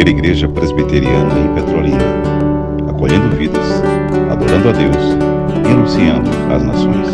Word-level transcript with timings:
primeira 0.00 0.18
igreja 0.18 0.48
presbiteriana 0.48 1.38
em 1.38 1.54
Petrolina, 1.54 1.98
acolhendo 2.88 3.36
vidas, 3.36 3.66
adorando 4.32 4.70
a 4.70 4.72
Deus 4.72 4.96
e 5.62 5.70
anunciando 5.70 6.30
às 6.50 6.62
nações. 6.62 7.08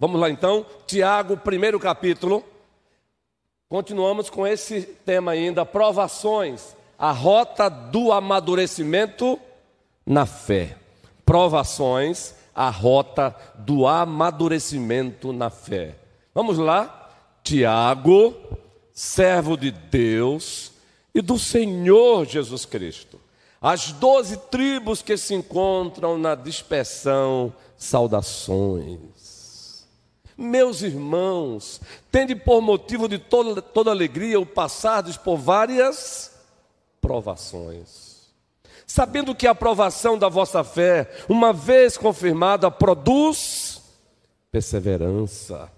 Vamos 0.00 0.20
lá 0.20 0.28
então, 0.28 0.66
Tiago, 0.88 1.36
primeiro 1.36 1.78
capítulo. 1.78 2.42
Continuamos 3.68 4.28
com 4.28 4.44
esse 4.44 4.82
tema 4.82 5.30
ainda, 5.30 5.64
provações, 5.64 6.74
a 6.98 7.12
rota 7.12 7.68
do 7.68 8.10
amadurecimento 8.10 9.38
na 10.04 10.26
fé. 10.26 10.74
Provações, 11.24 12.34
a 12.58 12.70
rota 12.70 13.36
do 13.56 13.86
amadurecimento 13.86 15.32
na 15.32 15.48
fé. 15.48 15.94
Vamos 16.34 16.58
lá? 16.58 17.08
Tiago, 17.40 18.34
servo 18.92 19.56
de 19.56 19.70
Deus 19.70 20.72
e 21.14 21.22
do 21.22 21.38
Senhor 21.38 22.26
Jesus 22.26 22.64
Cristo. 22.64 23.20
As 23.62 23.92
doze 23.92 24.36
tribos 24.50 25.02
que 25.02 25.16
se 25.16 25.34
encontram 25.34 26.18
na 26.18 26.34
dispersão, 26.34 27.54
saudações. 27.76 29.86
Meus 30.36 30.82
irmãos, 30.82 31.80
tende 32.10 32.34
por 32.34 32.60
motivo 32.60 33.08
de 33.08 33.20
toda, 33.20 33.62
toda 33.62 33.92
alegria 33.92 34.40
o 34.40 34.44
passardes 34.44 35.16
por 35.16 35.36
várias 35.36 36.32
provações. 37.00 38.07
Sabendo 38.90 39.34
que 39.34 39.46
a 39.46 39.50
aprovação 39.50 40.16
da 40.16 40.30
vossa 40.30 40.64
fé, 40.64 41.10
uma 41.28 41.52
vez 41.52 41.98
confirmada, 41.98 42.70
produz 42.70 43.82
perseverança. 44.50 45.70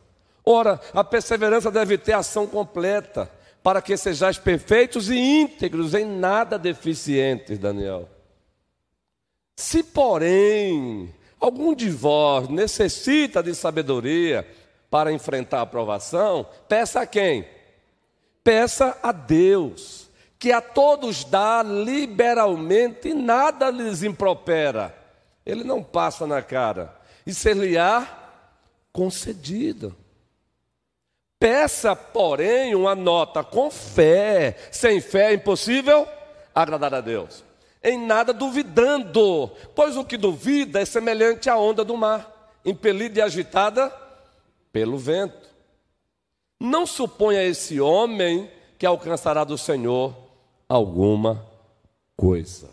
Ora, 0.46 0.80
a 0.94 1.02
perseverança 1.02 1.72
deve 1.72 1.98
ter 1.98 2.12
ação 2.12 2.46
completa, 2.46 3.28
para 3.64 3.82
que 3.82 3.96
sejais 3.96 4.38
perfeitos 4.38 5.10
e 5.10 5.18
íntegros, 5.18 5.92
em 5.92 6.06
nada 6.06 6.56
deficientes, 6.56 7.58
Daniel. 7.58 8.08
Se, 9.56 9.82
porém, 9.82 11.12
algum 11.40 11.74
de 11.74 11.90
vós 11.90 12.48
necessita 12.48 13.42
de 13.42 13.56
sabedoria 13.56 14.46
para 14.88 15.12
enfrentar 15.12 15.62
a 15.62 15.66
provação, 15.66 16.46
peça 16.68 17.00
a 17.00 17.06
quem? 17.06 17.44
Peça 18.44 18.96
a 19.02 19.10
Deus, 19.10 19.99
que 20.40 20.50
a 20.50 20.60
todos 20.60 21.22
dá 21.22 21.62
liberalmente 21.62 23.10
e 23.10 23.14
nada 23.14 23.70
lhes 23.70 24.02
impropera. 24.02 24.92
Ele 25.46 25.62
não 25.62 25.82
passa 25.82 26.26
na 26.26 26.42
cara. 26.42 26.98
E 27.24 27.32
ser-lhe-á 27.32 28.08
concedido. 28.92 29.94
Peça, 31.38 31.94
porém, 31.94 32.74
uma 32.74 32.96
nota 32.96 33.44
com 33.44 33.70
fé. 33.70 34.56
Sem 34.72 35.00
fé 35.00 35.30
é 35.30 35.34
impossível 35.34 36.08
agradar 36.52 36.94
a 36.94 37.00
Deus 37.00 37.44
em 37.82 37.98
nada 37.98 38.32
duvidando, 38.32 39.50
pois 39.74 39.96
o 39.96 40.04
que 40.04 40.16
duvida 40.16 40.80
é 40.80 40.84
semelhante 40.84 41.48
à 41.48 41.56
onda 41.56 41.82
do 41.82 41.96
mar, 41.96 42.58
impelida 42.64 43.20
e 43.20 43.22
agitada 43.22 43.90
pelo 44.70 44.98
vento. 44.98 45.48
Não 46.58 46.86
suponha 46.86 47.42
esse 47.42 47.80
homem 47.80 48.50
que 48.78 48.84
alcançará 48.84 49.44
do 49.44 49.56
Senhor 49.56 50.14
alguma 50.70 51.44
coisa. 52.16 52.70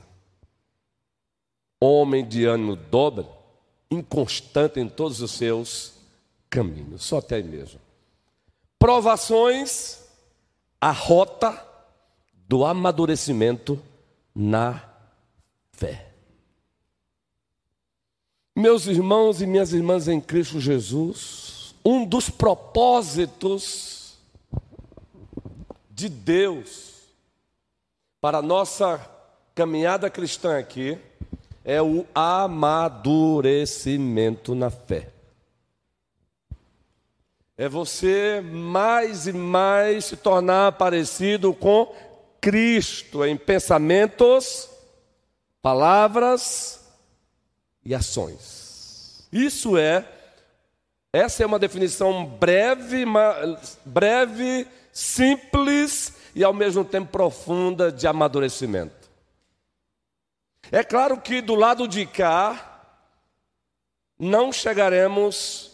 Homem 1.81 2.23
de 2.27 2.45
ânimo 2.45 2.75
dobre, 2.75 3.25
inconstante 3.89 4.79
em 4.79 4.87
todos 4.87 5.19
os 5.19 5.31
seus 5.31 5.93
caminhos, 6.47 7.03
só 7.03 7.17
até 7.17 7.37
aí 7.37 7.43
mesmo. 7.43 7.79
Provações, 8.77 10.03
a 10.79 10.91
rota 10.91 11.65
do 12.47 12.63
amadurecimento 12.63 13.81
na 14.33 14.83
fé. 15.71 16.11
Meus 18.55 18.85
irmãos 18.85 19.41
e 19.41 19.47
minhas 19.47 19.73
irmãs 19.73 20.07
em 20.07 20.21
Cristo 20.21 20.59
Jesus, 20.59 21.73
um 21.83 22.05
dos 22.05 22.29
propósitos 22.29 24.17
de 25.89 26.09
Deus 26.09 26.96
para 28.19 28.39
a 28.39 28.41
nossa 28.41 28.99
caminhada 29.53 30.09
cristã 30.09 30.57
aqui 30.57 30.97
é 31.63 31.79
o 31.81 32.05
amadurecimento 32.15 34.55
na 34.55 34.69
fé. 34.69 35.09
É 37.57 37.67
você 37.67 38.39
mais 38.41 39.27
e 39.27 39.33
mais 39.33 40.05
se 40.05 40.15
tornar 40.15 40.71
parecido 40.73 41.51
com 41.53 41.93
Cristo 42.39 43.25
em 43.25 43.35
pensamentos, 43.35 44.69
palavras 45.61 46.79
e 47.83 47.95
ações. 47.95 49.27
Isso 49.31 49.77
é, 49.77 50.05
essa 51.11 51.43
é 51.43 51.45
uma 51.45 51.59
definição 51.59 52.25
breve, 52.25 53.03
breve, 53.85 54.65
simples 54.93 56.13
e 56.37 56.43
ao 56.43 56.53
mesmo 56.53 56.85
tempo 56.85 57.11
profunda 57.11 57.91
de 57.91 58.05
amadurecimento. 58.05 59.09
É 60.71 60.83
claro 60.83 61.19
que 61.19 61.41
do 61.41 61.55
lado 61.55 61.87
de 61.87 62.05
cá, 62.05 62.93
não 64.19 64.53
chegaremos 64.53 65.71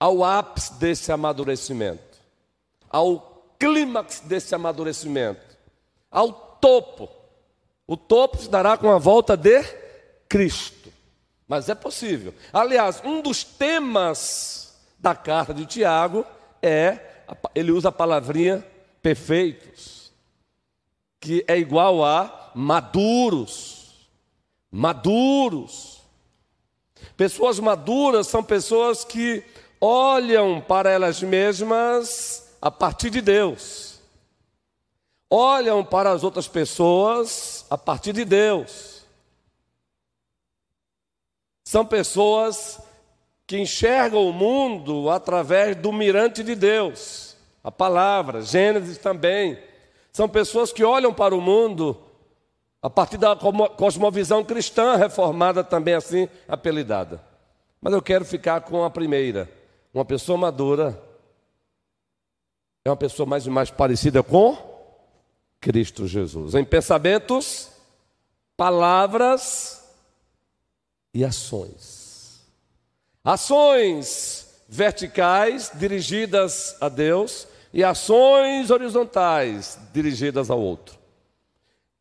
ao 0.00 0.24
ápice 0.24 0.74
desse 0.74 1.12
amadurecimento, 1.12 2.18
ao 2.90 3.46
clímax 3.60 4.18
desse 4.24 4.52
amadurecimento, 4.56 5.56
ao 6.10 6.32
topo. 6.32 7.08
O 7.86 7.96
topo 7.96 8.38
se 8.38 8.50
dará 8.50 8.76
com 8.76 8.90
a 8.90 8.98
volta 8.98 9.36
de 9.36 9.62
Cristo. 10.28 10.92
Mas 11.46 11.68
é 11.68 11.76
possível. 11.76 12.34
Aliás, 12.52 13.00
um 13.04 13.22
dos 13.22 13.44
temas 13.44 14.76
da 14.98 15.14
carta 15.14 15.54
de 15.54 15.64
Tiago 15.64 16.26
é, 16.60 16.98
ele 17.54 17.70
usa 17.70 17.90
a 17.90 17.92
palavrinha 17.92 18.71
perfeitos, 19.02 20.12
que 21.20 21.44
é 21.48 21.58
igual 21.58 22.04
a 22.04 22.52
maduros. 22.54 24.08
Maduros. 24.70 26.00
Pessoas 27.16 27.58
maduras 27.58 28.26
são 28.28 28.42
pessoas 28.42 29.04
que 29.04 29.44
olham 29.80 30.60
para 30.60 30.90
elas 30.90 31.22
mesmas 31.22 32.56
a 32.60 32.70
partir 32.70 33.10
de 33.10 33.20
Deus 33.20 33.92
olham 35.34 35.82
para 35.82 36.10
as 36.10 36.22
outras 36.22 36.46
pessoas 36.46 37.64
a 37.70 37.78
partir 37.78 38.12
de 38.12 38.22
Deus. 38.22 39.06
São 41.64 41.86
pessoas 41.86 42.78
que 43.46 43.58
enxergam 43.58 44.28
o 44.28 44.32
mundo 44.32 45.08
através 45.08 45.74
do 45.74 45.90
mirante 45.90 46.42
de 46.42 46.54
Deus, 46.54 47.31
a 47.62 47.70
palavra, 47.70 48.42
Gênesis 48.42 48.98
também. 48.98 49.58
São 50.12 50.28
pessoas 50.28 50.72
que 50.72 50.84
olham 50.84 51.12
para 51.12 51.34
o 51.34 51.40
mundo 51.40 51.98
a 52.82 52.90
partir 52.90 53.16
da 53.16 53.36
cosmovisão 53.36 54.44
cristã 54.44 54.96
reformada, 54.96 55.62
também 55.62 55.94
assim 55.94 56.28
apelidada. 56.48 57.22
Mas 57.80 57.92
eu 57.92 58.02
quero 58.02 58.24
ficar 58.24 58.62
com 58.62 58.84
a 58.84 58.90
primeira. 58.90 59.48
Uma 59.94 60.04
pessoa 60.04 60.36
madura 60.36 61.00
é 62.84 62.90
uma 62.90 62.96
pessoa 62.96 63.26
mais 63.26 63.46
e 63.46 63.50
mais 63.50 63.70
parecida 63.70 64.22
com 64.22 64.56
Cristo 65.60 66.08
Jesus. 66.08 66.56
Em 66.56 66.64
pensamentos, 66.64 67.70
palavras 68.56 69.84
e 71.14 71.24
ações. 71.24 72.42
Ações 73.24 74.48
verticais 74.68 75.70
dirigidas 75.74 76.76
a 76.80 76.88
Deus 76.88 77.46
e 77.72 77.82
ações 77.82 78.70
horizontais 78.70 79.78
dirigidas 79.92 80.50
ao 80.50 80.60
outro. 80.60 80.98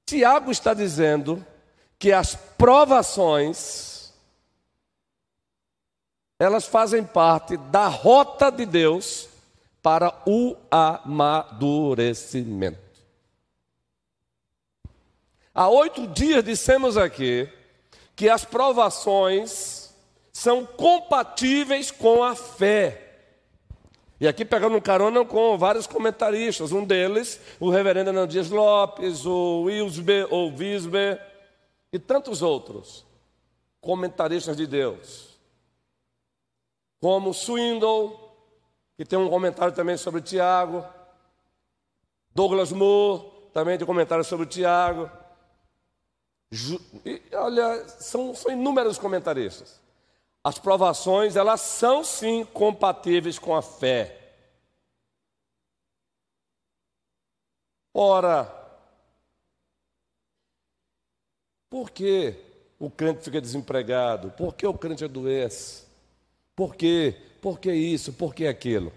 Tiago 0.05 0.51
está 0.51 0.73
dizendo 0.73 1.45
que 1.97 2.11
as 2.11 2.35
provações 2.35 4.13
elas 6.37 6.65
fazem 6.65 7.01
parte 7.03 7.55
da 7.55 7.87
rota 7.87 8.51
de 8.51 8.65
Deus 8.65 9.29
para 9.79 10.11
o 10.25 10.57
amadurecimento. 10.71 12.79
Há 15.53 15.69
oito 15.69 16.07
dias 16.07 16.43
dissemos 16.43 16.97
aqui 16.97 17.47
que 18.15 18.27
as 18.27 18.43
provações 18.43 19.93
são 20.33 20.65
compatíveis 20.65 21.91
com 21.91 22.23
a 22.23 22.35
fé. 22.35 23.00
E 24.21 24.27
aqui 24.27 24.45
pegando 24.45 24.77
um 24.77 24.79
carona 24.79 25.25
com 25.25 25.57
vários 25.57 25.87
comentaristas, 25.87 26.71
um 26.71 26.85
deles, 26.85 27.41
o 27.59 27.71
reverendo 27.71 28.11
Anandias 28.11 28.51
Lopes, 28.51 29.25
o 29.25 29.63
Wilsbe, 29.63 30.27
o 30.29 30.51
Visbe 30.51 31.19
e 31.91 31.97
tantos 31.97 32.43
outros 32.43 33.03
comentaristas 33.81 34.55
de 34.55 34.67
Deus, 34.67 35.39
como 36.99 37.33
Swindle, 37.33 38.15
que 38.95 39.03
tem 39.03 39.17
um 39.17 39.27
comentário 39.27 39.73
também 39.73 39.97
sobre 39.97 40.21
Tiago. 40.21 40.85
Douglas 42.35 42.71
Moore 42.71 43.25
também 43.51 43.75
tem 43.75 43.85
um 43.85 43.87
comentário 43.87 44.23
sobre 44.23 44.45
Tiago. 44.45 45.09
E, 47.03 47.23
olha, 47.33 47.87
são, 47.87 48.35
são 48.35 48.51
inúmeros 48.51 48.99
comentaristas. 48.99 49.80
As 50.43 50.57
provações, 50.57 51.35
elas 51.35 51.61
são 51.61 52.03
sim 52.03 52.43
compatíveis 52.45 53.37
com 53.37 53.55
a 53.55 53.61
fé. 53.61 54.17
Ora, 57.93 58.49
por 61.69 61.91
que 61.91 62.35
o 62.79 62.89
crente 62.89 63.23
fica 63.23 63.39
desempregado? 63.39 64.31
Por 64.31 64.55
que 64.55 64.65
o 64.65 64.73
crente 64.73 65.05
adoece? 65.05 65.83
Por 66.55 66.75
quê? 66.75 67.15
Por 67.41 67.59
que 67.59 67.71
isso? 67.71 68.13
Por 68.13 68.33
que 68.33 68.47
aquilo? 68.47 68.91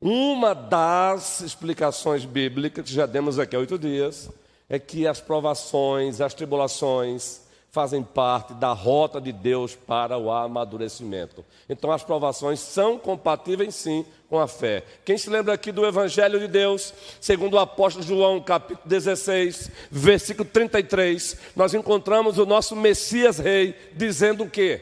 Uma 0.00 0.54
das 0.54 1.40
explicações 1.40 2.24
bíblicas, 2.24 2.84
que 2.84 2.92
já 2.92 3.06
demos 3.06 3.38
aqui 3.38 3.54
há 3.56 3.58
oito 3.58 3.78
dias, 3.78 4.30
é 4.68 4.78
que 4.78 5.06
as 5.06 5.20
provações, 5.20 6.20
as 6.20 6.34
tribulações, 6.34 7.45
fazem 7.76 8.02
parte 8.02 8.54
da 8.54 8.72
rota 8.72 9.20
de 9.20 9.30
Deus 9.30 9.74
para 9.74 10.16
o 10.16 10.32
amadurecimento. 10.32 11.44
Então, 11.68 11.92
as 11.92 12.02
provações 12.02 12.58
são 12.58 12.98
compatíveis, 12.98 13.74
sim, 13.74 14.02
com 14.30 14.38
a 14.38 14.48
fé. 14.48 14.82
Quem 15.04 15.18
se 15.18 15.28
lembra 15.28 15.52
aqui 15.52 15.70
do 15.70 15.84
Evangelho 15.84 16.40
de 16.40 16.48
Deus, 16.48 16.94
segundo 17.20 17.52
o 17.52 17.58
apóstolo 17.58 18.02
João, 18.02 18.40
capítulo 18.40 18.88
16, 18.88 19.70
versículo 19.90 20.48
33, 20.48 21.36
nós 21.54 21.74
encontramos 21.74 22.38
o 22.38 22.46
nosso 22.46 22.74
Messias 22.74 23.38
Rei 23.38 23.74
dizendo 23.94 24.44
o 24.44 24.50
quê? 24.50 24.80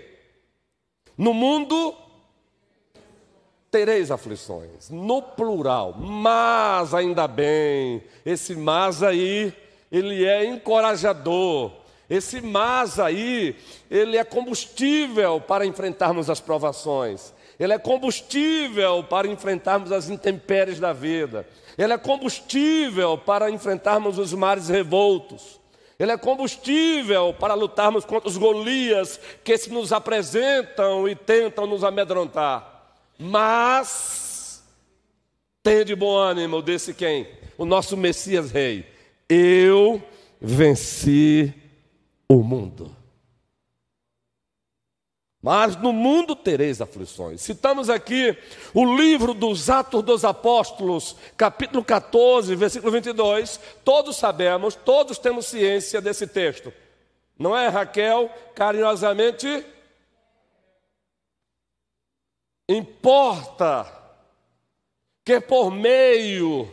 No 1.18 1.34
mundo 1.34 1.96
tereis 3.72 4.12
aflições, 4.12 4.88
no 4.88 5.20
plural, 5.20 5.96
mas 5.98 6.94
ainda 6.94 7.26
bem, 7.26 8.04
esse 8.24 8.54
mas 8.54 9.02
aí, 9.02 9.52
ele 9.90 10.24
é 10.24 10.44
encorajador, 10.44 11.82
esse 12.08 12.40
mas 12.40 12.98
aí, 12.98 13.56
ele 13.90 14.16
é 14.16 14.24
combustível 14.24 15.40
para 15.40 15.64
enfrentarmos 15.64 16.28
as 16.28 16.40
provações, 16.40 17.32
ele 17.58 17.72
é 17.72 17.78
combustível 17.78 19.04
para 19.04 19.28
enfrentarmos 19.28 19.92
as 19.92 20.10
intempéries 20.10 20.80
da 20.80 20.92
vida, 20.92 21.46
ele 21.78 21.92
é 21.92 21.98
combustível 21.98 23.16
para 23.16 23.50
enfrentarmos 23.50 24.18
os 24.18 24.32
mares 24.32 24.68
revoltos. 24.68 25.60
Ele 25.96 26.10
é 26.10 26.18
combustível 26.18 27.32
para 27.38 27.54
lutarmos 27.54 28.04
contra 28.04 28.28
os 28.28 28.36
Golias 28.36 29.20
que 29.44 29.56
se 29.56 29.70
nos 29.70 29.92
apresentam 29.92 31.08
e 31.08 31.14
tentam 31.14 31.66
nos 31.66 31.84
amedrontar. 31.84 32.96
Mas 33.16 34.62
tenha 35.62 35.84
de 35.84 35.94
bom 35.94 36.16
ânimo, 36.16 36.60
desse 36.60 36.92
quem? 36.92 37.28
O 37.56 37.64
nosso 37.64 37.96
Messias 37.96 38.50
Rei. 38.50 38.84
Eu 39.28 40.02
venci 40.40 41.54
o 42.36 42.42
mundo. 42.42 42.94
Mas 45.42 45.76
no 45.76 45.92
mundo 45.92 46.34
tereis 46.34 46.80
aflições. 46.80 47.42
Citamos 47.42 47.90
aqui 47.90 48.36
o 48.72 48.96
livro 48.96 49.34
dos 49.34 49.68
Atos 49.68 50.02
dos 50.02 50.24
Apóstolos, 50.24 51.16
capítulo 51.36 51.84
14, 51.84 52.54
versículo 52.56 52.90
22. 52.92 53.60
Todos 53.84 54.16
sabemos, 54.16 54.74
todos 54.74 55.18
temos 55.18 55.46
ciência 55.46 56.00
desse 56.00 56.26
texto. 56.26 56.72
Não 57.38 57.54
é, 57.54 57.68
Raquel? 57.68 58.30
Carinhosamente 58.54 59.66
Importa 62.68 63.86
que 65.24 65.40
por 65.40 65.70
meio 65.70 66.72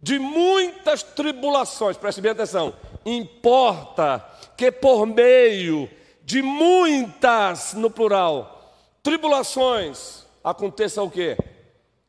de 0.00 0.18
muitas 0.18 1.02
tribulações, 1.02 1.96
preste 1.96 2.20
bem 2.20 2.32
atenção, 2.32 2.74
importa 3.04 4.24
que 4.56 4.70
por 4.70 5.06
meio 5.06 5.88
de 6.22 6.42
muitas, 6.42 7.74
no 7.74 7.90
plural, 7.90 8.74
tribulações, 9.02 10.26
aconteça 10.44 11.02
o 11.02 11.10
quê? 11.10 11.36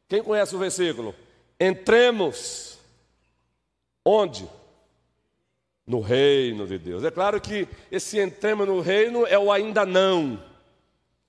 Quem 0.07 0.21
conhece 0.21 0.55
o 0.55 0.59
versículo? 0.59 1.15
Entremos 1.59 2.77
onde? 4.05 4.47
No 5.88 6.01
reino 6.01 6.67
de 6.67 6.77
Deus. 6.77 7.03
É 7.03 7.11
claro 7.11 7.41
que 7.41 7.67
esse 7.91 8.19
entremos 8.19 8.67
no 8.67 8.79
reino 8.79 9.25
é 9.25 9.38
o 9.38 9.51
ainda 9.51 9.85
não. 9.85 10.41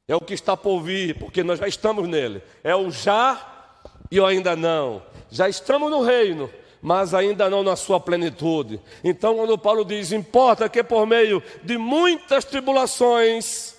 É 0.06 0.14
o 0.14 0.20
que 0.20 0.34
está 0.34 0.56
por 0.56 0.80
vir, 0.82 1.18
porque 1.18 1.42
nós 1.42 1.58
já 1.58 1.66
estamos 1.66 2.08
nele. 2.08 2.42
É 2.62 2.74
o 2.74 2.90
já 2.90 3.72
e 4.10 4.20
o 4.20 4.26
ainda 4.26 4.54
não. 4.54 5.02
Já 5.30 5.48
estamos 5.48 5.90
no 5.90 6.02
reino, 6.02 6.50
mas 6.82 7.14
ainda 7.14 7.49
não 7.49 7.62
na 7.62 7.76
sua 7.76 7.99
plenitude. 7.99 8.81
Então, 9.02 9.37
quando 9.37 9.56
Paulo 9.56 9.84
diz: 9.84 10.12
importa 10.12 10.69
que 10.69 10.82
por 10.82 11.06
meio 11.06 11.43
de 11.62 11.79
muitas 11.79 12.44
tribulações, 12.44 13.75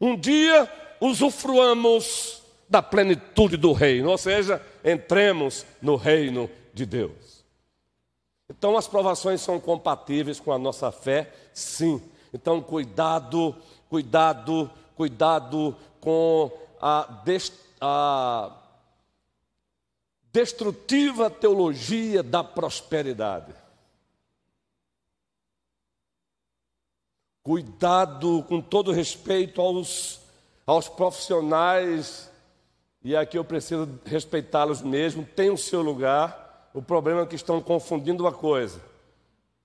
um 0.00 0.16
dia 0.16 0.68
usufruamos 1.00 2.42
da 2.68 2.82
plenitude 2.82 3.56
do 3.56 3.72
reino, 3.72 4.10
ou 4.10 4.18
seja, 4.18 4.60
entremos 4.82 5.66
no 5.80 5.94
reino 5.94 6.50
de 6.72 6.86
Deus. 6.86 7.44
Então, 8.48 8.76
as 8.76 8.88
provações 8.88 9.40
são 9.40 9.60
compatíveis 9.60 10.40
com 10.40 10.50
a 10.52 10.58
nossa 10.58 10.90
fé? 10.90 11.30
Sim. 11.52 12.02
Então, 12.32 12.60
cuidado, 12.62 13.54
cuidado 13.88 14.70
cuidado 15.02 15.74
com 16.00 16.50
a, 16.80 17.08
a 17.80 18.52
destrutiva 20.32 21.28
teologia 21.28 22.22
da 22.22 22.42
prosperidade. 22.42 23.52
Cuidado 27.42 28.44
com 28.48 28.60
todo 28.60 28.92
respeito 28.92 29.60
aos, 29.60 30.20
aos 30.64 30.88
profissionais, 30.88 32.30
e 33.04 33.16
aqui 33.16 33.36
eu 33.36 33.44
preciso 33.44 34.00
respeitá-los 34.04 34.80
mesmo, 34.80 35.24
tem 35.24 35.50
o 35.50 35.58
seu 35.58 35.82
lugar. 35.82 36.70
O 36.72 36.80
problema 36.80 37.22
é 37.22 37.26
que 37.26 37.34
estão 37.34 37.60
confundindo 37.60 38.26
a 38.26 38.32
coisa. 38.32 38.80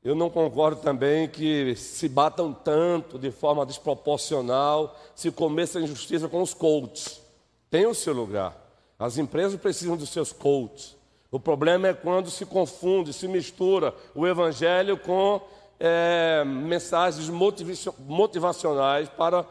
Eu 0.03 0.15
não 0.15 0.29
concordo 0.29 0.81
também 0.81 1.27
que 1.27 1.75
se 1.75 2.09
batam 2.09 2.51
tanto 2.51 3.19
de 3.19 3.31
forma 3.31 3.65
desproporcional, 3.65 4.97
se 5.15 5.31
cometa 5.31 5.79
injustiça 5.79 6.27
com 6.27 6.41
os 6.41 6.53
coaches. 6.53 7.21
Tem 7.69 7.85
o 7.85 7.93
seu 7.93 8.13
lugar. 8.13 8.66
As 8.99 9.17
empresas 9.17 9.59
precisam 9.59 9.95
dos 9.95 10.09
seus 10.09 10.31
coaches. 10.31 10.95
O 11.31 11.39
problema 11.39 11.89
é 11.89 11.93
quando 11.93 12.29
se 12.29 12.45
confunde, 12.45 13.13
se 13.13 13.27
mistura 13.27 13.93
o 14.15 14.25
evangelho 14.25 14.97
com 14.97 15.41
é, 15.79 16.43
mensagens 16.45 17.29
motivacionais 17.29 19.09
para 19.09 19.45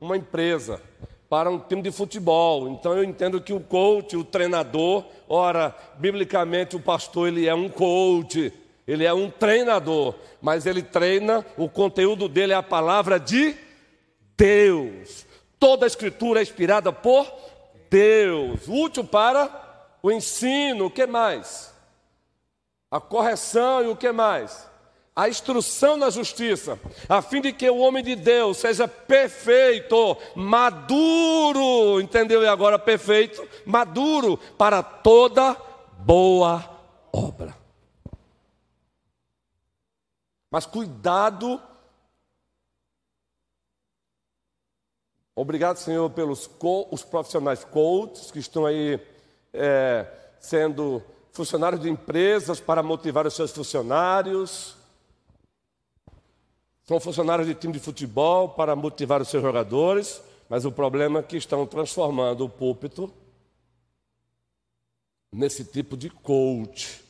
uma 0.00 0.16
empresa, 0.16 0.80
para 1.28 1.50
um 1.50 1.58
time 1.58 1.82
de 1.82 1.90
futebol. 1.90 2.68
Então 2.68 2.94
eu 2.94 3.02
entendo 3.02 3.40
que 3.40 3.52
o 3.52 3.60
coach, 3.60 4.16
o 4.16 4.24
treinador, 4.24 5.04
ora, 5.28 5.74
biblicamente 5.98 6.76
o 6.76 6.80
pastor 6.80 7.28
ele 7.28 7.48
é 7.48 7.54
um 7.54 7.68
coach 7.68 8.52
ele 8.86 9.04
é 9.04 9.12
um 9.12 9.30
treinador, 9.30 10.14
mas 10.42 10.66
ele 10.66 10.82
treina, 10.82 11.44
o 11.56 11.68
conteúdo 11.68 12.28
dele 12.28 12.52
é 12.52 12.56
a 12.56 12.62
palavra 12.62 13.18
de 13.18 13.56
Deus. 14.36 15.26
Toda 15.58 15.86
a 15.86 15.88
escritura 15.88 16.40
é 16.40 16.42
inspirada 16.42 16.92
por 16.92 17.26
Deus, 17.94 18.66
útil 18.66 19.04
para 19.04 19.48
o 20.02 20.10
ensino, 20.10 20.86
o 20.86 20.90
que 20.90 21.06
mais? 21.06 21.72
A 22.90 23.00
correção 23.00 23.84
e 23.84 23.86
o 23.86 23.94
que 23.94 24.10
mais? 24.10 24.68
A 25.14 25.28
instrução 25.28 25.96
na 25.96 26.10
justiça, 26.10 26.76
a 27.08 27.22
fim 27.22 27.40
de 27.40 27.52
que 27.52 27.70
o 27.70 27.78
homem 27.78 28.02
de 28.02 28.16
Deus 28.16 28.56
seja 28.56 28.88
perfeito, 28.88 30.16
maduro, 30.34 32.00
entendeu? 32.00 32.42
E 32.42 32.48
agora 32.48 32.80
perfeito, 32.80 33.48
maduro 33.64 34.38
para 34.58 34.82
toda 34.82 35.56
boa 36.00 36.68
obra. 37.12 37.54
Mas 40.50 40.66
cuidado. 40.66 41.62
Obrigado, 45.36 45.76
Senhor, 45.78 46.08
pelos 46.10 46.48
os 46.90 47.02
profissionais 47.02 47.64
coaches 47.64 48.30
que 48.30 48.38
estão 48.38 48.64
aí 48.66 49.00
é, 49.52 50.06
sendo 50.38 51.02
funcionários 51.32 51.82
de 51.82 51.90
empresas 51.90 52.60
para 52.60 52.82
motivar 52.82 53.26
os 53.26 53.34
seus 53.34 53.50
funcionários. 53.50 54.76
São 56.84 57.00
funcionários 57.00 57.48
de 57.48 57.54
time 57.54 57.72
de 57.72 57.80
futebol 57.80 58.50
para 58.50 58.76
motivar 58.76 59.20
os 59.20 59.28
seus 59.28 59.42
jogadores, 59.42 60.22
mas 60.48 60.64
o 60.64 60.70
problema 60.70 61.18
é 61.18 61.22
que 61.22 61.36
estão 61.36 61.66
transformando 61.66 62.44
o 62.44 62.48
púlpito 62.48 63.12
nesse 65.32 65.64
tipo 65.64 65.96
de 65.96 66.10
coach 66.10 67.04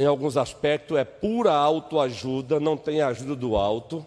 em 0.00 0.06
alguns 0.06 0.38
aspectos 0.38 0.96
é 0.96 1.04
pura 1.04 1.52
autoajuda, 1.52 2.58
não 2.58 2.74
tem 2.74 3.02
ajuda 3.02 3.36
do 3.36 3.54
alto. 3.54 4.06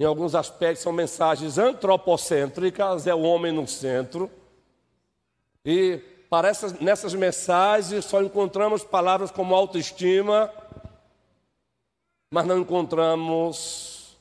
Em 0.00 0.04
alguns 0.04 0.34
aspectos 0.34 0.82
são 0.82 0.94
mensagens 0.94 1.58
antropocêntricas, 1.58 3.06
é 3.06 3.14
o 3.14 3.20
homem 3.20 3.52
no 3.52 3.68
centro. 3.68 4.30
E 5.62 6.00
para 6.30 6.48
essas, 6.48 6.72
nessas 6.80 7.12
mensagens 7.12 8.06
só 8.06 8.22
encontramos 8.22 8.82
palavras 8.82 9.30
como 9.30 9.54
autoestima, 9.54 10.50
mas 12.32 12.46
não 12.46 12.60
encontramos 12.60 14.16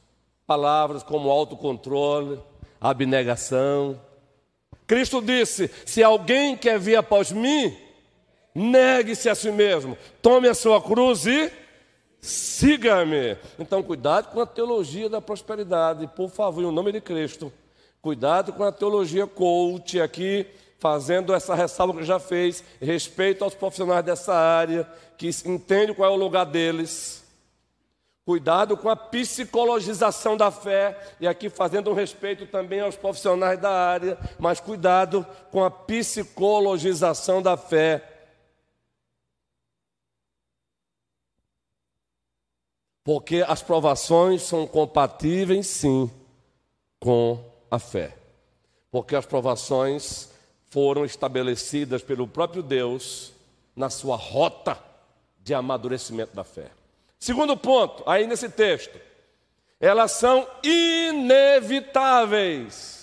palavras 0.45 1.01
como 1.01 1.29
autocontrole, 1.29 2.43
abnegação. 2.81 4.01
Cristo 4.85 5.21
disse: 5.21 5.71
Se 5.85 6.03
alguém 6.03 6.57
quer 6.57 6.77
vir 6.77 6.97
após 6.97 7.31
mim, 7.31 7.73
negue-se 8.53 9.29
a 9.29 9.35
si 9.35 9.49
mesmo, 9.49 9.97
tome 10.21 10.49
a 10.49 10.53
sua 10.53 10.81
cruz 10.81 11.25
e 11.25 11.49
siga-me. 12.21 13.37
Então, 13.57 13.81
cuidado 13.81 14.31
com 14.31 14.41
a 14.41 14.45
teologia 14.45 15.09
da 15.09 15.21
prosperidade, 15.21 16.07
por 16.15 16.29
favor, 16.29 16.63
em 16.63 16.71
nome 16.71 16.91
de 16.91 17.01
Cristo. 17.01 17.51
Cuidado 18.01 18.53
com 18.53 18.63
a 18.63 18.71
teologia 18.71 19.27
coach 19.27 19.99
aqui, 19.99 20.45
fazendo 20.79 21.33
essa 21.33 21.53
ressalva 21.53 21.99
que 21.99 22.05
já 22.05 22.19
fez, 22.19 22.63
respeito 22.81 23.43
aos 23.43 23.53
profissionais 23.53 24.03
dessa 24.03 24.33
área, 24.33 24.87
que 25.17 25.29
entendem 25.45 25.93
qual 25.93 26.09
é 26.09 26.13
o 26.13 26.17
lugar 26.17 26.45
deles. 26.45 27.19
Cuidado 28.25 28.77
com 28.77 28.87
a 28.89 28.95
psicologização 28.95 30.37
da 30.37 30.51
fé, 30.51 30.97
e 31.19 31.27
aqui 31.27 31.49
fazendo 31.49 31.89
um 31.89 31.95
respeito 31.95 32.45
também 32.45 32.79
aos 32.79 32.95
profissionais 32.95 33.59
da 33.59 33.71
área, 33.71 34.17
mas 34.37 34.59
cuidado 34.59 35.25
com 35.51 35.63
a 35.63 35.71
psicologização 35.71 37.41
da 37.41 37.57
fé. 37.57 38.18
Porque 43.03 43.43
as 43.47 43.61
provações 43.61 44.41
são 44.43 44.67
compatíveis, 44.67 45.67
sim, 45.67 46.09
com 46.99 47.43
a 47.71 47.79
fé. 47.79 48.15
Porque 48.91 49.15
as 49.15 49.25
provações 49.25 50.29
foram 50.69 51.05
estabelecidas 51.05 52.03
pelo 52.03 52.27
próprio 52.27 52.61
Deus 52.61 53.31
na 53.75 53.89
sua 53.89 54.15
rota 54.15 54.77
de 55.41 55.53
amadurecimento 55.53 56.35
da 56.35 56.43
fé. 56.43 56.69
Segundo 57.19 57.57
ponto, 57.57 58.03
aí 58.05 58.27
nesse 58.27 58.49
texto, 58.49 58.99
elas 59.79 60.11
são 60.11 60.47
inevitáveis. 60.63 62.99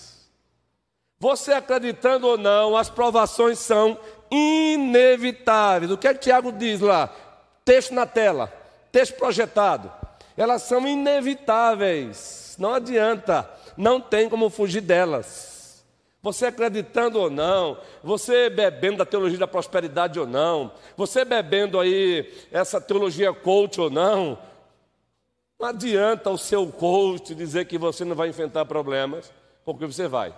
Você 1.19 1.51
acreditando 1.51 2.27
ou 2.27 2.37
não, 2.37 2.77
as 2.77 2.89
provações 2.89 3.59
são 3.59 3.99
inevitáveis. 4.29 5.91
O 5.91 5.97
que 5.97 6.07
é 6.07 6.13
que 6.13 6.19
Tiago 6.19 6.51
diz 6.51 6.79
lá? 6.79 7.11
Texto 7.65 7.91
na 7.93 8.05
tela, 8.05 8.53
texto 8.91 9.15
projetado. 9.15 9.91
Elas 10.35 10.63
são 10.63 10.87
inevitáveis. 10.87 12.55
Não 12.59 12.73
adianta, 12.73 13.49
não 13.75 13.99
tem 13.99 14.29
como 14.29 14.49
fugir 14.49 14.81
delas. 14.81 15.83
Você 16.21 16.47
acreditando 16.47 17.19
ou 17.19 17.29
não, 17.29 17.79
você 18.03 18.49
bebendo 18.49 18.97
da 18.97 19.05
teologia 19.05 19.37
da 19.37 19.47
prosperidade 19.47 20.19
ou 20.19 20.27
não, 20.27 20.73
você 20.95 21.23
bebendo 21.23 21.79
aí 21.79 22.33
essa 22.51 22.81
teologia 22.81 23.31
coach 23.31 23.79
ou 23.79 23.89
não, 23.89 24.37
não 25.59 25.69
adianta 25.69 26.29
o 26.29 26.37
seu 26.37 26.67
coach 26.67 27.33
dizer 27.33 27.65
que 27.65 27.77
você 27.77 28.03
não 28.03 28.15
vai 28.15 28.29
enfrentar 28.29 28.65
problemas, 28.65 29.31
porque 29.63 29.85
você 29.85 30.07
vai. 30.07 30.33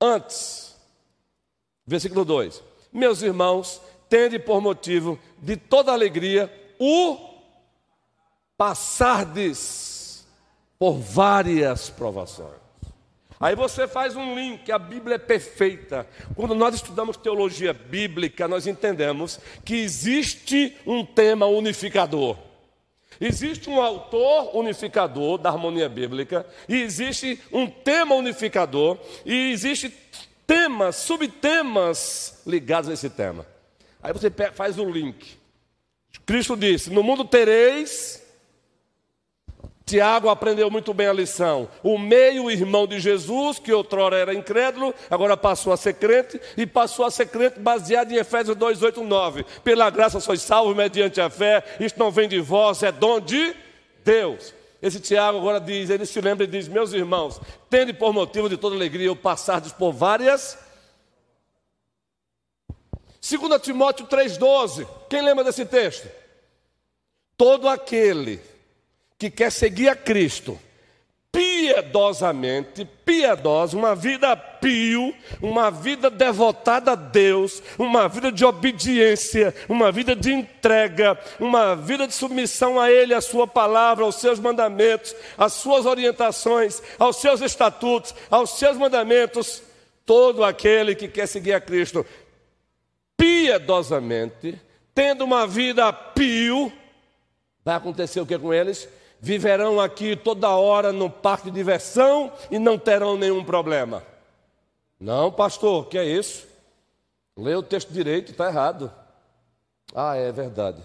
Antes, 0.00 0.76
versículo 1.86 2.24
2: 2.24 2.62
Meus 2.92 3.22
irmãos, 3.22 3.80
tende 4.08 4.38
por 4.38 4.60
motivo 4.60 5.18
de 5.38 5.56
toda 5.56 5.92
alegria 5.92 6.50
o 6.80 7.18
passardes 8.56 10.26
por 10.78 10.94
várias 10.94 11.90
provações. 11.90 12.58
Aí 13.38 13.54
você 13.54 13.88
faz 13.88 14.16
um 14.16 14.34
link, 14.34 14.70
a 14.70 14.78
Bíblia 14.78 15.14
é 15.14 15.18
perfeita. 15.18 16.06
Quando 16.34 16.54
nós 16.54 16.74
estudamos 16.74 17.16
teologia 17.16 17.72
bíblica, 17.72 18.46
nós 18.46 18.66
entendemos 18.66 19.40
que 19.64 19.76
existe 19.76 20.76
um 20.86 21.04
tema 21.04 21.46
unificador. 21.46 22.36
Existe 23.18 23.68
um 23.70 23.80
autor 23.80 24.56
unificador 24.56 25.38
da 25.38 25.48
harmonia 25.50 25.88
bíblica, 25.88 26.46
e 26.68 26.82
existe 26.82 27.40
um 27.52 27.66
tema 27.66 28.14
unificador, 28.14 28.98
e 29.24 29.52
existe 29.52 29.88
temas, 30.46 30.96
subtemas 30.96 32.42
ligados 32.46 32.90
a 32.90 32.94
esse 32.94 33.08
tema. 33.08 33.46
Aí 34.02 34.12
você 34.12 34.30
faz 34.52 34.78
um 34.78 34.90
link. 34.90 35.39
Cristo 36.26 36.56
disse: 36.56 36.90
No 36.90 37.02
mundo 37.02 37.24
tereis 37.24 38.20
Tiago 39.90 40.28
aprendeu 40.28 40.70
muito 40.70 40.94
bem 40.94 41.08
a 41.08 41.12
lição. 41.12 41.68
O 41.82 41.98
meio-irmão 41.98 42.86
de 42.86 43.00
Jesus, 43.00 43.58
que 43.58 43.72
outrora 43.72 44.16
era 44.16 44.32
incrédulo, 44.32 44.94
agora 45.10 45.36
passou 45.36 45.72
a 45.72 45.76
ser 45.76 45.94
crente, 45.94 46.40
e 46.56 46.64
passou 46.64 47.04
a 47.04 47.10
ser 47.10 47.26
crente 47.26 47.58
baseado 47.58 48.12
em 48.12 48.16
Efésios 48.16 48.56
2, 48.56 48.84
8, 48.84 49.02
9. 49.02 49.44
Pela 49.64 49.90
graça 49.90 50.20
sois 50.20 50.42
salvos 50.42 50.76
mediante 50.76 51.20
a 51.20 51.28
fé, 51.28 51.64
isto 51.80 51.98
não 51.98 52.08
vem 52.08 52.28
de 52.28 52.38
vós, 52.38 52.84
é 52.84 52.92
dom 52.92 53.18
de 53.18 53.52
Deus. 54.04 54.54
Esse 54.80 55.00
Tiago 55.00 55.38
agora 55.38 55.60
diz, 55.60 55.90
ele 55.90 56.06
se 56.06 56.20
lembra 56.20 56.44
e 56.44 56.46
diz: 56.46 56.68
Meus 56.68 56.92
irmãos, 56.92 57.40
tende 57.68 57.92
por 57.92 58.12
motivo 58.12 58.48
de 58.48 58.56
toda 58.56 58.76
alegria 58.76 59.06
eu 59.06 59.16
passardes 59.16 59.72
por 59.72 59.90
várias. 59.90 60.56
2 63.20 63.62
Timóteo 63.62 64.06
3,12. 64.06 64.86
Quem 65.08 65.22
lembra 65.22 65.44
desse 65.44 65.64
texto? 65.64 66.08
Todo 67.36 67.68
aquele 67.68 68.40
que 69.18 69.30
quer 69.30 69.52
seguir 69.52 69.88
a 69.88 69.96
Cristo 69.96 70.58
piedosamente, 71.32 72.84
piedosa, 73.04 73.76
uma 73.76 73.94
vida 73.94 74.36
pio, 74.36 75.14
uma 75.40 75.70
vida 75.70 76.10
devotada 76.10 76.92
a 76.92 76.94
Deus, 76.96 77.62
uma 77.78 78.08
vida 78.08 78.32
de 78.32 78.44
obediência, 78.44 79.54
uma 79.68 79.92
vida 79.92 80.16
de 80.16 80.32
entrega, 80.32 81.18
uma 81.38 81.76
vida 81.76 82.06
de 82.06 82.14
submissão 82.14 82.80
a 82.80 82.90
Ele, 82.90 83.14
a 83.14 83.20
Sua 83.20 83.46
palavra, 83.46 84.04
aos 84.04 84.16
seus 84.16 84.40
mandamentos, 84.40 85.14
às 85.38 85.52
suas 85.52 85.86
orientações, 85.86 86.82
aos 86.98 87.16
seus 87.16 87.40
estatutos, 87.40 88.14
aos 88.30 88.58
seus 88.58 88.76
mandamentos. 88.76 89.62
Todo 90.04 90.42
aquele 90.42 90.96
que 90.96 91.06
quer 91.06 91.28
seguir 91.28 91.52
a 91.52 91.60
Cristo 91.60 92.04
piedosamente, 93.20 94.58
tendo 94.94 95.24
uma 95.24 95.46
vida 95.46 95.92
pio, 95.92 96.72
vai 97.62 97.74
acontecer 97.76 98.20
o 98.20 98.26
que 98.26 98.38
com 98.38 98.54
eles? 98.54 98.88
viverão 99.20 99.78
aqui 99.78 100.16
toda 100.16 100.48
hora 100.48 100.92
no 100.92 101.10
parque 101.10 101.50
de 101.50 101.56
diversão 101.56 102.32
e 102.50 102.58
não 102.58 102.78
terão 102.78 103.16
nenhum 103.16 103.44
problema. 103.44 104.02
Não, 104.98 105.30
pastor, 105.30 105.86
que 105.86 105.98
é 105.98 106.04
isso? 106.04 106.48
Lê 107.36 107.54
o 107.54 107.62
texto 107.62 107.92
direito, 107.92 108.32
está 108.32 108.48
errado. 108.48 108.90
Ah, 109.94 110.16
é 110.16 110.32
verdade. 110.32 110.82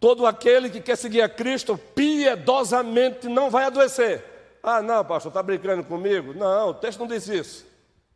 Todo 0.00 0.26
aquele 0.26 0.70
que 0.70 0.80
quer 0.80 0.96
seguir 0.96 1.22
a 1.22 1.28
Cristo 1.28 1.78
piedosamente 1.94 3.28
não 3.28 3.50
vai 3.50 3.64
adoecer. 3.64 4.24
Ah, 4.62 4.80
não, 4.80 5.04
pastor, 5.04 5.30
está 5.30 5.42
brincando 5.42 5.84
comigo? 5.84 6.32
Não, 6.32 6.70
o 6.70 6.74
texto 6.74 7.00
não 7.00 7.06
diz 7.06 7.28
isso. 7.28 7.66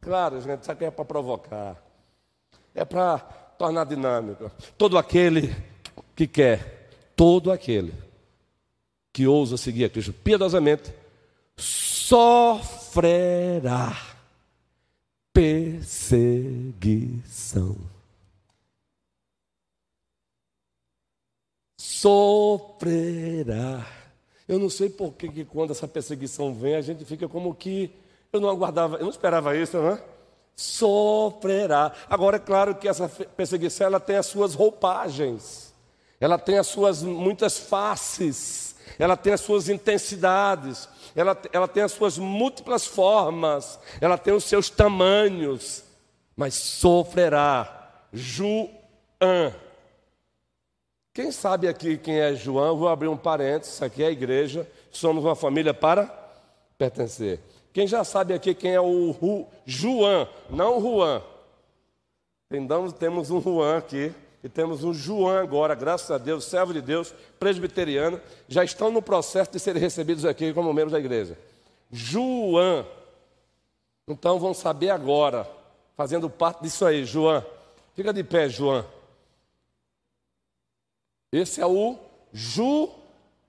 Claro, 0.01 0.41
gente, 0.41 0.63
isso 0.63 0.73
aqui 0.73 0.85
é 0.85 0.91
para 0.91 1.05
provocar. 1.05 1.77
É 2.75 2.85
para 2.85 3.19
tornar 3.19 3.85
dinâmico. 3.85 4.51
Todo 4.77 4.99
aquele 4.99 5.55
que 6.17 6.27
quer, 6.27 6.91
todo 7.15 7.53
aquele 7.53 7.95
que 9.13 9.27
ousa 9.27 9.57
seguir 9.57 9.85
a 9.85 9.91
Cristo 9.91 10.13
piedosamente 10.13 10.93
sofrerá 12.13 13.97
perseguição. 15.33 17.77
Sofrerá. 21.79 23.87
Eu 24.49 24.59
não 24.59 24.69
sei 24.69 24.91
por 24.91 25.15
que, 25.15 25.29
que 25.29 25.45
quando 25.45 25.71
essa 25.71 25.87
perseguição 25.87 26.53
vem, 26.53 26.75
a 26.75 26.81
gente 26.81 27.05
fica 27.05 27.29
como 27.29 27.55
que 27.55 27.93
eu 28.33 28.41
não 28.41 28.49
aguardava, 28.49 28.97
eu 28.97 29.03
não 29.03 29.11
esperava 29.11 29.57
isso, 29.57 29.77
não 29.77 29.91
é? 29.91 30.03
Sofrerá. 30.55 31.93
Agora 32.09 32.37
é 32.37 32.41
claro 32.41 32.75
que 32.75 32.89
essa 32.89 33.09
perseguição 33.09 33.87
ela 33.87 34.01
tem 34.01 34.17
as 34.17 34.27
suas 34.27 34.55
roupagens. 34.55 35.73
Ela 36.21 36.39
tem 36.39 36.59
as 36.59 36.69
suas 36.69 37.03
muitas 37.03 37.59
faces 37.59 38.73
ela 38.99 39.17
tem 39.17 39.33
as 39.33 39.41
suas 39.41 39.69
intensidades, 39.69 40.89
ela, 41.15 41.41
ela 41.53 41.69
tem 41.69 41.83
as 41.83 41.93
suas 41.93 42.19
múltiplas 42.19 42.87
formas, 42.87 43.79
ela 44.01 44.19
tem 44.19 44.35
os 44.35 44.45
seus 44.45 44.71
tamanhos, 44.71 45.85
mas 46.37 46.55
sofrerá. 46.55 47.79
João. 48.13 48.71
Quem 51.15 51.31
sabe 51.31 51.69
aqui 51.69 51.97
quem 51.97 52.21
é 52.21 52.35
João? 52.35 52.77
Vou 52.77 52.89
abrir 52.89 53.09
um 53.09 53.17
parênteses, 53.17 53.83
aqui 53.83 54.03
é 54.03 54.07
a 54.07 54.11
igreja, 54.11 54.69
somos 54.91 55.25
uma 55.25 55.37
família 55.37 55.75
para 55.75 56.07
pertencer. 56.79 57.41
Quem 57.73 57.87
já 57.87 58.05
sabe 58.05 58.35
aqui 58.35 58.55
quem 58.55 58.75
é 58.75 58.81
o 58.81 59.47
João, 59.65 60.29
não 60.51 60.79
o 60.79 60.81
Juan. 60.81 61.23
Temos 62.99 63.31
um 63.31 63.41
Juan 63.41 63.79
aqui, 63.79 64.15
e 64.45 64.49
temos 64.49 64.83
um 64.85 64.93
João 64.93 65.39
agora, 65.39 65.75
graças 65.75 66.11
a 66.11 66.19
Deus, 66.19 66.45
servo 66.45 66.73
de 66.73 66.83
Deus, 66.83 67.15
presbiteriano, 67.39 68.21
já 68.49 68.65
estão 68.65 68.91
no 68.91 69.01
processo 69.01 69.53
de 69.53 69.61
serem 69.61 69.81
recebidos 69.81 70.25
aqui 70.25 70.53
como 70.53 70.73
membros 70.73 70.93
da 70.93 70.99
igreja. 70.99 71.39
João. 71.91 72.87
Então 74.09 74.39
vão 74.39 74.53
saber 74.53 74.91
agora. 74.91 75.49
fazendo 75.97 76.29
parte 76.29 76.63
disso 76.63 76.85
aí, 76.85 77.05
João. 77.05 77.45
Fica 77.95 78.13
de 78.13 78.25
pé, 78.25 78.49
João. 78.49 78.85
Esse 81.31 81.61
é 81.61 81.67
o 81.67 81.97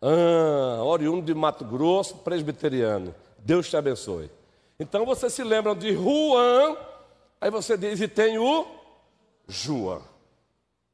ah, 0.01 0.83
oriundo 0.83 1.25
de 1.25 1.33
Mato 1.33 1.65
Grosso, 1.65 2.17
presbiteriano. 2.17 3.15
Deus 3.43 3.69
te 3.69 3.77
abençoe. 3.77 4.29
Então 4.79 5.05
você 5.05 5.29
se 5.29 5.43
lembra 5.43 5.75
de 5.75 5.93
Juan, 5.93 6.77
aí 7.39 7.51
você 7.51 7.77
diz, 7.77 8.01
e 8.01 8.07
tem 8.07 8.37
o 8.37 8.65
João. 9.47 10.03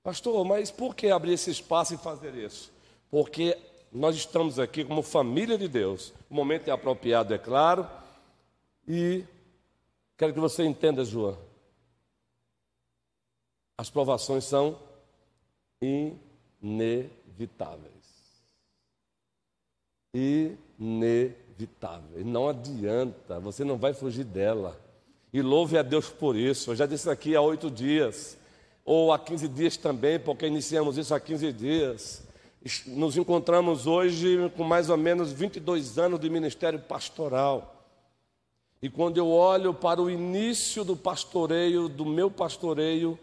Pastor, 0.03 0.44
mas 0.46 0.72
por 0.72 0.96
que 0.96 1.10
abrir 1.10 1.34
esse 1.34 1.51
espaço 1.51 1.94
e 1.94 1.98
fazer 1.98 2.34
isso? 2.34 2.72
Porque 3.12 3.58
nós 3.91 4.15
estamos 4.15 4.60
aqui 4.60 4.84
como 4.84 5.01
família 5.01 5.58
de 5.58 5.68
Deus. 5.68 6.13
O 6.29 6.34
momento 6.36 6.68
é 6.68 6.72
apropriado, 6.72 7.34
é 7.34 7.38
claro. 7.38 7.88
E 8.88 9.24
quero 10.18 10.34
que 10.34 10.39
você 10.39 10.63
entenda, 10.63 11.03
João. 11.06 11.38
As 13.77 13.89
provações 13.89 14.44
são 14.44 14.77
inevitáveis 16.62 18.00
inevitável. 21.60 22.25
Não 22.25 22.48
adianta, 22.48 23.39
você 23.39 23.66
não 23.66 23.78
vai 23.78 23.94
fugir 23.94 24.24
dela. 24.24 24.80
E 25.34 25.42
louve 25.42 25.78
a 25.78 25.82
Deus 25.82 26.10
por 26.10 26.36
isso. 26.36 26.72
Eu 26.72 26.75
já 26.75 26.86
disse 26.86 27.10
aqui 27.10 27.36
há 27.36 27.42
oito 27.42 27.70
dias, 27.70 28.38
ou 28.86 29.12
há 29.12 29.20
15 29.20 29.48
dias 29.50 29.78
também, 29.78 30.20
porque 30.20 30.48
iniciamos 30.48 30.98
isso 30.98 31.13
há 31.13 31.20
15 31.20 31.51
dias. 31.51 32.24
Nos 32.88 33.18
encontramos 33.18 33.86
hoje 33.86 34.51
com 34.56 34.63
mais 34.63 34.89
ou 34.89 34.98
menos 34.98 35.32
22 35.32 36.00
anos 36.00 36.20
de 36.20 36.30
ministério 36.30 36.80
pastoral. 36.80 37.75
E 38.82 38.89
quando 38.89 39.18
eu 39.18 39.30
olho 39.30 39.74
para 39.74 40.01
o 40.01 40.10
início 40.10 40.86
do 40.86 40.96
pastoreio, 40.96 41.89
do 41.89 42.06
meu 42.06 42.32
pastoreio, 42.32 43.20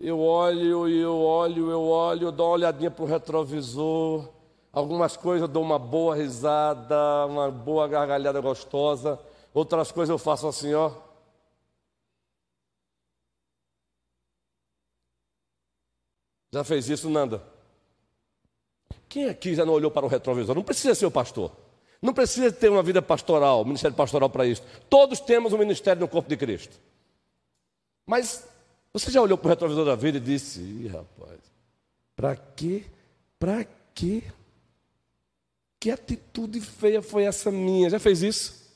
eu 0.00 0.20
olho 0.20 0.88
e 0.88 1.00
eu 1.00 1.16
olho, 1.16 1.70
eu 1.70 1.82
olho, 1.82 2.28
eu 2.28 2.32
dou 2.32 2.46
uma 2.46 2.52
olhadinha 2.54 2.90
para 2.90 3.04
o 3.04 3.08
retrovisor, 3.08 4.28
Algumas 4.74 5.16
coisas 5.16 5.42
eu 5.42 5.48
dou 5.48 5.62
uma 5.62 5.78
boa 5.78 6.16
risada, 6.16 7.26
uma 7.26 7.48
boa 7.50 7.86
gargalhada 7.86 8.40
gostosa. 8.40 9.20
Outras 9.52 9.92
coisas 9.92 10.10
eu 10.10 10.18
faço 10.18 10.48
assim, 10.48 10.74
ó. 10.74 10.90
Já 16.52 16.64
fez 16.64 16.88
isso, 16.88 17.08
Nanda? 17.08 17.40
Quem 19.08 19.28
aqui 19.28 19.54
já 19.54 19.64
não 19.64 19.74
olhou 19.74 19.92
para 19.92 20.04
o 20.04 20.08
retrovisor? 20.08 20.56
Não 20.56 20.62
precisa 20.64 20.94
ser 20.94 21.06
o 21.06 21.10
pastor. 21.10 21.52
Não 22.02 22.12
precisa 22.12 22.50
ter 22.52 22.68
uma 22.68 22.82
vida 22.82 23.00
pastoral, 23.00 23.64
ministério 23.64 23.96
pastoral 23.96 24.28
para 24.28 24.44
isso. 24.44 24.62
Todos 24.90 25.20
temos 25.20 25.52
um 25.52 25.58
ministério 25.58 26.00
no 26.00 26.08
corpo 26.08 26.28
de 26.28 26.36
Cristo. 26.36 26.76
Mas 28.04 28.46
você 28.92 29.10
já 29.10 29.22
olhou 29.22 29.38
para 29.38 29.46
o 29.46 29.50
retrovisor 29.50 29.84
da 29.84 29.94
vida 29.94 30.18
e 30.18 30.20
disse: 30.20 30.60
Ih, 30.60 30.88
rapaz, 30.88 31.40
para 32.16 32.36
quê? 32.36 32.84
Para 33.38 33.64
quê? 33.94 34.24
Que 35.84 35.90
atitude 35.90 36.62
feia 36.62 37.02
foi 37.02 37.24
essa 37.24 37.50
minha? 37.50 37.90
Já 37.90 37.98
fez 37.98 38.22
isso? 38.22 38.72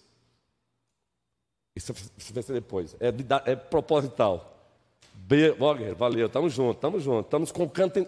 Isso 1.74 1.94
vai 2.34 2.42
ser 2.42 2.52
depois. 2.52 2.94
É, 3.00 3.08
é 3.50 3.56
proposital. 3.56 4.76
B, 5.14 5.52
valeu, 5.52 6.26
estamos 6.26 6.52
juntos, 6.52 6.76
estamos 6.76 7.02
juntos, 7.02 7.24
estamos 7.24 7.50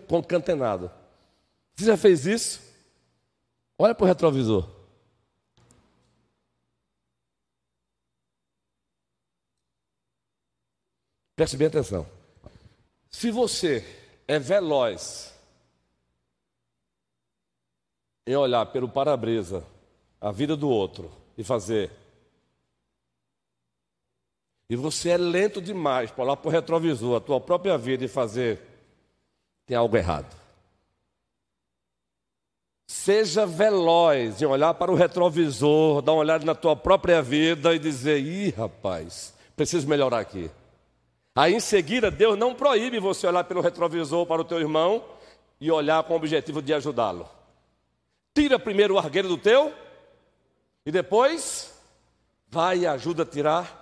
concatenados. 0.06 0.90
Você 1.74 1.86
já 1.86 1.96
fez 1.96 2.26
isso? 2.26 2.60
Olha 3.78 3.94
para 3.94 4.04
o 4.04 4.06
retrovisor. 4.06 4.68
Preste 11.34 11.56
bem 11.56 11.68
atenção. 11.68 12.06
Se 13.10 13.30
você 13.30 13.82
é 14.28 14.38
veloz 14.38 15.32
em 18.30 18.36
olhar 18.36 18.64
pelo 18.66 18.88
para-brisa 18.88 19.64
a 20.20 20.30
vida 20.30 20.56
do 20.56 20.68
outro 20.68 21.10
e 21.36 21.42
fazer. 21.42 21.90
E 24.68 24.76
você 24.76 25.10
é 25.10 25.16
lento 25.16 25.60
demais 25.60 26.12
para 26.12 26.22
olhar 26.22 26.36
para 26.36 26.48
o 26.48 26.52
retrovisor, 26.52 27.16
a 27.16 27.20
tua 27.20 27.40
própria 27.40 27.76
vida 27.76 28.04
e 28.04 28.08
fazer. 28.08 28.60
Tem 29.66 29.76
algo 29.76 29.96
errado. 29.96 30.32
Seja 32.86 33.46
veloz 33.46 34.40
em 34.40 34.44
olhar 34.44 34.74
para 34.74 34.92
o 34.92 34.94
retrovisor, 34.94 36.00
dar 36.00 36.12
uma 36.12 36.20
olhada 36.20 36.44
na 36.44 36.54
tua 36.54 36.76
própria 36.76 37.20
vida 37.20 37.74
e 37.74 37.80
dizer: 37.80 38.20
ih, 38.20 38.50
rapaz, 38.50 39.34
preciso 39.56 39.88
melhorar 39.88 40.20
aqui. 40.20 40.48
Aí 41.34 41.54
em 41.54 41.60
seguida, 41.60 42.12
Deus 42.12 42.38
não 42.38 42.54
proíbe 42.54 43.00
você 43.00 43.26
olhar 43.26 43.42
pelo 43.42 43.60
retrovisor 43.60 44.24
para 44.24 44.42
o 44.42 44.44
teu 44.44 44.60
irmão 44.60 45.02
e 45.60 45.68
olhar 45.70 46.02
com 46.04 46.12
o 46.12 46.16
objetivo 46.16 46.62
de 46.62 46.72
ajudá-lo. 46.72 47.39
Tira 48.34 48.58
primeiro 48.58 48.94
o 48.94 48.98
argueiro 48.98 49.28
do 49.28 49.38
teu 49.38 49.74
e 50.84 50.92
depois 50.92 51.74
vai 52.48 52.80
e 52.80 52.86
ajuda 52.86 53.22
a 53.22 53.26
tirar. 53.26 53.80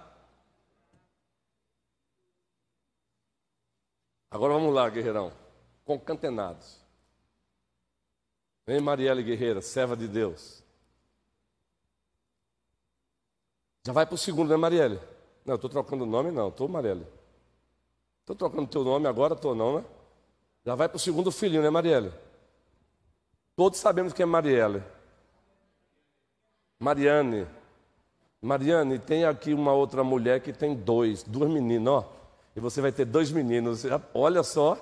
Agora 4.31 4.55
vamos 4.55 4.75
lá, 4.75 4.89
guerreirão. 4.89 5.33
Concantenados. 5.85 6.79
Vem 8.67 8.81
Marielle 8.81 9.23
Guerreira, 9.23 9.63
serva 9.63 9.97
de 9.97 10.07
Deus. 10.07 10.63
Já 13.87 13.93
vai 13.93 14.05
para 14.05 14.15
o 14.15 14.19
segundo, 14.19 14.51
né, 14.51 14.57
Marielle? 14.57 15.01
Não, 15.47 15.55
estou 15.55 15.71
trocando 15.71 16.05
o 16.05 16.07
nome, 16.07 16.31
não. 16.31 16.49
Estou, 16.49 16.69
Marielle. 16.69 17.07
Estou 18.21 18.37
trocando 18.37 18.69
teu 18.69 18.85
nome 18.85 19.07
agora, 19.09 19.33
estou 19.33 19.55
não, 19.55 19.79
né? 19.79 19.85
Já 20.67 20.75
vai 20.75 20.87
para 20.87 20.97
o 20.97 21.01
segundo 21.01 21.33
filhinho, 21.33 21.63
né, 21.63 21.71
Marielle? 21.71 22.13
Todos 23.59 23.81
sabemos 23.81 24.13
quem 24.13 24.23
é 24.23 24.27
Marielle. 24.27 24.85
Mariane. 26.79 27.45
Mariane, 28.41 29.01
tem 29.01 29.25
aqui 29.25 29.53
uma 29.53 29.73
outra 29.73 30.05
mulher 30.05 30.41
que 30.41 30.53
tem 30.53 30.77
dois, 30.77 31.25
duas 31.25 31.51
meninas, 31.51 31.93
ó. 31.93 32.13
E 32.55 32.61
você 32.61 32.81
vai 32.81 32.93
ter 32.93 33.05
dois 33.05 33.33
meninos. 33.33 33.83
Olha 34.15 34.45
só, 34.45 34.79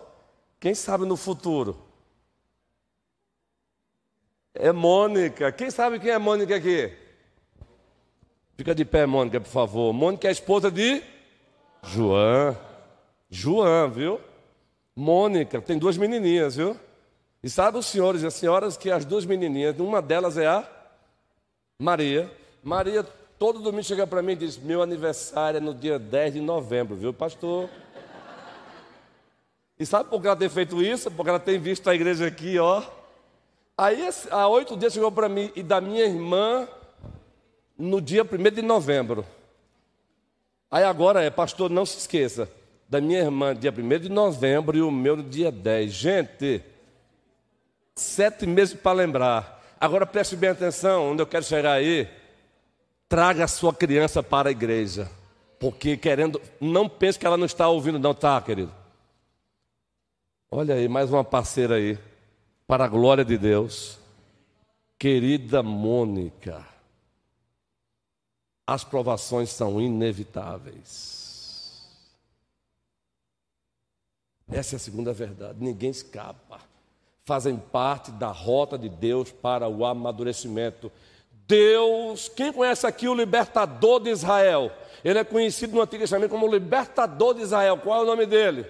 quem 0.60 0.74
sabe 0.74 1.06
no 1.06 1.16
futuro? 1.16 1.74
É 4.52 4.70
Mônica. 4.72 5.50
Quem 5.52 5.70
sabe 5.70 5.98
quem 5.98 6.10
é 6.10 6.18
Mônica 6.18 6.54
aqui? 6.54 6.94
Fica 8.58 8.74
de 8.74 8.84
pé, 8.84 9.06
Mônica, 9.06 9.40
por 9.40 9.48
favor. 9.48 9.90
Mônica 9.94 10.26
é 10.26 10.28
a 10.28 10.32
esposa 10.32 10.70
de 10.70 11.02
João. 11.82 12.54
João, 13.30 13.90
viu? 13.90 14.20
Mônica, 14.94 15.62
tem 15.62 15.78
duas 15.78 15.96
menininhas, 15.96 16.56
viu? 16.56 16.78
E 17.46 17.48
sabe 17.48 17.78
os 17.78 17.87
senhores 17.87 18.24
e 18.24 18.26
as 18.26 18.35
senhoras 18.35 18.76
que 18.76 18.90
as 18.90 19.04
duas 19.04 19.24
menininhas, 19.24 19.78
uma 19.78 20.02
delas 20.02 20.37
é 20.37 20.48
a 20.48 20.68
Maria. 21.78 22.28
Maria 22.61 23.06
todo 23.38 23.61
domingo 23.61 23.85
chega 23.85 24.04
para 24.04 24.20
mim 24.20 24.32
e 24.32 24.35
diz: 24.35 24.59
Meu 24.59 24.82
aniversário 24.82 25.59
é 25.59 25.61
no 25.61 25.72
dia 25.72 25.96
10 25.96 26.35
de 26.35 26.40
novembro, 26.40 26.96
viu, 26.96 27.14
pastor? 27.14 27.70
E 29.78 29.87
sabe 29.87 30.11
por 30.11 30.20
que 30.20 30.26
ela 30.26 30.35
tem 30.35 30.48
feito 30.48 30.82
isso? 30.82 31.09
Porque 31.09 31.30
ela 31.30 31.38
tem 31.38 31.56
visto 31.56 31.88
a 31.88 31.94
igreja 31.94 32.26
aqui, 32.26 32.59
ó. 32.59 32.82
Aí, 33.78 34.09
há 34.32 34.48
oito 34.48 34.76
dias 34.76 34.92
chegou 34.92 35.12
para 35.12 35.28
mim 35.28 35.52
e 35.54 35.62
da 35.62 35.80
minha 35.80 36.04
irmã 36.04 36.66
no 37.78 38.00
dia 38.00 38.24
1 38.24 38.54
de 38.56 38.62
novembro. 38.62 39.24
Aí 40.68 40.82
agora 40.82 41.22
é, 41.22 41.30
pastor, 41.30 41.70
não 41.70 41.87
se 41.87 41.96
esqueça, 41.96 42.50
da 42.88 43.00
minha 43.00 43.20
irmã, 43.20 43.54
dia 43.54 43.70
1 43.72 44.00
de 44.00 44.09
novembro, 44.09 44.76
e 44.76 44.82
o 44.82 44.90
meu 44.90 45.14
no 45.14 45.22
dia 45.22 45.52
10. 45.52 45.92
Gente, 45.92 46.74
Sete 47.96 48.46
meses 48.46 48.74
para 48.74 48.92
lembrar. 48.92 49.64
Agora 49.80 50.06
preste 50.06 50.37
bem 50.37 50.50
atenção, 50.50 51.12
onde 51.12 51.22
eu 51.22 51.26
quero 51.26 51.44
chegar 51.44 51.72
aí. 51.72 52.06
Traga 53.09 53.44
a 53.44 53.48
sua 53.48 53.72
criança 53.72 54.22
para 54.22 54.50
a 54.50 54.52
igreja. 54.52 55.11
Porque 55.59 55.96
querendo, 55.96 56.40
não 56.61 56.90
pense 56.90 57.18
que 57.18 57.26
ela 57.26 57.38
não 57.38 57.46
está 57.46 57.66
ouvindo, 57.66 57.98
não, 57.98 58.12
tá, 58.12 58.38
querido? 58.42 58.72
Olha 60.50 60.74
aí, 60.74 60.87
mais 60.88 61.11
uma 61.11 61.24
parceira 61.24 61.76
aí. 61.76 61.98
Para 62.66 62.85
a 62.85 62.88
glória 62.88 63.24
de 63.24 63.38
Deus. 63.38 63.98
Querida 64.98 65.62
Mônica, 65.62 66.66
as 68.66 68.85
provações 68.85 69.50
são 69.50 69.80
inevitáveis. 69.80 71.87
Essa 74.50 74.74
é 74.74 74.76
a 74.76 74.80
segunda 74.80 75.12
verdade, 75.12 75.59
ninguém 75.61 75.90
escapa 75.90 76.61
fazem 77.26 77.56
parte 77.56 78.12
da 78.12 78.28
rota 78.28 78.78
de 78.78 78.88
Deus 78.88 79.32
para 79.32 79.68
o 79.68 79.84
amadurecimento. 79.84 80.92
Deus, 81.48 82.28
quem 82.28 82.52
conhece 82.52 82.86
aqui 82.86 83.08
o 83.08 83.14
libertador 83.14 84.00
de 84.00 84.10
Israel? 84.10 84.70
Ele 85.04 85.18
é 85.18 85.24
conhecido 85.24 85.74
no 85.74 85.82
Antigo 85.82 86.02
Testamento 86.02 86.30
como 86.30 86.46
o 86.46 86.50
libertador 86.50 87.34
de 87.34 87.42
Israel. 87.42 87.78
Qual 87.78 87.98
é 87.98 88.02
o 88.04 88.06
nome 88.06 88.26
dele? 88.26 88.64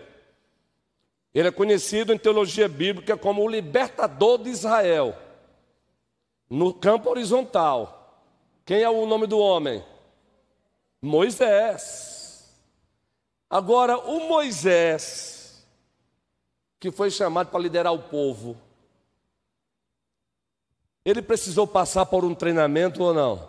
Ele 1.35 1.49
é 1.49 1.53
conhecido 1.53 2.15
em 2.15 2.19
teologia 2.19 2.67
bíblica 2.67 3.15
como 3.15 3.45
o 3.45 3.49
libertador 3.49 4.39
de 4.39 4.49
Israel. 4.49 5.15
No 6.49 6.73
campo 6.73 7.11
horizontal. 7.11 8.25
Quem 8.65 8.81
é 8.81 8.89
o 8.89 9.05
nome 9.05 9.27
do 9.27 9.39
homem? 9.39 9.85
Moisés. 11.03 12.57
Agora, 13.51 13.99
o 13.99 14.29
Moisés, 14.29 15.36
que 16.87 16.97
foi 16.97 17.11
chamado 17.11 17.49
para 17.49 17.59
liderar 17.59 17.93
o 17.93 17.99
povo, 17.99 18.57
ele 21.05 21.21
precisou 21.21 21.67
passar 21.67 22.07
por 22.07 22.25
um 22.25 22.33
treinamento 22.33 23.03
ou 23.03 23.13
não? 23.13 23.49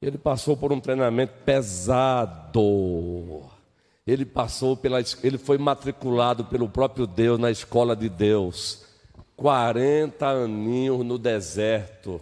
Ele 0.00 0.16
passou 0.16 0.56
por 0.56 0.72
um 0.72 0.78
treinamento 0.78 1.32
pesado. 1.44 3.42
Ele 4.06 4.24
passou 4.24 4.76
pela 4.76 5.00
ele 5.22 5.36
foi 5.36 5.58
matriculado 5.58 6.44
pelo 6.44 6.68
próprio 6.68 7.08
Deus 7.08 7.40
na 7.40 7.50
escola 7.50 7.96
de 7.96 8.08
Deus. 8.08 8.84
40 9.36 10.26
aninhos 10.26 11.04
no 11.04 11.18
deserto. 11.18 12.20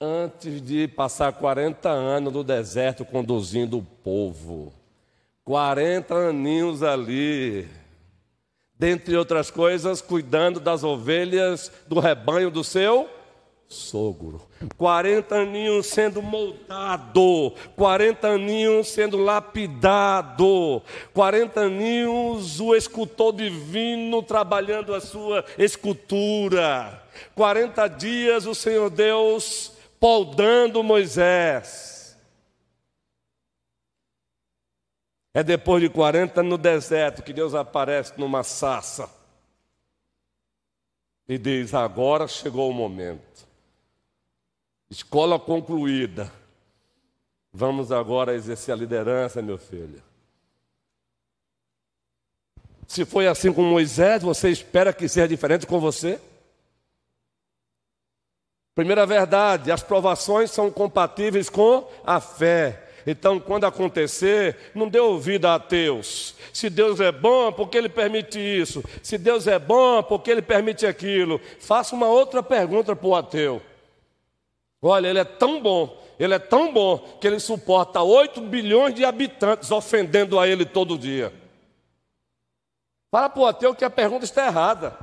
Antes 0.00 0.62
de 0.62 0.86
passar 0.86 1.32
40 1.32 1.88
anos 1.88 2.32
no 2.32 2.44
deserto 2.44 3.04
conduzindo 3.04 3.78
o 3.78 3.82
povo. 3.82 4.72
40 5.44 6.14
aninhos 6.14 6.84
ali. 6.84 7.68
Dentre 8.78 9.16
outras 9.16 9.50
coisas, 9.50 10.00
cuidando 10.00 10.60
das 10.60 10.84
ovelhas 10.84 11.72
do 11.88 11.98
rebanho 11.98 12.50
do 12.50 12.62
seu 12.62 13.08
sogro. 13.68 14.40
40 14.76 15.34
aninhos 15.34 15.86
sendo 15.86 16.22
moldado, 16.22 17.52
40 17.76 18.26
aninhos 18.26 18.88
sendo 18.88 19.18
lapidado, 19.18 20.82
40 21.12 21.60
aninhos 21.60 22.60
o 22.60 22.74
escultor 22.74 23.34
divino 23.34 24.22
trabalhando 24.22 24.94
a 24.94 25.00
sua 25.00 25.44
escultura, 25.58 27.02
40 27.34 27.86
dias 27.88 28.46
o 28.46 28.54
Senhor 28.54 28.88
Deus 28.88 29.72
poldando 30.00 30.82
Moisés. 30.82 31.97
É 35.34 35.42
depois 35.42 35.82
de 35.82 35.88
40 35.88 36.42
no 36.42 36.58
deserto 36.58 37.22
que 37.22 37.32
Deus 37.32 37.54
aparece 37.54 38.18
numa 38.18 38.42
sassa 38.42 39.10
e 41.28 41.36
diz: 41.36 41.74
Agora 41.74 42.26
chegou 42.26 42.70
o 42.70 42.74
momento. 42.74 43.46
Escola 44.90 45.38
concluída. 45.38 46.32
Vamos 47.52 47.92
agora 47.92 48.34
exercer 48.34 48.72
a 48.72 48.76
liderança, 48.76 49.42
meu 49.42 49.58
filho. 49.58 50.02
Se 52.86 53.04
foi 53.04 53.26
assim 53.26 53.52
com 53.52 53.62
Moisés, 53.62 54.22
você 54.22 54.48
espera 54.48 54.94
que 54.94 55.06
seja 55.08 55.28
diferente 55.28 55.66
com 55.66 55.78
você? 55.78 56.18
Primeira 58.74 59.04
verdade, 59.04 59.70
as 59.70 59.82
provações 59.82 60.50
são 60.50 60.70
compatíveis 60.70 61.50
com 61.50 61.86
a 62.04 62.18
fé. 62.18 62.87
Então, 63.10 63.40
quando 63.40 63.64
acontecer, 63.64 64.70
não 64.74 64.86
dê 64.86 65.00
ouvido 65.00 65.46
a 65.46 65.54
ateus. 65.54 66.34
Se 66.52 66.68
Deus 66.68 67.00
é 67.00 67.10
bom, 67.10 67.50
por 67.50 67.70
que 67.70 67.78
Ele 67.78 67.88
permite 67.88 68.38
isso? 68.38 68.84
Se 69.02 69.16
Deus 69.16 69.46
é 69.46 69.58
bom, 69.58 70.02
por 70.02 70.18
que 70.18 70.30
Ele 70.30 70.42
permite 70.42 70.84
aquilo? 70.84 71.40
Faça 71.58 71.94
uma 71.94 72.06
outra 72.06 72.42
pergunta 72.42 72.94
para 72.94 73.08
o 73.08 73.16
ateu. 73.16 73.62
Olha, 74.82 75.08
ele 75.08 75.18
é 75.18 75.24
tão 75.24 75.62
bom, 75.62 75.98
ele 76.20 76.34
é 76.34 76.38
tão 76.38 76.70
bom 76.70 76.98
que 77.18 77.26
ele 77.26 77.40
suporta 77.40 78.02
8 78.02 78.42
bilhões 78.42 78.94
de 78.94 79.06
habitantes 79.06 79.70
ofendendo 79.70 80.38
a 80.38 80.46
ele 80.46 80.66
todo 80.66 80.98
dia. 80.98 81.32
Para 83.10 83.30
para 83.30 83.40
o 83.40 83.46
ateu 83.46 83.74
que 83.74 83.86
a 83.86 83.90
pergunta 83.90 84.26
está 84.26 84.46
errada. 84.46 84.96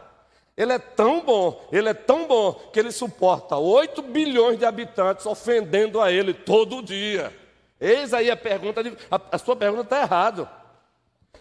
Ele 0.55 0.73
é 0.73 0.79
tão 0.79 1.21
bom, 1.21 1.67
ele 1.71 1.89
é 1.89 1.93
tão 1.93 2.27
bom 2.27 2.53
que 2.71 2.79
ele 2.79 2.91
suporta 2.91 3.57
8 3.57 4.03
bilhões 4.03 4.59
de 4.59 4.63
habitantes 4.63 5.25
ofendendo 5.25 5.99
a 5.99 6.11
ele 6.11 6.35
todo 6.35 6.83
dia. 6.83 7.33
Eis 7.79 8.13
aí 8.13 8.31
a 8.31 8.37
pergunta, 8.37 8.83
de, 8.83 8.97
a, 9.11 9.19
a 9.31 9.37
sua 9.37 9.55
pergunta 9.55 9.83
está 9.83 10.01
errada. 10.01 10.49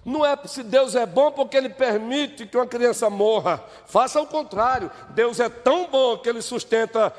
Não 0.05 0.25
é 0.25 0.37
se 0.47 0.62
Deus 0.62 0.94
é 0.94 1.07
bom 1.07 1.33
porque 1.33 1.57
Ele 1.57 1.70
permite 1.70 2.47
que 2.47 2.57
uma 2.57 2.66
criança 2.66 3.09
morra. 3.09 3.62
Faça 3.87 4.20
o 4.20 4.27
contrário. 4.27 4.90
Deus 5.11 5.40
é 5.40 5.49
tão 5.49 5.88
bom 5.88 6.18
que 6.18 6.29
Ele 6.29 6.42
sustenta 6.42 7.14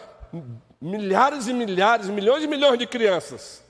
milhares 0.79 1.47
e 1.47 1.53
milhares, 1.53 2.07
milhões 2.07 2.43
e 2.43 2.47
milhões 2.47 2.77
de 2.77 2.85
crianças. 2.85 3.63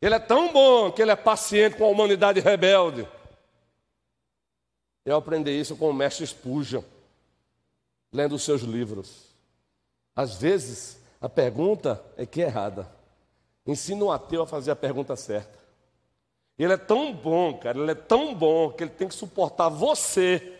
Ele 0.00 0.14
é 0.14 0.18
tão 0.18 0.52
bom 0.52 0.90
que 0.90 1.02
ele 1.02 1.10
é 1.10 1.16
paciente 1.16 1.76
com 1.76 1.84
a 1.84 1.88
humanidade 1.88 2.40
rebelde. 2.40 3.06
Eu 5.04 5.16
aprendi 5.16 5.50
isso 5.50 5.76
com 5.76 5.90
o 5.90 5.94
mestre 5.94 6.26
Spurgeon, 6.26 6.82
lendo 8.12 8.34
os 8.34 8.42
seus 8.42 8.62
livros. 8.62 9.26
Às 10.14 10.36
vezes, 10.36 10.98
a 11.20 11.28
pergunta 11.28 12.02
é 12.16 12.24
que 12.24 12.40
é 12.40 12.46
errada. 12.46 12.88
Ensina 13.70 14.04
o 14.04 14.10
ateu 14.10 14.42
a 14.42 14.46
fazer 14.46 14.72
a 14.72 14.76
pergunta 14.76 15.14
certa. 15.14 15.58
Ele 16.58 16.72
é 16.72 16.76
tão 16.76 17.12
bom, 17.12 17.54
cara, 17.54 17.78
ele 17.78 17.92
é 17.92 17.94
tão 17.94 18.34
bom 18.34 18.70
que 18.70 18.82
ele 18.82 18.90
tem 18.90 19.06
que 19.06 19.14
suportar 19.14 19.68
você 19.68 20.54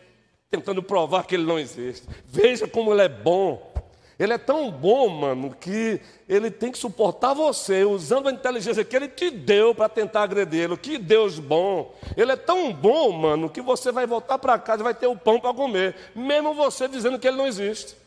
tentando 0.49 0.81
provar 0.81 1.25
que 1.25 1.35
ele 1.35 1.45
não 1.45 1.59
existe. 1.59 2.07
Veja 2.25 2.69
como 2.69 2.93
ele 2.93 3.03
é 3.03 3.09
bom. 3.09 3.69
Ele 4.17 4.33
é 4.33 4.39
tão 4.39 4.71
bom, 4.71 5.09
mano, 5.09 5.55
que 5.59 6.01
ele 6.29 6.51
tem 6.51 6.71
que 6.71 6.79
suportar 6.79 7.35
você 7.35 7.85
usando 7.85 8.29
a 8.29 8.33
inteligência 8.33 8.85
que 8.85 8.95
ele 8.95 9.09
te 9.09 9.29
deu 9.31 9.75
para 9.75 9.89
tentar 9.89 10.23
agredi-lo. 10.23 10.77
Que 10.77 10.97
Deus 10.99 11.39
bom. 11.39 11.95
Ele 12.17 12.31
é 12.31 12.37
tão 12.37 12.73
bom, 12.73 13.11
mano, 13.11 13.51
que 13.51 13.61
você 13.61 13.91
vai 13.91 14.07
voltar 14.07 14.39
para 14.39 14.59
casa 14.59 14.83
e 14.83 14.85
vai 14.85 14.95
ter 14.95 15.07
o 15.09 15.17
pão 15.17 15.41
para 15.41 15.55
comer, 15.55 15.97
mesmo 16.15 16.55
você 16.55 16.87
dizendo 16.87 17.19
que 17.19 17.27
ele 17.27 17.37
não 17.37 17.47
existe. 17.47 18.00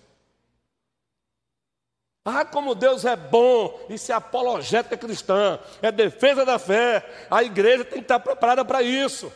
Ah, 2.25 2.45
como 2.45 2.73
Deus 2.73 3.03
é 3.03 3.17
bom, 3.17 3.85
isso 3.89 4.09
é 4.11 4.15
apologética 4.15 4.95
cristã, 4.95 5.59
é 5.81 5.91
defesa 5.91 6.45
da 6.45 6.57
fé. 6.57 7.05
A 7.29 7.43
igreja 7.43 7.83
tem 7.83 7.95
que 7.95 8.05
estar 8.05 8.19
preparada 8.19 8.63
para 8.63 8.81
isso. 8.81 9.29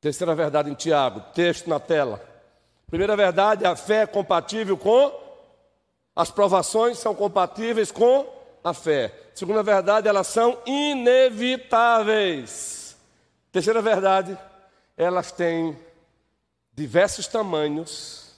Terceira 0.00 0.34
verdade 0.34 0.70
em 0.70 0.74
Tiago, 0.74 1.20
texto 1.34 1.68
na 1.68 1.78
tela. 1.78 2.26
Primeira 2.86 3.14
verdade, 3.14 3.66
a 3.66 3.76
fé 3.76 4.02
é 4.02 4.06
compatível 4.06 4.78
com 4.78 5.12
as 6.16 6.30
provações 6.30 6.98
são 6.98 7.14
compatíveis 7.14 7.92
com 7.92 8.26
a 8.64 8.72
fé. 8.72 9.12
Segunda 9.34 9.62
verdade, 9.62 10.08
elas 10.08 10.26
são 10.26 10.56
inevitáveis. 10.66 12.96
Terceira 13.52 13.82
verdade, 13.82 14.38
elas 14.96 15.30
têm 15.32 15.78
diversos 16.72 17.26
tamanhos 17.26 18.29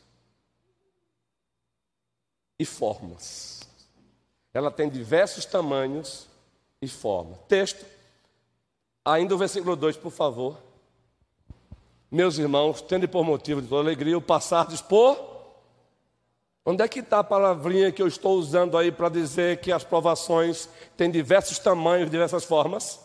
e 2.62 2.64
formas. 2.64 3.60
Ela 4.54 4.70
tem 4.70 4.88
diversos 4.88 5.44
tamanhos 5.44 6.28
e 6.80 6.88
formas. 6.88 7.38
Texto, 7.48 7.84
ainda 9.04 9.34
o 9.34 9.38
versículo 9.38 9.74
2, 9.74 9.96
por 9.96 10.12
favor. 10.12 10.56
Meus 12.10 12.38
irmãos, 12.38 12.80
tendo 12.80 13.08
por 13.08 13.24
motivo 13.24 13.60
de 13.60 13.68
toda 13.68 13.82
alegria 13.82 14.16
o 14.16 14.22
passardes 14.22 14.80
por. 14.80 15.32
Onde 16.64 16.84
é 16.84 16.88
que 16.88 17.00
está 17.00 17.18
a 17.18 17.24
palavrinha 17.24 17.90
que 17.90 18.00
eu 18.00 18.06
estou 18.06 18.38
usando 18.38 18.78
aí 18.78 18.92
para 18.92 19.08
dizer 19.08 19.60
que 19.60 19.72
as 19.72 19.82
provações 19.82 20.68
têm 20.96 21.10
diversos 21.10 21.58
tamanhos, 21.58 22.10
diversas 22.10 22.44
formas? 22.44 23.00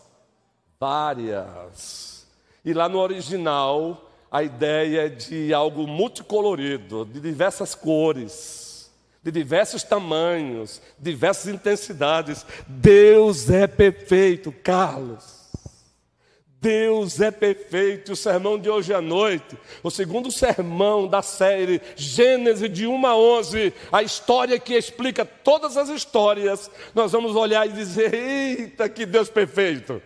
Várias. 0.79 2.27
E 2.63 2.73
lá 2.73 2.87
no 2.87 2.99
original, 2.99 4.11
a 4.29 4.43
ideia 4.43 5.07
é 5.07 5.09
de 5.09 5.51
algo 5.53 5.87
multicolorido, 5.87 7.05
de 7.05 7.19
diversas 7.19 7.73
cores, 7.73 8.66
de 9.23 9.31
diversos 9.31 9.83
tamanhos, 9.83 10.81
diversas 10.97 11.53
intensidades. 11.53 12.45
Deus 12.67 13.49
é 13.49 13.67
perfeito, 13.67 14.51
Carlos. 14.51 15.37
Deus 16.59 17.21
é 17.21 17.29
perfeito. 17.29 18.13
O 18.13 18.15
sermão 18.15 18.57
de 18.57 18.69
hoje 18.69 18.93
à 18.93 19.01
noite, 19.01 19.57
o 19.83 19.91
segundo 19.91 20.31
sermão 20.31 21.07
da 21.07 21.21
série 21.21 21.81
Gênesis 21.95 22.71
de 22.71 22.87
1 22.87 23.05
a 23.05 23.15
11, 23.15 23.73
a 23.91 24.01
história 24.01 24.59
que 24.59 24.73
explica 24.73 25.23
todas 25.23 25.77
as 25.77 25.89
histórias, 25.89 26.69
nós 26.95 27.11
vamos 27.11 27.35
olhar 27.35 27.67
e 27.67 27.73
dizer: 27.73 28.13
Eita, 28.13 28.89
que 28.89 29.05
Deus 29.05 29.29
perfeito! 29.29 30.01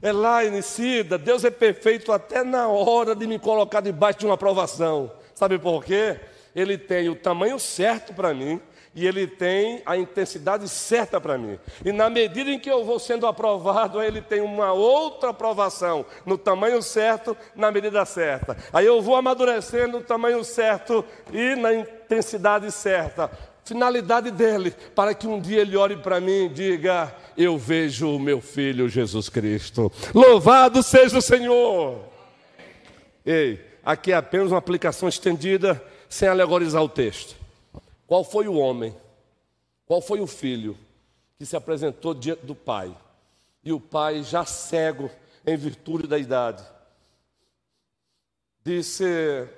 É 0.00 0.12
lá, 0.12 0.44
Enicida, 0.44 1.18
Deus 1.18 1.44
é 1.44 1.50
perfeito 1.50 2.12
até 2.12 2.44
na 2.44 2.68
hora 2.68 3.16
de 3.16 3.26
me 3.26 3.38
colocar 3.38 3.80
debaixo 3.80 4.20
de 4.20 4.26
uma 4.26 4.34
aprovação. 4.34 5.10
Sabe 5.34 5.58
por 5.58 5.84
quê? 5.84 6.18
Ele 6.58 6.76
tem 6.76 7.08
o 7.08 7.14
tamanho 7.14 7.58
certo 7.58 8.12
para 8.12 8.34
mim, 8.34 8.60
e 8.94 9.06
ele 9.06 9.28
tem 9.28 9.80
a 9.86 9.96
intensidade 9.96 10.68
certa 10.68 11.20
para 11.20 11.38
mim. 11.38 11.56
E 11.84 11.92
na 11.92 12.10
medida 12.10 12.50
em 12.50 12.58
que 12.58 12.68
eu 12.68 12.84
vou 12.84 12.98
sendo 12.98 13.28
aprovado, 13.28 14.02
ele 14.02 14.20
tem 14.20 14.40
uma 14.40 14.72
outra 14.72 15.30
aprovação, 15.30 16.04
no 16.26 16.36
tamanho 16.36 16.82
certo, 16.82 17.36
na 17.54 17.70
medida 17.70 18.04
certa. 18.04 18.56
Aí 18.72 18.84
eu 18.84 19.00
vou 19.00 19.14
amadurecendo 19.14 19.98
no 19.98 20.04
tamanho 20.04 20.42
certo 20.42 21.04
e 21.32 21.54
na 21.54 21.72
intensidade 21.72 22.72
certa. 22.72 23.30
Finalidade 23.64 24.32
dele, 24.32 24.74
para 24.96 25.14
que 25.14 25.28
um 25.28 25.38
dia 25.38 25.60
ele 25.60 25.76
olhe 25.76 25.96
para 25.96 26.20
mim 26.20 26.46
e 26.46 26.48
diga: 26.48 27.14
Eu 27.36 27.56
vejo 27.56 28.16
o 28.16 28.18
meu 28.18 28.40
filho 28.40 28.88
Jesus 28.88 29.28
Cristo. 29.28 29.92
Louvado 30.12 30.82
seja 30.82 31.18
o 31.18 31.22
Senhor! 31.22 32.00
Ei, 33.24 33.60
aqui 33.84 34.10
é 34.10 34.16
apenas 34.16 34.50
uma 34.50 34.58
aplicação 34.58 35.08
estendida, 35.08 35.80
sem 36.08 36.28
alegorizar 36.28 36.82
o 36.82 36.88
texto. 36.88 37.36
Qual 38.06 38.24
foi 38.24 38.48
o 38.48 38.54
homem? 38.54 38.94
Qual 39.86 40.00
foi 40.00 40.20
o 40.20 40.26
filho 40.26 40.76
que 41.38 41.46
se 41.46 41.56
apresentou 41.56 42.12
diante 42.12 42.44
do 42.44 42.54
pai. 42.54 42.94
E 43.62 43.72
o 43.72 43.78
pai, 43.78 44.24
já 44.24 44.44
cego 44.44 45.08
em 45.46 45.56
virtude 45.56 46.08
da 46.08 46.18
idade, 46.18 46.64
disse: 48.64 49.48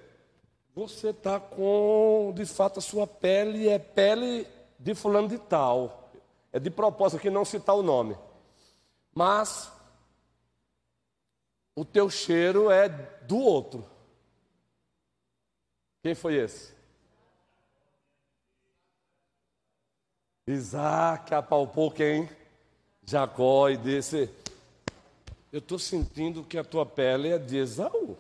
Você 0.75 1.09
está 1.09 1.41
com, 1.41 2.33
de 2.37 2.45
fato, 2.45 2.79
a 2.79 2.83
sua 2.83 3.07
pele 3.07 3.69
é 3.69 3.79
pele 3.79 4.47
de 4.79 4.95
fulano 4.95 5.29
de 5.29 5.39
tal. 5.39 6.11
É 6.53 6.59
de 6.59 6.69
propósito 6.69 7.19
aqui 7.19 7.31
não 7.31 7.45
citar 7.45 7.77
o 7.77 7.83
nome. 7.83 8.17
Mas 9.15 9.73
o 11.75 11.85
teu 11.85 12.11
cheiro 12.11 12.71
é 12.71 12.89
do 12.89 13.39
outro. 13.39 13.85
Quem 16.03 16.15
foi 16.15 16.35
esse? 16.37 16.73
Isaac 20.47 21.35
apalpou 21.35 21.91
quem? 21.91 22.29
Jacó 23.05 23.69
e 23.69 23.77
disse: 23.77 24.31
Eu 25.53 25.59
estou 25.59 25.79
sentindo 25.79 26.43
que 26.43 26.57
a 26.59 26.65
tua 26.65 26.87
pele 26.87 27.29
é 27.29 27.39
de 27.39 27.59
Esaú, 27.59 28.17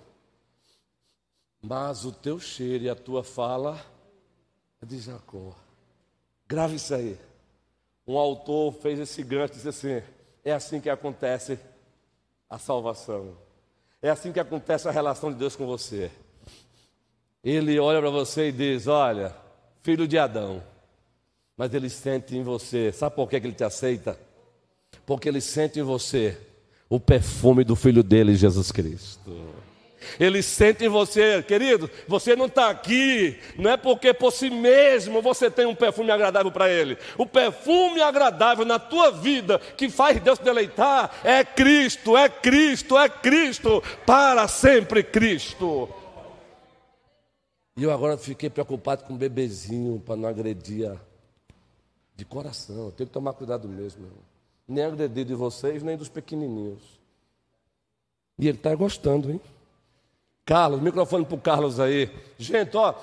mas 1.60 2.04
o 2.04 2.12
teu 2.12 2.38
cheiro 2.38 2.84
e 2.84 2.90
a 2.90 2.94
tua 2.94 3.24
fala 3.24 3.80
é 4.82 4.86
de 4.86 4.98
Jacó. 4.98 5.54
Grave 6.46 6.76
isso 6.76 6.94
aí. 6.94 7.18
Um 8.06 8.18
autor 8.18 8.72
fez 8.74 8.98
esse 8.98 9.22
gancho 9.22 9.54
e 9.54 9.56
disse 9.56 9.68
assim: 9.68 10.02
É 10.44 10.52
assim 10.52 10.80
que 10.80 10.90
acontece 10.90 11.58
a 12.48 12.58
salvação. 12.58 13.36
É 14.02 14.10
assim 14.10 14.32
que 14.32 14.40
acontece 14.40 14.88
a 14.88 14.90
relação 14.90 15.32
de 15.32 15.38
Deus 15.38 15.56
com 15.56 15.66
você. 15.66 16.10
Ele 17.42 17.78
olha 17.78 18.00
para 18.00 18.10
você 18.10 18.48
e 18.48 18.52
diz: 18.52 18.86
Olha, 18.86 19.34
filho 19.82 20.06
de 20.06 20.18
Adão, 20.18 20.62
mas 21.56 21.72
ele 21.72 21.88
sente 21.88 22.36
em 22.36 22.42
você, 22.42 22.92
sabe 22.92 23.16
por 23.16 23.28
que 23.28 23.36
ele 23.36 23.52
te 23.52 23.64
aceita? 23.64 24.18
Porque 25.06 25.28
ele 25.28 25.40
sente 25.40 25.78
em 25.80 25.82
você 25.82 26.36
o 26.88 26.98
perfume 26.98 27.64
do 27.64 27.76
filho 27.76 28.02
dele, 28.02 28.34
Jesus 28.34 28.70
Cristo. 28.70 29.30
Ele 30.18 30.42
sente 30.42 30.84
em 30.84 30.88
você, 30.88 31.42
querido, 31.42 31.90
você 32.08 32.34
não 32.34 32.46
está 32.46 32.70
aqui, 32.70 33.38
não 33.56 33.70
é 33.70 33.76
porque 33.76 34.14
por 34.14 34.32
si 34.32 34.50
mesmo 34.50 35.20
você 35.20 35.50
tem 35.50 35.66
um 35.66 35.74
perfume 35.74 36.10
agradável 36.10 36.50
para 36.50 36.68
Ele. 36.70 36.96
O 37.18 37.26
perfume 37.26 38.00
agradável 38.00 38.64
na 38.64 38.78
tua 38.78 39.10
vida 39.10 39.60
que 39.76 39.88
faz 39.90 40.18
Deus 40.20 40.38
deleitar 40.38 41.10
é 41.22 41.44
Cristo, 41.44 42.16
é 42.16 42.28
Cristo, 42.28 42.98
é 42.98 43.08
Cristo, 43.08 43.82
para 44.06 44.48
sempre 44.48 45.02
Cristo. 45.02 45.88
E 47.80 47.82
eu 47.82 47.90
agora 47.90 48.18
fiquei 48.18 48.50
preocupado 48.50 49.04
com 49.04 49.14
o 49.14 49.16
bebezinho 49.16 50.02
para 50.04 50.14
não 50.14 50.28
agredir 50.28 51.00
de 52.14 52.26
coração. 52.26 52.76
Eu 52.76 52.92
tenho 52.92 53.06
que 53.06 53.14
tomar 53.14 53.32
cuidado 53.32 53.66
mesmo. 53.66 54.06
Nem 54.68 54.84
agredir 54.84 55.24
de 55.24 55.34
vocês, 55.34 55.82
nem 55.82 55.96
dos 55.96 56.10
pequenininhos. 56.10 57.00
E 58.38 58.46
ele 58.46 58.58
está 58.58 58.74
gostando, 58.74 59.30
hein? 59.30 59.40
Carlos, 60.44 60.78
microfone 60.82 61.24
para 61.24 61.34
o 61.34 61.40
Carlos 61.40 61.80
aí. 61.80 62.14
Gente, 62.36 62.76
ó. 62.76 62.94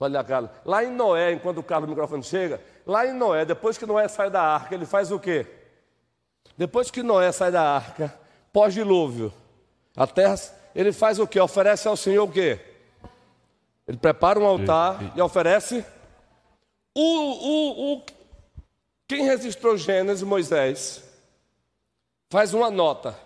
Olha, 0.00 0.24
Carlos. 0.24 0.50
Lá 0.64 0.82
em 0.82 0.90
Noé, 0.90 1.32
enquanto 1.32 1.58
o 1.58 1.62
Carlos 1.62 1.86
o 1.86 1.90
microfone 1.90 2.24
chega, 2.24 2.60
lá 2.84 3.06
em 3.06 3.12
Noé, 3.12 3.44
depois 3.44 3.78
que 3.78 3.86
Noé 3.86 4.08
sai 4.08 4.30
da 4.30 4.42
arca, 4.42 4.74
ele 4.74 4.84
faz 4.84 5.12
o 5.12 5.20
quê? 5.20 5.46
Depois 6.58 6.90
que 6.90 7.04
Noé 7.04 7.30
sai 7.30 7.52
da 7.52 7.62
arca, 7.62 8.12
pós-dilúvio, 8.52 9.32
a 9.96 10.08
terra, 10.08 10.34
ele 10.74 10.92
faz 10.92 11.18
o 11.18 11.26
quê? 11.26 11.40
Oferece 11.40 11.86
ao 11.86 11.96
Senhor 11.96 12.24
o 12.24 12.30
quê? 12.30 12.58
Ele 13.86 13.98
prepara 13.98 14.40
um 14.40 14.46
altar 14.46 15.12
e, 15.14 15.18
e 15.18 15.22
oferece. 15.22 15.84
O, 16.94 17.02
o, 17.02 17.94
o, 17.94 18.02
quem 19.06 19.24
registrou 19.24 19.76
Gênesis, 19.76 20.22
Moisés, 20.22 21.04
faz 22.30 22.54
uma 22.54 22.70
nota 22.70 23.16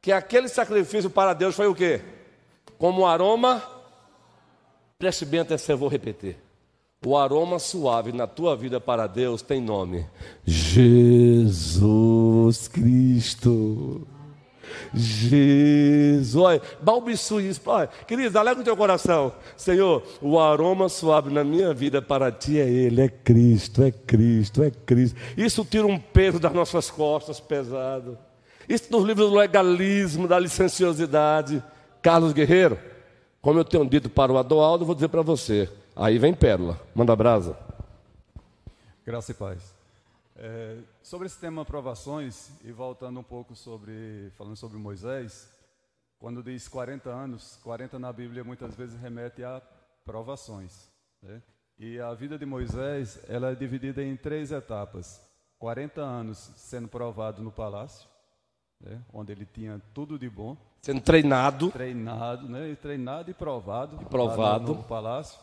que 0.00 0.10
aquele 0.10 0.48
sacrifício 0.48 1.10
para 1.10 1.34
Deus 1.34 1.54
foi 1.54 1.66
o 1.66 1.74
quê? 1.74 2.00
Como 2.78 3.02
um 3.02 3.06
aroma, 3.06 3.62
preste 4.98 5.26
bem 5.26 5.40
atenção, 5.40 5.74
eu 5.74 5.78
vou 5.78 5.88
repetir. 5.88 6.38
O 7.04 7.16
aroma 7.16 7.58
suave 7.58 8.12
na 8.12 8.26
tua 8.26 8.56
vida 8.56 8.80
para 8.80 9.06
Deus 9.06 9.42
tem 9.42 9.60
nome: 9.60 10.06
Jesus 10.44 12.68
Cristo. 12.68 14.06
Jesus, 14.94 16.36
olha, 16.36 16.60
isso, 17.08 17.36
olha, 17.66 17.88
queridos, 18.06 18.36
alegra 18.36 18.60
o 18.60 18.64
teu 18.64 18.76
coração, 18.76 19.32
Senhor, 19.56 20.02
o 20.20 20.38
aroma 20.38 20.88
suave 20.88 21.32
na 21.32 21.44
minha 21.44 21.72
vida 21.74 22.02
para 22.02 22.30
ti 22.32 22.58
é 22.58 22.68
Ele, 22.68 23.02
é 23.02 23.08
Cristo, 23.08 23.82
é 23.82 23.90
Cristo, 23.90 24.62
é 24.62 24.70
Cristo. 24.70 25.18
Isso 25.36 25.64
tira 25.64 25.86
um 25.86 25.98
peso 25.98 26.38
das 26.38 26.52
nossas 26.52 26.90
costas 26.90 27.40
pesado. 27.40 28.18
Isso 28.68 28.84
nos 28.90 29.04
livros 29.04 29.30
do 29.30 29.36
legalismo, 29.36 30.28
da 30.28 30.38
licenciosidade. 30.38 31.62
Carlos 32.00 32.32
Guerreiro, 32.32 32.78
como 33.42 33.58
eu 33.58 33.64
tenho 33.64 33.84
dito 33.84 34.08
para 34.08 34.32
o 34.32 34.38
Adoaldo, 34.38 34.84
vou 34.84 34.94
dizer 34.94 35.08
para 35.08 35.22
você. 35.22 35.68
Aí 35.96 36.18
vem 36.18 36.32
pérola. 36.32 36.80
Manda 36.94 37.16
brasa. 37.16 37.56
Graça 39.04 39.32
e 39.32 39.34
paz. 39.34 39.79
É, 40.42 40.78
sobre 41.02 41.26
esse 41.26 41.38
tema 41.38 41.66
provações, 41.66 42.50
e 42.64 42.72
voltando 42.72 43.20
um 43.20 43.22
pouco 43.22 43.54
sobre, 43.54 44.32
falando 44.38 44.56
sobre 44.56 44.78
Moisés, 44.78 45.52
quando 46.18 46.42
diz 46.42 46.66
40 46.66 47.10
anos, 47.10 47.60
40 47.62 47.98
na 47.98 48.10
Bíblia 48.10 48.42
muitas 48.42 48.74
vezes 48.74 48.98
remete 48.98 49.44
a 49.44 49.60
provações. 50.02 50.90
Né? 51.22 51.42
E 51.78 52.00
a 52.00 52.14
vida 52.14 52.38
de 52.38 52.46
Moisés, 52.46 53.22
ela 53.28 53.50
é 53.50 53.54
dividida 53.54 54.02
em 54.02 54.16
três 54.16 54.50
etapas. 54.50 55.20
40 55.58 56.00
anos 56.00 56.38
sendo 56.56 56.88
provado 56.88 57.42
no 57.42 57.52
palácio, 57.52 58.08
né, 58.80 58.98
onde 59.12 59.32
ele 59.32 59.44
tinha 59.44 59.78
tudo 59.92 60.18
de 60.18 60.30
bom. 60.30 60.56
Sendo 60.80 61.02
treinado. 61.02 61.70
Treinado, 61.70 62.48
né, 62.48 62.74
treinado 62.80 63.30
e 63.30 63.34
provado. 63.34 63.98
E 64.00 64.06
provado. 64.06 64.74
no 64.74 64.84
palácio. 64.84 65.38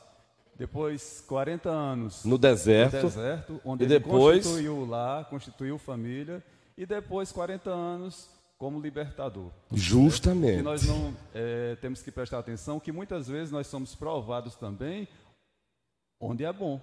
Depois, 0.58 1.24
40 1.28 1.70
anos 1.70 2.26
no 2.26 2.38
deserto, 2.38 2.96
no 2.96 3.04
deserto 3.04 3.62
onde 3.64 3.84
e 3.84 3.86
ele 3.86 4.00
depois... 4.00 4.44
constituiu 4.44 4.86
lá, 4.86 5.24
constituiu 5.26 5.78
família. 5.78 6.44
E 6.76 6.86
depois, 6.86 7.32
40 7.32 7.70
anos 7.70 8.30
como 8.58 8.80
libertador. 8.80 9.52
Justamente. 9.72 10.60
E 10.60 10.64
nós 10.64 10.84
não 10.84 11.14
é, 11.34 11.76
temos 11.76 12.02
que 12.02 12.12
prestar 12.12 12.40
atenção 12.40 12.80
que 12.80 12.92
muitas 12.92 13.28
vezes 13.28 13.52
nós 13.52 13.68
somos 13.68 13.94
provados 13.94 14.56
também 14.56 15.08
onde 16.20 16.44
é 16.44 16.52
bom. 16.52 16.82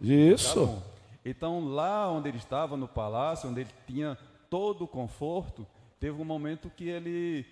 Isso. 0.00 0.54
Tá 0.54 0.66
bom. 0.66 0.82
Então, 1.24 1.66
lá 1.66 2.10
onde 2.10 2.28
ele 2.30 2.38
estava, 2.38 2.76
no 2.76 2.88
palácio, 2.88 3.50
onde 3.50 3.60
ele 3.60 3.70
tinha 3.86 4.16
todo 4.48 4.84
o 4.84 4.88
conforto, 4.88 5.66
teve 5.98 6.20
um 6.20 6.24
momento 6.24 6.70
que 6.70 6.88
ele 6.88 7.44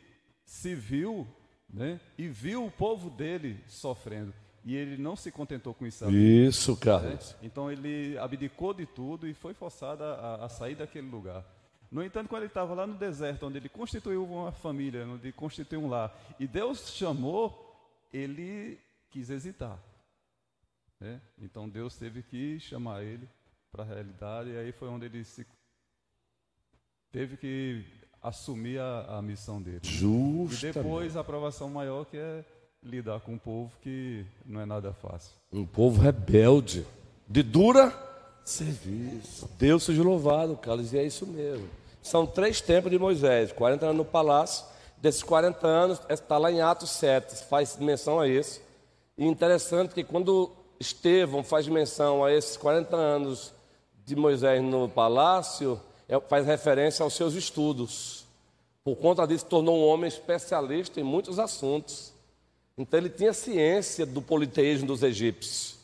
se 0.44 0.74
viu 0.74 1.26
né, 1.68 2.00
e 2.16 2.26
viu 2.28 2.64
o 2.64 2.70
povo 2.70 3.10
dele 3.10 3.62
sofrendo. 3.66 4.32
E 4.68 4.76
ele 4.76 4.98
não 4.98 5.16
se 5.16 5.32
contentou 5.32 5.72
com 5.72 5.86
isso. 5.86 6.04
Isso, 6.10 6.76
Carlos. 6.76 7.32
Né? 7.32 7.38
Então 7.44 7.72
ele 7.72 8.18
abdicou 8.18 8.74
de 8.74 8.84
tudo 8.84 9.26
e 9.26 9.32
foi 9.32 9.54
forçado 9.54 10.04
a, 10.04 10.44
a 10.44 10.48
sair 10.50 10.74
daquele 10.74 11.08
lugar. 11.08 11.42
No 11.90 12.04
entanto, 12.04 12.28
quando 12.28 12.42
ele 12.42 12.50
estava 12.50 12.74
lá 12.74 12.86
no 12.86 12.92
deserto, 12.92 13.46
onde 13.46 13.56
ele 13.56 13.70
constituiu 13.70 14.22
uma 14.22 14.52
família, 14.52 15.06
onde 15.06 15.28
ele 15.28 15.32
constituiu 15.32 15.80
um 15.80 15.88
lar, 15.88 16.14
e 16.38 16.46
Deus 16.46 16.90
chamou, 16.90 17.80
ele 18.12 18.78
quis 19.08 19.30
hesitar. 19.30 19.82
Né? 21.00 21.18
Então 21.38 21.66
Deus 21.66 21.96
teve 21.96 22.22
que 22.22 22.60
chamar 22.60 23.02
ele 23.02 23.26
para 23.72 23.84
a 23.84 23.86
realidade, 23.86 24.50
e 24.50 24.58
aí 24.58 24.70
foi 24.70 24.88
onde 24.88 25.06
ele 25.06 25.24
se 25.24 25.46
teve 27.10 27.38
que 27.38 27.86
assumir 28.22 28.78
a, 28.80 29.16
a 29.16 29.22
missão 29.22 29.62
dele. 29.62 29.80
Justamente. 29.82 30.62
E 30.62 30.72
depois 30.74 31.16
a 31.16 31.20
aprovação 31.20 31.70
maior 31.70 32.04
que 32.04 32.18
é 32.18 32.44
lidar 32.82 33.20
com 33.20 33.32
um 33.32 33.38
povo 33.38 33.70
que 33.82 34.24
não 34.46 34.60
é 34.60 34.66
nada 34.66 34.92
fácil. 34.92 35.32
Um 35.52 35.66
povo 35.66 36.00
rebelde, 36.00 36.86
de 37.28 37.42
dura 37.42 37.92
serviço. 38.44 39.48
Deus 39.58 39.82
seja 39.82 40.02
louvado, 40.02 40.56
Carlos, 40.56 40.92
e 40.92 40.98
é 40.98 41.04
isso 41.04 41.26
mesmo. 41.26 41.68
São 42.02 42.26
três 42.26 42.60
tempos 42.60 42.90
de 42.90 42.98
Moisés, 42.98 43.52
40 43.52 43.86
anos 43.86 43.98
no 43.98 44.04
palácio. 44.04 44.64
Desses 44.96 45.22
40 45.22 45.66
anos, 45.66 46.00
está 46.08 46.38
lá 46.38 46.50
em 46.50 46.60
Atos 46.60 46.90
7, 46.90 47.44
faz 47.44 47.76
menção 47.76 48.18
a 48.18 48.26
isso. 48.26 48.60
E 49.16 49.24
interessante 49.24 49.94
que 49.94 50.02
quando 50.02 50.50
Estevão 50.80 51.44
faz 51.44 51.68
menção 51.68 52.24
a 52.24 52.32
esses 52.32 52.56
40 52.56 52.96
anos 52.96 53.52
de 54.04 54.16
Moisés 54.16 54.62
no 54.62 54.88
palácio, 54.88 55.80
é, 56.08 56.18
faz 56.18 56.46
referência 56.46 57.02
aos 57.02 57.14
seus 57.14 57.34
estudos. 57.34 58.24
Por 58.82 58.96
conta 58.96 59.26
disso, 59.26 59.44
tornou 59.44 59.78
um 59.78 59.86
homem 59.86 60.08
especialista 60.08 60.98
em 60.98 61.04
muitos 61.04 61.38
assuntos. 61.38 62.12
Então, 62.78 62.98
ele 62.98 63.10
tinha 63.10 63.32
ciência 63.32 64.06
do 64.06 64.22
politeísmo 64.22 64.86
dos 64.86 65.02
egípcios. 65.02 65.76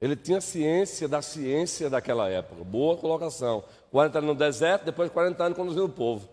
Ele 0.00 0.14
tinha 0.14 0.40
ciência 0.40 1.08
da 1.08 1.20
ciência 1.20 1.90
daquela 1.90 2.28
época. 2.28 2.62
Boa 2.62 2.96
colocação. 2.96 3.64
40 3.90 4.18
anos 4.18 4.28
no 4.28 4.34
deserto, 4.36 4.84
depois 4.84 5.10
40 5.10 5.44
anos 5.44 5.58
conduzindo 5.58 5.84
o 5.84 5.88
povo. 5.88 6.28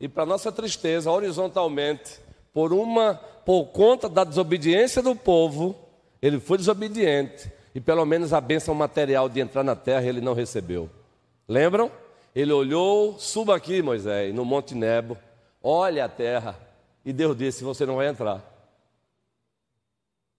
E 0.00 0.08
para 0.08 0.24
nossa 0.24 0.50
tristeza, 0.50 1.10
horizontalmente, 1.10 2.18
por 2.52 2.72
uma 2.72 3.14
por 3.44 3.66
conta 3.66 4.08
da 4.08 4.22
desobediência 4.22 5.02
do 5.02 5.16
povo, 5.16 5.74
ele 6.20 6.38
foi 6.38 6.58
desobediente. 6.58 7.50
e 7.74 7.80
pelo 7.80 8.04
menos 8.04 8.32
a 8.32 8.40
bênção 8.40 8.74
material 8.74 9.28
de 9.28 9.40
entrar 9.40 9.64
na 9.64 9.74
terra 9.74 10.04
ele 10.04 10.20
não 10.20 10.34
recebeu. 10.34 10.90
Lembram? 11.48 11.90
Ele 12.34 12.52
olhou, 12.52 13.18
suba 13.18 13.56
aqui, 13.56 13.82
Moisés, 13.82 14.34
no 14.34 14.44
Monte 14.44 14.74
Nebo, 14.74 15.16
olha 15.62 16.04
a 16.04 16.08
terra, 16.08 16.58
e 17.04 17.12
Deus 17.12 17.36
disse: 17.36 17.64
Você 17.64 17.84
não 17.84 17.96
vai 17.96 18.08
entrar. 18.08 18.51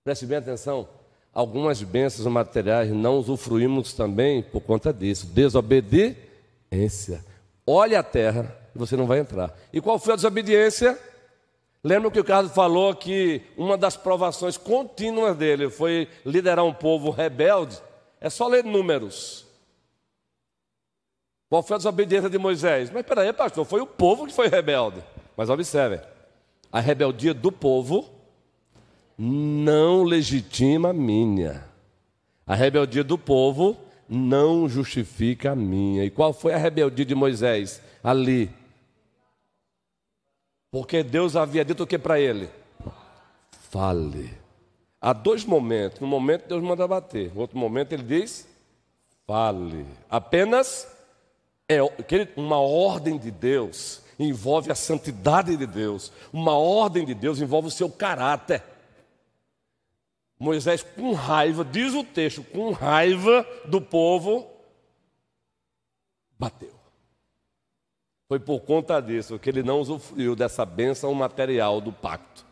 Preste 0.03 0.25
bem 0.25 0.37
atenção. 0.37 0.85
Algumas 1.33 1.81
bênçãos 1.81 2.27
materiais 2.27 2.91
não 2.91 3.17
usufruímos 3.17 3.93
também 3.93 4.43
por 4.43 4.59
conta 4.59 4.91
disso. 4.91 5.27
Desobediência. 5.27 7.23
Olha 7.65 8.01
a 8.01 8.03
terra 8.03 8.53
e 8.75 8.77
você 8.77 8.97
não 8.97 9.07
vai 9.07 9.19
entrar. 9.19 9.57
E 9.71 9.79
qual 9.79 9.97
foi 9.97 10.13
a 10.13 10.15
desobediência? 10.17 10.99
Lembra 11.81 12.11
que 12.11 12.19
o 12.19 12.23
Carlos 12.23 12.51
falou 12.51 12.93
que 12.93 13.43
uma 13.57 13.77
das 13.77 13.95
provações 13.95 14.57
contínuas 14.57 15.37
dele 15.37 15.69
foi 15.69 16.09
liderar 16.25 16.65
um 16.65 16.73
povo 16.73 17.09
rebelde? 17.09 17.81
É 18.19 18.29
só 18.29 18.47
ler 18.47 18.63
números. 18.65 19.45
Qual 21.49 21.63
foi 21.63 21.75
a 21.75 21.77
desobediência 21.77 22.29
de 22.29 22.37
Moisés? 22.37 22.89
Mas 22.91 23.05
peraí, 23.05 23.31
pastor, 23.31 23.63
foi 23.63 23.79
o 23.79 23.87
povo 23.87 24.27
que 24.27 24.33
foi 24.33 24.49
rebelde. 24.49 25.01
Mas 25.37 25.49
observe, 25.49 26.01
a 26.71 26.81
rebeldia 26.81 27.33
do 27.33 27.51
povo 27.51 28.12
não 29.17 30.04
legitima 30.04 30.89
a 30.89 30.93
minha. 30.93 31.65
A 32.45 32.56
rebeldia 32.56 33.04
do 33.04 33.17
povo 33.17 33.78
não 34.08 34.67
justifica 34.67 35.52
a 35.52 35.56
minha. 35.56 36.04
E 36.04 36.10
qual 36.10 36.34
foi 36.34 36.54
a 36.54 36.58
rebeldia 36.58 37.06
de 37.06 37.15
Moisés 37.15 37.82
ali? 38.04 38.49
Porque 40.71 41.04
Deus 41.04 41.36
havia 41.36 41.63
dito 41.63 41.84
o 41.84 41.88
que 41.88 41.97
para 41.97 42.19
ele? 42.19 42.49
Fale. 43.69 44.34
Há 44.99 45.13
dois 45.13 45.45
momentos. 45.45 45.99
No 45.99 46.08
momento 46.08 46.47
Deus 46.47 46.63
manda 46.63 46.88
bater. 46.88 47.34
No 47.34 47.41
outro 47.41 47.58
momento 47.58 47.93
ele 47.93 48.04
diz: 48.04 48.47
fale. 49.26 49.86
Apenas 50.10 50.88
é 51.69 51.80
uma 52.36 52.60
ordem 52.60 53.17
de 53.17 53.32
Deus 53.32 54.04
envolve 54.19 54.71
a 54.71 54.76
santidade 54.76 55.56
de 55.58 55.65
Deus. 55.65 56.12
Uma 56.32 56.58
ordem 56.58 57.06
de 57.06 57.13
Deus 57.13 57.39
envolve 57.39 57.67
o 57.67 57.71
seu 57.71 57.89
caráter. 57.89 58.63
Moisés, 60.43 60.84
com 60.84 61.13
raiva, 61.13 61.63
diz 61.63 61.93
o 61.93 62.03
texto, 62.03 62.43
com 62.43 62.71
raiva 62.71 63.47
do 63.63 63.79
povo, 63.79 64.45
bateu. 66.38 66.73
Foi 68.27 68.39
por 68.39 68.60
conta 68.60 68.99
disso 68.99 69.39
que 69.39 69.49
ele 69.49 69.63
não 69.63 69.79
usufruiu 69.79 70.36
dessa 70.36 70.65
bênção 70.65 71.13
material 71.13 71.79
do 71.79 71.93
pacto. 71.93 72.45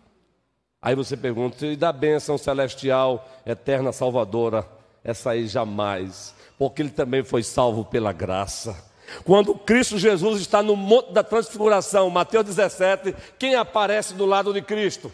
Aí 0.82 0.96
você 0.96 1.18
pergunta, 1.18 1.66
e 1.66 1.76
da 1.76 1.92
bênção 1.92 2.38
celestial, 2.38 3.30
eterna, 3.46 3.92
salvadora? 3.92 4.66
Essa 5.04 5.32
aí 5.32 5.46
jamais, 5.46 6.34
porque 6.58 6.82
ele 6.82 6.92
também 6.92 7.26
foi 7.26 7.44
salvo 7.44 7.84
pela 7.84 8.14
graça. 8.14 8.90
Quando 9.26 9.54
Cristo 9.54 9.98
Jesus 9.98 10.40
está 10.40 10.64
no 10.64 10.78
monte 10.78 11.12
da 11.12 11.26
transfiguração, 11.26 12.10
Mateus 12.10 12.46
17, 12.46 13.14
quem 13.38 13.56
aparece 13.56 14.14
do 14.14 14.26
lado 14.26 14.54
de 14.54 14.62
Cristo? 14.62 15.12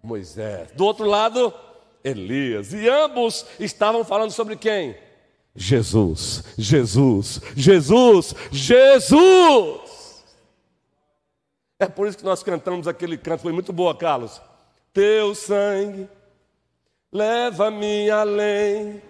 Moisés. 0.00 0.70
Do 0.72 0.84
outro 0.84 1.04
lado, 1.04 1.52
Elias. 2.02 2.72
E 2.72 2.88
ambos 2.88 3.44
estavam 3.58 4.04
falando 4.04 4.30
sobre 4.30 4.56
quem? 4.56 4.96
Jesus, 5.54 6.44
Jesus, 6.56 7.40
Jesus, 7.56 8.34
Jesus. 8.52 10.24
É 11.80 11.86
por 11.86 12.06
isso 12.06 12.18
que 12.18 12.24
nós 12.24 12.42
cantamos 12.42 12.86
aquele 12.88 13.16
canto, 13.16 13.42
foi 13.42 13.52
muito 13.52 13.72
boa, 13.72 13.94
Carlos. 13.94 14.40
Teu 14.92 15.34
sangue 15.34 16.08
leva-me 17.12 18.10
além, 18.10 19.02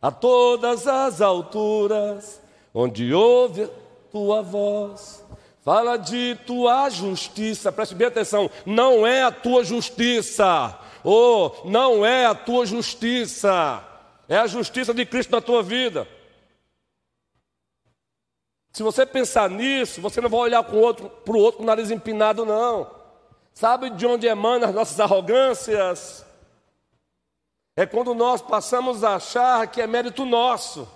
a 0.00 0.10
todas 0.10 0.86
as 0.86 1.20
alturas, 1.20 2.40
onde 2.72 3.12
ouve 3.12 3.68
tua 4.10 4.42
voz. 4.42 5.24
Fala 5.62 5.96
de 5.96 6.36
tua 6.46 6.90
justiça, 6.90 7.72
preste 7.72 7.94
bem 7.94 8.08
atenção, 8.08 8.50
não 8.66 9.06
é 9.06 9.22
a 9.22 9.32
tua 9.32 9.64
justiça, 9.64 10.78
oh, 11.04 11.52
não 11.64 12.04
é 12.04 12.26
a 12.26 12.34
tua 12.34 12.66
justiça 12.66 13.84
é 14.28 14.36
a 14.36 14.46
justiça 14.46 14.94
de 14.94 15.04
Cristo 15.04 15.32
na 15.32 15.40
tua 15.40 15.62
vida. 15.62 16.08
Se 18.72 18.82
você 18.82 19.06
pensar 19.06 19.48
nisso, 19.48 20.00
você 20.00 20.20
não 20.20 20.28
vai 20.28 20.40
olhar 20.40 20.62
para 20.62 20.74
o 20.74 20.80
outro, 20.80 21.08
pro 21.08 21.38
outro 21.38 21.58
com 21.58 21.62
o 21.62 21.66
nariz 21.66 21.90
empinado, 21.90 22.44
não. 22.44 22.90
Sabe 23.52 23.90
de 23.90 24.04
onde 24.04 24.26
emanam 24.26 24.68
as 24.68 24.74
nossas 24.74 24.98
arrogâncias? 24.98 26.26
É 27.76 27.86
quando 27.86 28.14
nós 28.14 28.42
passamos 28.42 29.04
a 29.04 29.16
achar 29.16 29.66
que 29.68 29.80
é 29.80 29.86
mérito 29.86 30.24
nosso. 30.24 30.88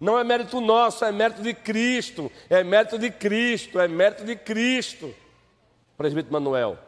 Não 0.00 0.18
é 0.18 0.24
mérito 0.24 0.60
nosso, 0.60 1.04
é 1.04 1.12
mérito 1.12 1.42
de 1.42 1.54
Cristo. 1.54 2.32
É 2.50 2.64
mérito 2.64 2.98
de 2.98 3.10
Cristo, 3.10 3.78
é 3.78 3.86
mérito 3.86 4.24
de 4.24 4.34
Cristo. 4.34 5.14
Presbítero 5.96 6.32
Manuel. 6.32 6.78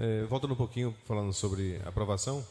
É, 0.00 0.22
voltando 0.26 0.52
um 0.52 0.56
pouquinho, 0.56 0.94
falando 1.04 1.32
sobre 1.32 1.80
aprovação. 1.84 2.46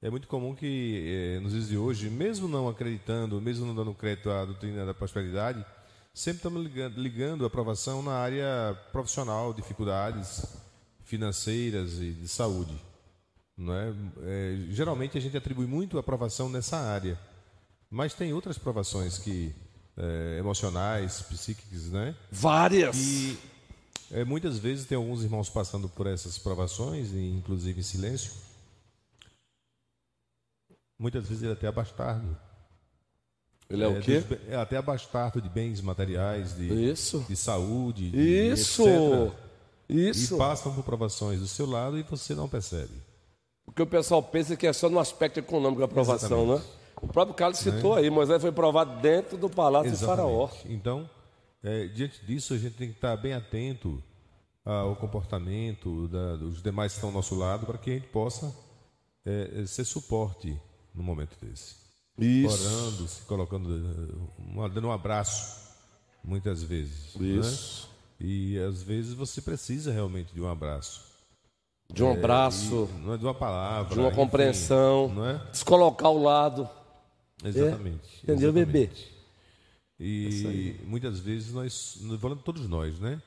É 0.00 0.08
muito 0.08 0.28
comum 0.28 0.54
que, 0.54 1.34
eh, 1.36 1.40
nos 1.40 1.52
dias 1.52 1.68
de 1.68 1.76
hoje, 1.76 2.08
mesmo 2.08 2.48
não 2.48 2.68
acreditando, 2.68 3.40
mesmo 3.40 3.66
não 3.66 3.74
dando 3.74 3.92
crédito 3.92 4.30
à 4.30 4.44
doutrina 4.44 4.86
da 4.86 4.94
prosperidade, 4.94 5.66
sempre 6.14 6.38
estamos 6.38 6.62
ligando, 6.62 6.96
ligando 6.96 7.44
a 7.44 7.48
aprovação 7.48 8.02
na 8.02 8.12
área 8.12 8.78
profissional, 8.92 9.52
dificuldades 9.52 10.46
financeiras 11.04 12.00
e 12.00 12.12
de 12.12 12.28
saúde. 12.28 12.80
Não 13.58 13.74
é? 13.74 13.92
é 14.22 14.56
geralmente 14.70 15.18
a 15.18 15.20
gente 15.20 15.36
atribui 15.36 15.66
muito 15.66 15.96
a 15.96 16.00
aprovação 16.00 16.48
nessa 16.48 16.78
área, 16.78 17.18
mas 17.90 18.14
tem 18.14 18.32
outras 18.32 18.56
provações 18.56 19.18
que 19.18 19.52
é, 19.96 20.38
emocionais, 20.38 21.20
psíquicas, 21.22 21.90
né? 21.90 22.14
Várias. 22.30 22.96
E 22.96 23.38
é, 24.10 24.24
muitas 24.24 24.58
vezes 24.58 24.86
tem 24.86 24.96
alguns 24.96 25.22
irmãos 25.22 25.48
passando 25.48 25.88
por 25.88 26.06
essas 26.06 26.38
provações, 26.38 27.12
inclusive 27.12 27.80
em 27.80 27.84
silêncio 27.84 28.32
Muitas 31.00 31.26
vezes 31.26 31.42
ele 31.42 31.52
é 31.52 31.54
até 31.54 31.72
bastardo. 31.72 32.36
Ele 33.70 33.82
é, 33.82 33.86
é 33.86 33.88
o 33.88 34.02
quê? 34.02 34.20
Dos, 34.20 34.38
é 34.50 34.56
até 34.56 34.76
abastardo 34.76 35.40
de 35.40 35.48
bens 35.48 35.80
materiais, 35.80 36.54
de, 36.54 36.90
Isso. 36.90 37.24
de 37.26 37.34
saúde, 37.34 38.10
de, 38.10 38.50
Isso. 38.52 39.32
Isso. 39.88 40.34
E 40.34 40.38
passam 40.38 40.74
por 40.74 40.84
provações 40.84 41.40
do 41.40 41.48
seu 41.48 41.64
lado 41.64 41.98
e 41.98 42.02
você 42.02 42.34
não 42.34 42.46
percebe. 42.46 42.92
Porque 43.64 43.80
o 43.80 43.86
pessoal 43.86 44.22
pensa 44.22 44.54
que 44.56 44.66
é 44.66 44.72
só 44.74 44.90
no 44.90 44.98
aspecto 44.98 45.38
econômico 45.38 45.80
a 45.80 45.86
aprovação, 45.86 46.42
Exatamente. 46.44 46.66
né? 46.66 46.72
O 47.00 47.08
próprio 47.08 47.34
Carlos 47.34 47.58
citou 47.58 47.96
é. 47.96 48.02
aí, 48.02 48.10
Moisés 48.10 48.42
foi 48.42 48.52
provado 48.52 49.00
dentro 49.00 49.38
do 49.38 49.48
palácio 49.48 49.90
Exatamente. 49.90 50.22
de 50.22 50.28
Faraó. 50.28 50.50
Então, 50.66 51.08
é, 51.62 51.86
diante 51.88 52.24
disso, 52.24 52.54
a 52.54 52.58
gente 52.58 52.76
tem 52.76 52.88
que 52.88 52.96
estar 52.96 53.16
bem 53.16 53.34
atento 53.34 54.02
ao 54.64 54.94
comportamento 54.96 56.08
da, 56.08 56.36
dos 56.36 56.62
demais 56.62 56.92
que 56.92 56.98
estão 56.98 57.10
ao 57.10 57.14
nosso 57.14 57.34
lado 57.34 57.66
para 57.66 57.78
que 57.78 57.90
a 57.90 57.94
gente 57.94 58.08
possa 58.08 58.54
é, 59.24 59.64
ser 59.66 59.84
suporte 59.84 60.56
no 60.94 61.02
momento 61.02 61.36
desse. 61.40 61.76
Isso. 62.18 62.66
Orando, 62.66 63.08
se 63.08 63.22
colocando, 63.22 64.28
dando 64.72 64.88
um 64.88 64.92
abraço, 64.92 65.74
muitas 66.22 66.62
vezes. 66.62 67.14
Né? 67.16 67.26
Isso. 67.26 67.88
Né? 68.20 68.26
E 68.26 68.58
às 68.58 68.82
vezes 68.82 69.14
você 69.14 69.40
precisa 69.40 69.90
realmente 69.90 70.34
de 70.34 70.40
um 70.40 70.48
abraço. 70.48 71.08
De 71.92 72.04
um 72.04 72.10
é, 72.10 72.12
abraço. 72.12 72.88
Não 73.02 73.14
é 73.14 73.16
de 73.16 73.24
uma 73.24 73.34
palavra. 73.34 73.94
De 73.94 73.98
uma 73.98 74.08
enfim, 74.08 74.16
compreensão. 74.16 75.08
Não 75.08 75.26
é? 75.26 75.38
Descolocar 75.50 76.06
ao 76.06 76.18
lado. 76.18 76.68
Exatamente. 77.42 78.18
É? 78.18 78.32
Entendeu, 78.32 78.50
exatamente. 78.50 78.66
bebê? 78.66 79.19
E 80.00 80.76
muitas 80.86 81.20
vezes 81.20 81.52
nós, 81.52 81.98
falando 82.18 82.40
todos 82.42 82.66
nós, 82.66 82.98
né? 82.98 83.20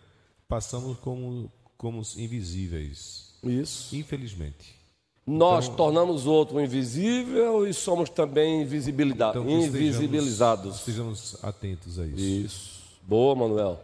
Passamos 0.48 0.98
como, 1.00 1.52
como 1.78 2.02
invisíveis. 2.18 3.36
Isso. 3.44 3.96
Infelizmente. 3.96 4.82
Nós 5.26 5.64
então, 5.66 5.78
tornamos 5.78 6.26
o 6.26 6.32
outro 6.32 6.60
invisível 6.60 7.66
e 7.68 7.74
somos 7.74 8.10
também 8.10 8.64
invisibilizados. 8.64 9.42
Então, 9.42 9.50
invisibilizados. 9.50 10.76
Estejamos, 10.78 11.20
estejamos 11.20 11.46
atentos 11.46 12.00
a 12.00 12.06
isso. 12.06 12.20
Isso. 12.20 12.84
Boa, 13.04 13.34
Manuel. 13.36 13.80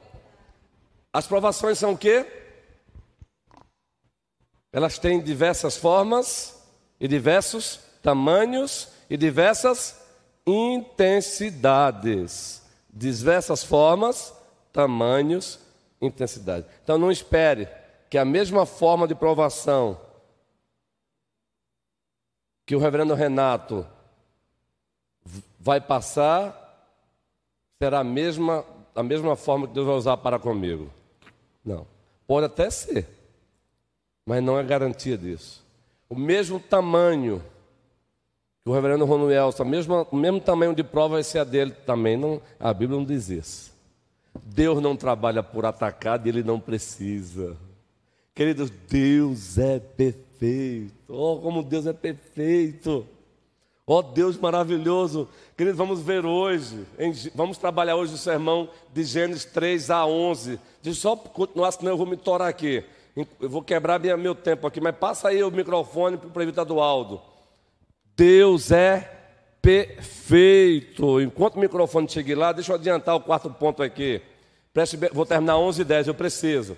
As 1.13 1.27
provações 1.27 1.77
são 1.77 1.93
o 1.93 1.97
quê? 1.97 2.25
Elas 4.73 4.99
têm 4.99 5.21
diversas 5.21 5.77
formas 5.77 6.61
e 6.99 7.07
diversos 7.07 7.79
tamanhos 8.01 8.89
e 9.09 9.15
diversas 9.15 9.97
intensidades. 10.45 12.58
Diversas 12.91 13.63
formas, 13.63 14.33
tamanhos, 14.73 15.59
intensidade. 16.01 16.65
Então 16.83 16.97
não 16.97 17.11
espere 17.11 17.67
que 18.09 18.17
a 18.17 18.25
mesma 18.25 18.65
forma 18.65 19.07
de 19.07 19.13
provação 19.13 19.99
que 22.65 22.75
o 22.75 22.79
reverendo 22.79 23.13
Renato 23.13 23.85
vai 25.59 25.81
passar 25.81 26.67
será 27.81 27.99
a 27.99 28.03
mesma, 28.03 28.65
a 28.95 29.01
mesma 29.01 29.35
forma 29.35 29.67
que 29.67 29.73
Deus 29.73 29.87
vai 29.87 29.95
usar 29.95 30.17
para 30.17 30.37
comigo. 30.37 30.89
Não. 31.63 31.87
Pode 32.27 32.45
até 32.45 32.69
ser, 32.69 33.07
mas 34.25 34.43
não 34.43 34.59
é 34.59 34.63
garantia 34.63 35.17
disso. 35.17 35.65
O 36.07 36.15
mesmo 36.15 36.59
tamanho 36.59 37.43
que 38.69 38.71
O 38.71 38.73
reverendo 38.73 39.03
Ronuel, 39.05 39.49
o 39.57 39.65
mesmo, 39.65 40.39
tamanho 40.39 40.75
de 40.75 40.83
prova 40.83 41.15
vai 41.15 41.23
ser 41.23 41.39
a 41.39 41.43
dele 41.43 41.71
também. 41.85 42.15
Não, 42.15 42.39
a 42.59 42.71
Bíblia 42.71 42.99
não 42.99 43.05
diz 43.05 43.29
isso. 43.29 43.73
Deus 44.43 44.79
não 44.79 44.95
trabalha 44.95 45.41
por 45.41 45.65
atacado 45.65 46.27
e 46.27 46.29
ele 46.29 46.43
não 46.43 46.59
precisa. 46.59 47.57
Queridos, 48.35 48.69
Deus 48.69 49.57
é 49.57 49.79
perfeito. 49.79 50.93
Oh, 51.07 51.39
como 51.41 51.63
Deus 51.63 51.87
é 51.87 51.93
perfeito. 51.93 53.07
Oh, 53.87 54.03
Deus 54.03 54.37
maravilhoso. 54.37 55.27
Queridos, 55.57 55.77
vamos 55.77 56.01
ver 56.01 56.23
hoje, 56.23 56.85
em, 56.99 57.11
vamos 57.33 57.57
trabalhar 57.57 57.95
hoje 57.95 58.13
o 58.13 58.17
sermão 58.17 58.69
de 58.93 59.03
Gênesis 59.03 59.45
3 59.45 59.89
a 59.89 60.05
11. 60.05 60.59
Deixa 60.83 60.99
eu 60.99 61.01
só 61.01 61.15
continuar, 61.15 61.71
senão 61.71 61.93
eu 61.93 61.97
vou 61.97 62.05
me 62.05 62.15
torar 62.15 62.47
aqui. 62.47 62.83
Eu 63.15 63.49
vou 63.49 63.63
quebrar 63.63 63.99
meu 64.15 64.35
tempo 64.35 64.67
aqui, 64.67 64.79
mas 64.79 64.95
passa 64.95 65.29
aí 65.29 65.43
o 65.43 65.49
microfone 65.49 66.17
para 66.17 66.27
o 66.27 66.31
do 66.65 66.79
Aldo. 66.79 67.19
Deus 68.19 68.69
é 68.69 69.09
perfeito. 69.61 71.21
Enquanto 71.21 71.55
o 71.55 71.59
microfone 71.59 72.09
chegue 72.09 72.35
lá, 72.35 72.51
deixa 72.51 72.73
eu 72.73 72.75
adiantar 72.75 73.15
o 73.15 73.21
quarto 73.21 73.49
ponto 73.49 73.81
aqui. 73.81 74.21
Preste 74.73 74.97
bem, 74.97 75.09
vou 75.13 75.25
terminar 75.25 75.57
11 75.57 75.81
e 75.81 75.85
10, 75.85 76.07
eu 76.09 76.13
preciso. 76.13 76.77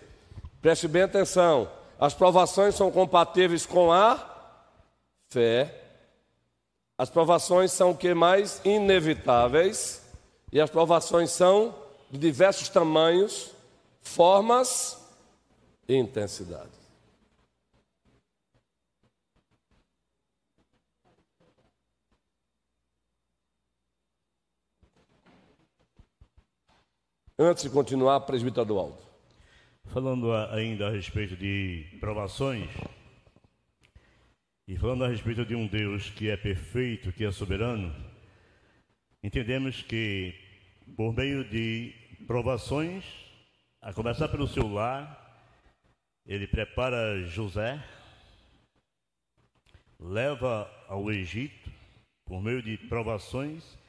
Preste 0.62 0.88
bem 0.88 1.02
atenção. 1.02 1.68
As 2.00 2.14
provações 2.14 2.76
são 2.76 2.92
compatíveis 2.92 3.66
com 3.66 3.92
a 3.92 4.24
fé. 5.30 5.82
As 6.96 7.10
provações 7.10 7.72
são 7.72 7.89
o 7.89 7.98
que 7.98 8.14
mais 8.14 8.62
inevitáveis. 8.64 10.06
E 10.52 10.62
as 10.62 10.70
provações 10.70 11.32
são 11.32 11.74
de 12.12 12.20
diversos 12.20 12.70
tamanhos, 12.70 13.50
formas 14.04 14.96
e 15.89 15.96
intensidades. 15.96 16.80
Antes 27.44 27.64
de 27.64 27.72
continuar, 27.72 28.20
presbítero 28.20 28.62
Eduardo. 28.62 29.00
Falando 29.88 30.32
ainda 30.32 30.88
a 30.88 30.92
respeito 30.92 31.36
de 31.36 31.88
provações, 32.00 32.70
e 34.68 34.78
falando 34.78 35.06
a 35.06 35.08
respeito 35.08 35.44
de 35.44 35.56
um 35.56 35.66
Deus 35.66 36.12
que 36.12 36.30
é 36.30 36.38
perfeito, 36.38 37.12
que 37.12 37.26
é 37.26 37.32
soberano, 37.32 37.92
entendemos 39.24 39.82
que 39.82 40.36
por 40.96 41.16
meio 41.16 41.44
de 41.44 41.92
provações, 42.28 43.04
a 43.82 43.92
começar 43.92 44.28
pelo 44.28 44.48
seu 44.48 44.72
lar, 44.72 45.44
ele 46.28 46.46
prepara 46.46 47.24
José, 47.24 47.84
leva 50.00 50.70
ao 50.88 51.12
Egito 51.12 51.72
por 52.24 52.39
meio 52.39 52.62
de 52.62 52.78
provações, 52.78 53.80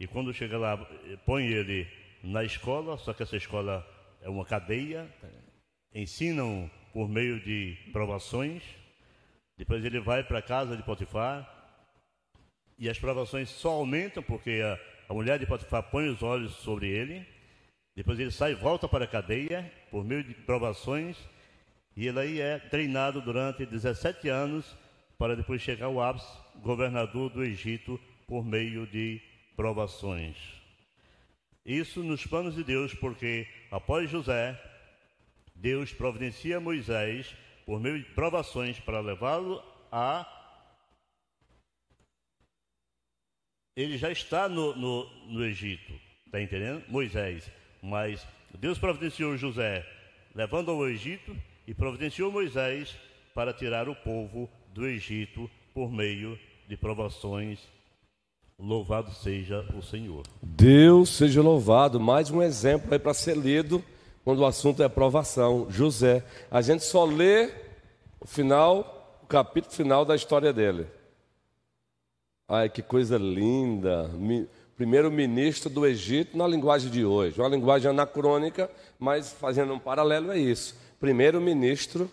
e 0.00 0.06
quando 0.06 0.32
chega 0.32 0.56
lá, 0.56 0.78
põe 1.26 1.44
ele 1.44 1.86
na 2.22 2.44
escola, 2.44 2.96
só 2.98 3.12
que 3.12 3.22
essa 3.22 3.36
escola 3.36 3.86
é 4.20 4.28
uma 4.28 4.44
cadeia, 4.44 5.12
ensinam 5.94 6.70
por 6.92 7.08
meio 7.08 7.40
de 7.40 7.76
provações. 7.92 8.62
Depois 9.56 9.84
ele 9.84 10.00
vai 10.00 10.22
para 10.22 10.38
a 10.38 10.42
casa 10.42 10.76
de 10.76 10.82
Potifar 10.82 11.48
e 12.78 12.88
as 12.88 12.98
provações 12.98 13.48
só 13.48 13.72
aumentam 13.72 14.22
porque 14.22 14.60
a, 14.64 14.78
a 15.10 15.14
mulher 15.14 15.38
de 15.38 15.46
Potifar 15.46 15.82
põe 15.84 16.08
os 16.08 16.22
olhos 16.22 16.52
sobre 16.56 16.88
ele. 16.88 17.26
Depois 17.94 18.18
ele 18.18 18.30
sai 18.30 18.52
e 18.52 18.54
volta 18.54 18.88
para 18.88 19.04
a 19.04 19.08
cadeia 19.08 19.70
por 19.90 20.04
meio 20.04 20.24
de 20.24 20.34
provações 20.34 21.16
e 21.96 22.06
ele 22.06 22.18
aí 22.18 22.40
é 22.40 22.58
treinado 22.58 23.20
durante 23.20 23.66
17 23.66 24.28
anos 24.28 24.76
para 25.18 25.36
depois 25.36 25.60
chegar 25.60 25.86
ao 25.86 26.00
ápice, 26.00 26.26
governador 26.62 27.30
do 27.30 27.44
Egito 27.44 28.00
por 28.26 28.44
meio 28.44 28.86
de 28.86 29.20
provações. 29.54 30.61
Isso 31.64 32.02
nos 32.02 32.26
planos 32.26 32.56
de 32.56 32.64
Deus, 32.64 32.92
porque 32.94 33.46
após 33.70 34.10
José, 34.10 34.60
Deus 35.54 35.92
providencia 35.92 36.58
Moisés 36.58 37.34
por 37.64 37.80
meio 37.80 37.98
de 37.98 38.04
provações 38.10 38.80
para 38.80 39.00
levá-lo 39.00 39.62
a. 39.90 40.26
Ele 43.76 43.96
já 43.96 44.10
está 44.10 44.48
no, 44.48 44.76
no, 44.76 45.08
no 45.28 45.44
Egito, 45.44 45.92
está 46.26 46.42
entendendo? 46.42 46.84
Moisés. 46.88 47.50
Mas 47.80 48.26
Deus 48.58 48.78
providenciou 48.78 49.36
José 49.36 49.86
levando 50.34 50.70
ao 50.70 50.88
Egito 50.88 51.36
e 51.66 51.74
providenciou 51.74 52.32
Moisés 52.32 52.96
para 53.34 53.52
tirar 53.52 53.88
o 53.88 53.94
povo 53.94 54.50
do 54.74 54.86
Egito 54.86 55.50
por 55.72 55.90
meio 55.90 56.38
de 56.68 56.76
provações 56.76 57.60
Louvado 58.62 59.10
seja 59.10 59.66
o 59.76 59.82
Senhor. 59.82 60.22
Deus 60.40 61.08
seja 61.08 61.42
louvado. 61.42 61.98
Mais 61.98 62.30
um 62.30 62.40
exemplo 62.40 62.92
aí 62.92 62.98
para 62.98 63.12
ser 63.12 63.36
lido 63.36 63.82
quando 64.24 64.38
o 64.38 64.46
assunto 64.46 64.80
é 64.80 64.86
aprovação. 64.86 65.66
José. 65.68 66.24
A 66.48 66.62
gente 66.62 66.84
só 66.84 67.04
lê 67.04 67.50
o 68.20 68.26
final, 68.26 69.18
o 69.20 69.26
capítulo 69.26 69.74
final 69.74 70.04
da 70.04 70.14
história 70.14 70.52
dele. 70.52 70.86
Ai, 72.46 72.68
que 72.68 72.82
coisa 72.82 73.18
linda. 73.18 74.08
Primeiro 74.76 75.10
ministro 75.10 75.68
do 75.68 75.84
Egito 75.84 76.38
na 76.38 76.46
linguagem 76.46 76.88
de 76.88 77.04
hoje. 77.04 77.40
Uma 77.40 77.48
linguagem 77.48 77.90
anacrônica, 77.90 78.70
mas 78.96 79.32
fazendo 79.32 79.74
um 79.74 79.78
paralelo 79.80 80.30
é 80.30 80.38
isso. 80.38 80.78
Primeiro 81.00 81.40
ministro 81.40 82.08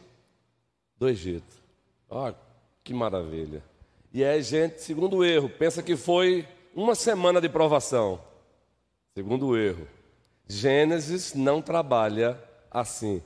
do 0.98 1.08
Egito. 1.08 1.62
Olha 2.10 2.36
que 2.84 2.92
maravilha. 2.92 3.69
E 4.12 4.24
aí, 4.24 4.42
gente, 4.42 4.82
segundo 4.82 5.24
erro, 5.24 5.50
pensa 5.50 5.84
que 5.84 5.96
foi 5.96 6.48
uma 6.74 6.96
semana 6.96 7.40
de 7.40 7.48
provação. 7.48 8.20
Segundo 9.14 9.56
erro, 9.56 9.88
Gênesis 10.48 11.36
não 11.36 11.62
trabalha 11.62 12.42
assim. 12.72 13.22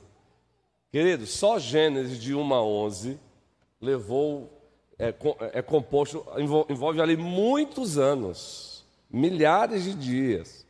Querido, 0.92 1.26
só 1.26 1.58
Gênesis 1.58 2.20
de 2.20 2.34
1 2.34 2.54
a 2.54 2.62
11 2.62 3.18
levou, 3.80 4.50
é, 4.98 5.14
é 5.54 5.62
composto, 5.62 6.24
envolve, 6.36 6.72
envolve 6.72 7.00
ali 7.00 7.16
muitos 7.16 7.96
anos, 7.96 8.84
milhares 9.08 9.84
de 9.84 9.94
dias. 9.94 10.66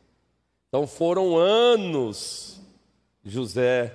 Então 0.69 0.87
foram 0.87 1.37
anos 1.37 2.61
José 3.23 3.93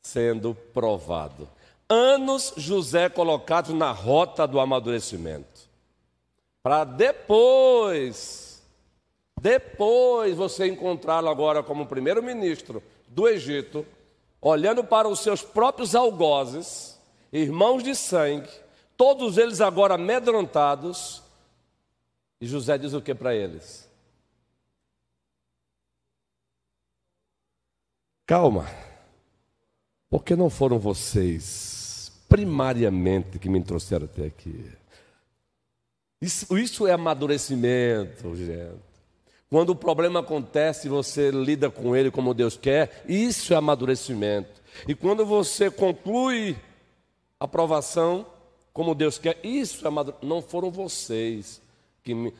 sendo 0.00 0.54
provado 0.54 1.48
anos 1.92 2.54
José 2.56 3.10
colocado 3.10 3.74
na 3.74 3.92
rota 3.92 4.46
do 4.46 4.58
amadurecimento. 4.58 5.68
Para 6.62 6.84
depois, 6.84 8.62
depois 9.38 10.34
você 10.34 10.68
encontrá-lo 10.68 11.28
agora 11.28 11.62
como 11.62 11.86
primeiro-ministro 11.86 12.82
do 13.08 13.28
Egito, 13.28 13.84
olhando 14.40 14.82
para 14.82 15.06
os 15.06 15.20
seus 15.20 15.42
próprios 15.42 15.94
algozes, 15.94 16.98
irmãos 17.30 17.82
de 17.82 17.94
sangue, 17.94 18.48
todos 18.96 19.36
eles 19.36 19.60
agora 19.60 19.94
amedrontados. 19.94 21.22
E 22.40 22.46
José 22.46 22.78
diz 22.78 22.94
o 22.94 23.02
que 23.02 23.14
para 23.14 23.34
eles? 23.34 23.86
Calma, 28.24 28.66
porque 30.08 30.34
não 30.34 30.48
foram 30.48 30.78
vocês 30.78 31.81
primariamente 32.32 33.38
que 33.38 33.46
me 33.46 33.62
trouxeram 33.62 34.06
até 34.06 34.24
aqui. 34.24 34.64
Isso, 36.18 36.56
isso 36.56 36.86
é 36.86 36.92
amadurecimento, 36.92 38.34
gente. 38.34 38.80
Quando 39.50 39.70
o 39.70 39.76
problema 39.76 40.20
acontece, 40.20 40.88
você 40.88 41.30
lida 41.30 41.68
com 41.68 41.94
ele 41.94 42.10
como 42.10 42.32
Deus 42.32 42.56
quer, 42.56 43.04
isso 43.06 43.52
é 43.52 43.56
amadurecimento. 43.56 44.62
E 44.88 44.94
quando 44.94 45.26
você 45.26 45.70
conclui 45.70 46.56
a 47.38 47.44
aprovação 47.44 48.24
como 48.72 48.94
Deus 48.94 49.18
quer, 49.18 49.38
isso 49.44 49.84
é 49.84 49.88
amadurecimento. 49.88 50.26
Não 50.26 50.40
foram 50.40 50.70
vocês 50.70 51.60
que 52.02 52.14
me. 52.14 52.32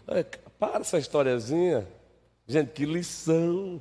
Para 0.59 0.80
essa 0.80 0.97
historiazinha. 0.97 1.86
Gente, 2.49 2.70
que 2.70 2.86
lição. 2.86 3.78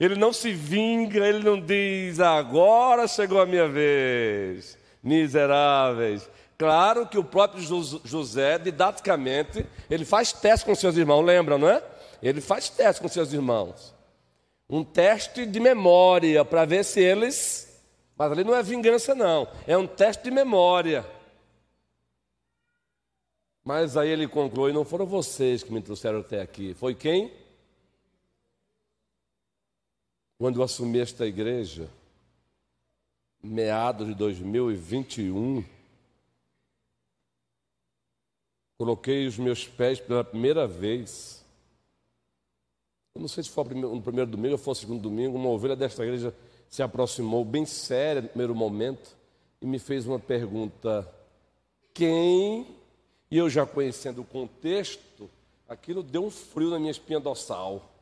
Ele 0.00 0.16
não 0.16 0.32
se 0.32 0.52
vinga, 0.52 1.24
ele 1.24 1.44
não 1.44 1.60
diz, 1.60 2.18
agora 2.18 3.06
chegou 3.06 3.40
a 3.40 3.46
minha 3.46 3.68
vez 3.68 4.76
miseráveis. 5.06 6.28
Claro 6.58 7.06
que 7.06 7.16
o 7.16 7.22
próprio 7.22 7.62
José, 7.62 8.58
didaticamente, 8.58 9.64
ele 9.88 10.04
faz 10.04 10.32
teste 10.32 10.66
com 10.66 10.74
seus 10.74 10.96
irmãos, 10.96 11.22
lembra, 11.22 11.56
não 11.56 11.68
é? 11.68 11.82
Ele 12.20 12.40
faz 12.40 12.68
teste 12.68 13.00
com 13.00 13.08
seus 13.08 13.32
irmãos. 13.32 13.94
Um 14.68 14.82
teste 14.82 15.46
de 15.46 15.60
memória 15.60 16.44
para 16.44 16.64
ver 16.64 16.84
se 16.84 17.00
eles. 17.00 17.80
Mas 18.18 18.32
ali 18.32 18.42
não 18.42 18.54
é 18.54 18.62
vingança, 18.62 19.14
não. 19.14 19.46
É 19.66 19.76
um 19.76 19.86
teste 19.86 20.24
de 20.24 20.30
memória. 20.30 21.06
Mas 23.62 23.96
aí 23.96 24.08
ele 24.08 24.26
conclui: 24.26 24.72
não 24.72 24.84
foram 24.84 25.06
vocês 25.06 25.62
que 25.62 25.72
me 25.72 25.82
trouxeram 25.82 26.20
até 26.20 26.40
aqui. 26.40 26.74
Foi 26.74 26.94
quem? 26.94 27.32
Quando 30.38 30.58
eu 30.58 30.64
assumi 30.64 30.98
esta 30.98 31.26
igreja, 31.26 31.88
meados 33.46 34.06
de 34.06 34.14
2021, 34.14 35.64
coloquei 38.78 39.26
os 39.26 39.38
meus 39.38 39.66
pés 39.66 40.00
pela 40.00 40.24
primeira 40.24 40.66
vez. 40.66 41.44
Eu 43.14 43.20
não 43.20 43.28
sei 43.28 43.44
se 43.44 43.50
foi 43.50 43.64
no 43.64 44.02
primeiro 44.02 44.30
domingo 44.30 44.52
ou 44.52 44.58
foi 44.58 44.72
no 44.72 44.76
segundo 44.76 45.02
domingo, 45.02 45.36
uma 45.36 45.48
ovelha 45.48 45.76
desta 45.76 46.02
igreja 46.02 46.34
se 46.68 46.82
aproximou 46.82 47.44
bem 47.44 47.64
séria 47.64 48.22
no 48.22 48.28
primeiro 48.28 48.54
momento 48.54 49.16
e 49.60 49.66
me 49.66 49.78
fez 49.78 50.06
uma 50.06 50.18
pergunta: 50.18 51.08
quem? 51.94 52.76
E 53.30 53.38
eu 53.38 53.48
já 53.48 53.66
conhecendo 53.66 54.20
o 54.20 54.24
contexto, 54.24 55.28
aquilo 55.68 56.02
deu 56.02 56.24
um 56.24 56.30
frio 56.30 56.70
na 56.70 56.78
minha 56.78 56.90
espinha 56.90 57.18
dorsal. 57.18 57.92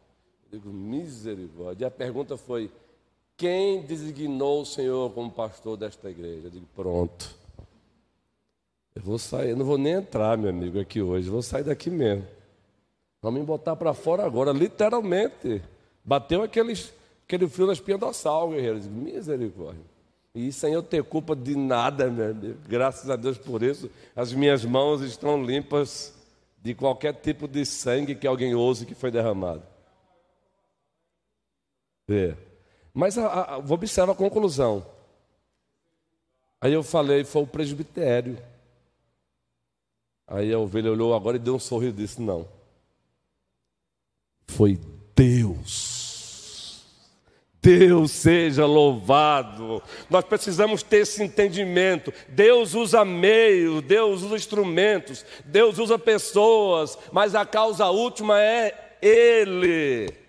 Eu 0.51 0.59
digo, 0.59 0.71
misericórdia. 0.71 1.85
E 1.85 1.87
a 1.87 1.91
pergunta 1.91 2.37
foi: 2.37 2.71
quem 3.37 3.83
designou 3.83 4.63
o 4.63 4.67
Senhor 4.67 5.11
como 5.13 5.31
pastor 5.31 5.77
desta 5.77 6.09
igreja? 6.11 6.47
Eu 6.47 6.51
digo, 6.51 6.67
pronto. 6.75 7.35
Eu 8.95 9.03
vou 9.03 9.19
sair, 9.19 9.51
eu 9.51 9.57
não 9.57 9.65
vou 9.67 9.77
nem 9.77 9.95
entrar, 9.95 10.39
meu 10.39 10.51
amigo, 10.51 10.79
aqui 10.79 11.03
hoje, 11.03 11.29
vou 11.29 11.43
sair 11.43 11.65
daqui 11.65 11.91
mesmo. 11.91 12.27
Vamos 13.21 13.41
me 13.41 13.47
botar 13.47 13.75
para 13.75 13.93
fora 13.93 14.25
agora, 14.25 14.53
literalmente. 14.53 15.63
Bateu 16.05 16.43
aquele, 16.43 16.75
aquele 17.27 17.49
frio 17.49 17.67
na 17.67 17.73
espinha 17.73 17.99
dorsal, 17.99 18.51
guerreiro. 18.51 18.77
Eu 18.77 18.81
digo, 18.81 18.95
misericórdia. 18.95 19.83
E 20.35 20.53
sem 20.53 20.73
eu 20.73 20.83
ter 20.83 21.03
culpa 21.03 21.35
de 21.35 21.57
nada, 21.57 22.11
meu 22.11 22.31
amigo. 22.31 22.59
Graças 22.69 23.09
a 23.09 23.17
Deus 23.17 23.39
por 23.39 23.63
isso, 23.63 23.91
as 24.15 24.33
minhas 24.33 24.65
mãos 24.65 25.01
estão 25.01 25.45
limpas 25.45 26.15
de 26.63 26.75
qualquer 26.75 27.15
tipo 27.15 27.49
de 27.49 27.65
sangue 27.65 28.15
que 28.15 28.27
alguém 28.27 28.55
ouse 28.55 28.87
que 28.87 28.95
foi 28.95 29.11
derramado. 29.11 29.63
É. 32.09 32.35
Mas 32.95 33.19
a, 33.19 33.27
a, 33.27 33.57
a 33.57 34.15
conclusão. 34.15 34.87
Aí 36.61 36.73
eu 36.73 36.85
falei, 36.85 37.25
foi 37.25 37.43
o 37.43 37.47
presbitério. 37.47 38.39
Aí 40.27 40.53
a 40.53 40.59
ovelha 40.59 40.93
olhou 40.93 41.15
agora 41.15 41.37
e 41.37 41.41
deu 41.41 41.57
um 41.57 41.59
sorriso 41.59 41.93
e 41.93 42.03
disse: 42.03 42.23
Não. 42.23 42.49
Foi 44.47 44.79
Deus. 45.15 46.85
Deus 47.61 48.11
seja 48.11 48.67
louvado. 48.67 49.83
Nós 50.09 50.25
precisamos 50.25 50.83
ter 50.83 50.99
esse 50.99 51.23
entendimento. 51.23 52.13
Deus 52.29 52.75
usa 52.75 53.05
meios, 53.05 53.83
Deus 53.83 54.23
usa 54.23 54.37
instrumentos, 54.37 55.25
Deus 55.47 55.79
usa 55.79 55.99
pessoas, 55.99 56.97
mas 57.11 57.35
a 57.35 57.45
causa 57.45 57.89
última 57.89 58.41
é 58.41 58.97
Ele. 59.03 60.24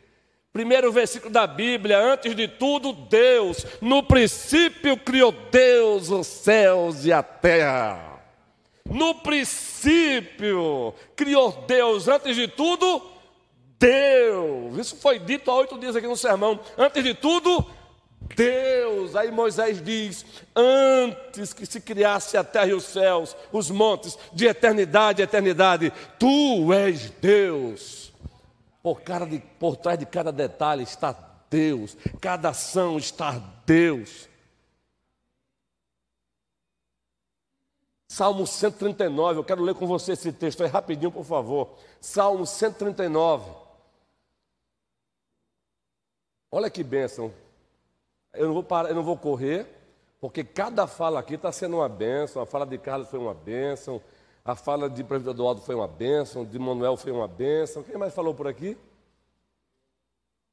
Primeiro 0.55 0.89
versículo 0.89 1.33
da 1.33 1.45
Bíblia, 1.45 1.99
antes 1.99 2.33
de 2.33 2.47
tudo, 2.47 2.93
Deus. 2.93 3.65
No 3.81 4.01
princípio 4.01 4.95
criou 4.95 5.33
Deus 5.51 6.09
os 6.09 6.27
céus 6.27 7.03
e 7.03 7.11
a 7.11 7.21
terra. 7.21 8.23
No 8.89 9.15
princípio 9.15 10.93
criou 11.13 11.51
Deus, 11.67 12.07
antes 12.07 12.37
de 12.37 12.47
tudo, 12.47 13.01
Deus. 13.77 14.77
Isso 14.77 14.95
foi 14.95 15.19
dito 15.19 15.51
há 15.51 15.55
oito 15.55 15.77
dias 15.77 15.93
aqui 15.93 16.07
no 16.07 16.15
sermão. 16.15 16.57
Antes 16.77 17.03
de 17.03 17.13
tudo, 17.13 17.65
Deus. 18.33 19.13
Aí 19.13 19.29
Moisés 19.31 19.83
diz: 19.83 20.25
Antes 20.55 21.51
que 21.51 21.65
se 21.65 21.81
criasse 21.81 22.37
a 22.37 22.45
terra 22.45 22.67
e 22.67 22.73
os 22.73 22.85
céus, 22.85 23.35
os 23.51 23.69
montes, 23.69 24.17
de 24.31 24.45
eternidade 24.45 25.21
a 25.21 25.25
eternidade, 25.25 25.91
tu 26.17 26.71
és 26.71 27.09
Deus. 27.09 28.04
Por, 28.85 29.01
por 29.57 29.77
trás 29.77 29.97
de 29.97 30.05
cada 30.05 30.31
detalhe 30.31 30.83
está 30.83 31.11
Deus, 31.49 31.97
cada 32.21 32.49
ação 32.49 32.99
está 32.99 33.31
Deus. 33.65 34.29
Salmo 38.07 38.45
139, 38.45 39.39
eu 39.39 39.43
quero 39.43 39.63
ler 39.63 39.73
com 39.73 39.87
você 39.87 40.11
esse 40.11 40.31
texto 40.31 40.61
aí 40.61 40.69
rapidinho, 40.69 41.11
por 41.11 41.25
favor. 41.25 41.75
Salmo 41.99 42.45
139. 42.45 43.51
Olha 46.51 46.69
que 46.69 46.83
bênção. 46.83 47.33
Eu 48.35 48.45
não 48.45 48.53
vou 48.53 48.63
parar, 48.63 48.89
eu 48.89 48.95
não 48.95 49.03
vou 49.03 49.17
correr, 49.17 49.65
porque 50.21 50.43
cada 50.43 50.85
fala 50.85 51.21
aqui 51.21 51.33
está 51.33 51.51
sendo 51.51 51.77
uma 51.77 51.89
bênção. 51.89 52.39
A 52.39 52.45
fala 52.45 52.67
de 52.67 52.77
Carlos 52.77 53.09
foi 53.09 53.17
uma 53.17 53.33
bênção. 53.33 53.99
A 54.45 54.53
fala 54.55 54.87
de 54.87 55.03
Prefeito 55.03 55.31
Eduardo 55.31 55.59
foi 55.61 55.73
uma 55.73 55.87
bênção, 55.87 56.45
de 56.45 56.59
Manuel 56.59 56.95
foi 56.95 57.11
uma 57.11 57.27
bênção. 57.27 57.81
Quem 57.81 57.97
mais 57.97 58.13
falou 58.13 58.31
por 58.31 58.47
aqui? 58.47 58.77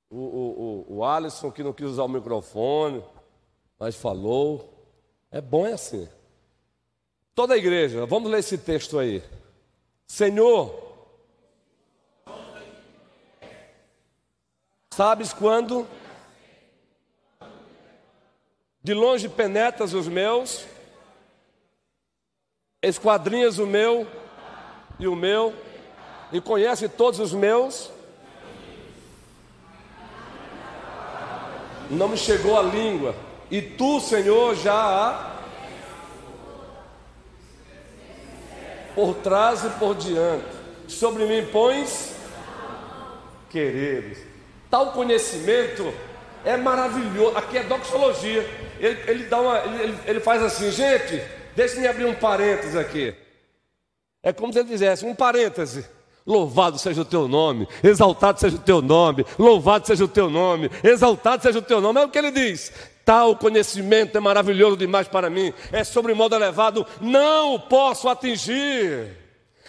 O, 0.09 0.17
o, 0.17 0.87
o, 0.89 0.97
o 0.97 1.05
Alisson, 1.05 1.53
que 1.53 1.63
não 1.63 1.75
quis 1.75 1.87
usar 1.87 2.05
o 2.05 2.09
microfone, 2.09 3.05
mas 3.79 3.95
falou. 3.95 4.73
É 5.31 5.43
bom 5.43 5.67
é 5.67 5.75
assim. 5.75 6.09
Toda 7.35 7.53
a 7.53 7.59
igreja, 7.59 8.07
vamos 8.07 8.31
ler 8.31 8.39
esse 8.39 8.57
texto 8.57 8.99
aí. 8.99 9.23
Senhor, 10.07 10.75
sabes 14.91 15.35
quando? 15.35 15.87
De 18.83 18.95
longe 18.95 19.29
penetras 19.29 19.93
os 19.93 20.09
meus 20.09 20.67
esquadrinhas 22.83 23.59
o 23.59 23.67
meu 23.67 24.07
e 24.99 25.07
o 25.07 25.15
meu, 25.15 25.55
e 26.33 26.41
conhece 26.41 26.89
todos 26.89 27.21
os 27.21 27.33
meus. 27.33 27.91
Não 31.89 32.09
me 32.09 32.17
chegou 32.17 32.59
a 32.59 32.63
língua, 32.63 33.15
e 33.51 33.61
tu, 33.61 34.01
Senhor, 34.01 34.55
já 34.57 34.75
há 34.75 35.33
por 38.95 39.15
trás 39.17 39.65
e 39.65 39.71
por 39.71 39.95
diante. 39.95 40.45
Sobre 40.89 41.25
mim 41.25 41.47
pões 41.47 42.15
quereres. 43.51 44.19
Tal 44.71 44.93
conhecimento 44.93 45.93
é 46.45 46.57
maravilhoso. 46.57 47.37
Aqui 47.37 47.59
é 47.59 47.63
doxologia. 47.63 48.49
Ele, 48.81 48.99
ele 49.07 49.25
dá 49.25 49.41
uma, 49.41 49.59
ele, 49.59 49.99
ele 50.07 50.21
faz 50.21 50.43
assim, 50.43 50.71
gente. 50.71 51.23
Deixa-me 51.55 51.87
abrir 51.87 52.07
um 52.07 52.15
parêntese 52.15 52.79
aqui. 52.79 53.15
É 54.23 54.33
como 54.33 54.53
se 54.53 54.61
ele 54.61 54.69
fizesse 54.69 55.05
um 55.05 55.15
parêntese. 55.15 55.85
Louvado 56.25 56.79
seja 56.79 57.03
o 57.03 57.05
teu 57.05 57.27
nome, 57.27 57.67
exaltado 57.83 58.39
seja 58.39 58.55
o 58.55 58.61
teu 58.61 58.81
nome, 58.81 59.27
louvado 59.37 59.87
seja 59.87 60.05
o 60.05 60.09
teu 60.09 60.31
nome, 60.31 60.71
exaltado 60.85 61.43
seja 61.43 61.59
o 61.59 61.63
teu 61.63 61.81
nome. 61.81 62.01
É 62.01 62.05
o 62.05 62.09
que 62.09 62.19
ele 62.19 62.31
diz. 62.31 62.73
Tal 63.05 63.35
conhecimento 63.35 64.17
é 64.17 64.21
maravilhoso 64.21 64.77
demais 64.77 65.09
para 65.09 65.29
mim, 65.29 65.53
é 65.73 65.83
sobre 65.83 66.15
modo 66.15 66.37
elevado, 66.37 66.87
não 67.01 67.55
o 67.55 67.59
posso 67.59 68.09
atingir. 68.09 69.19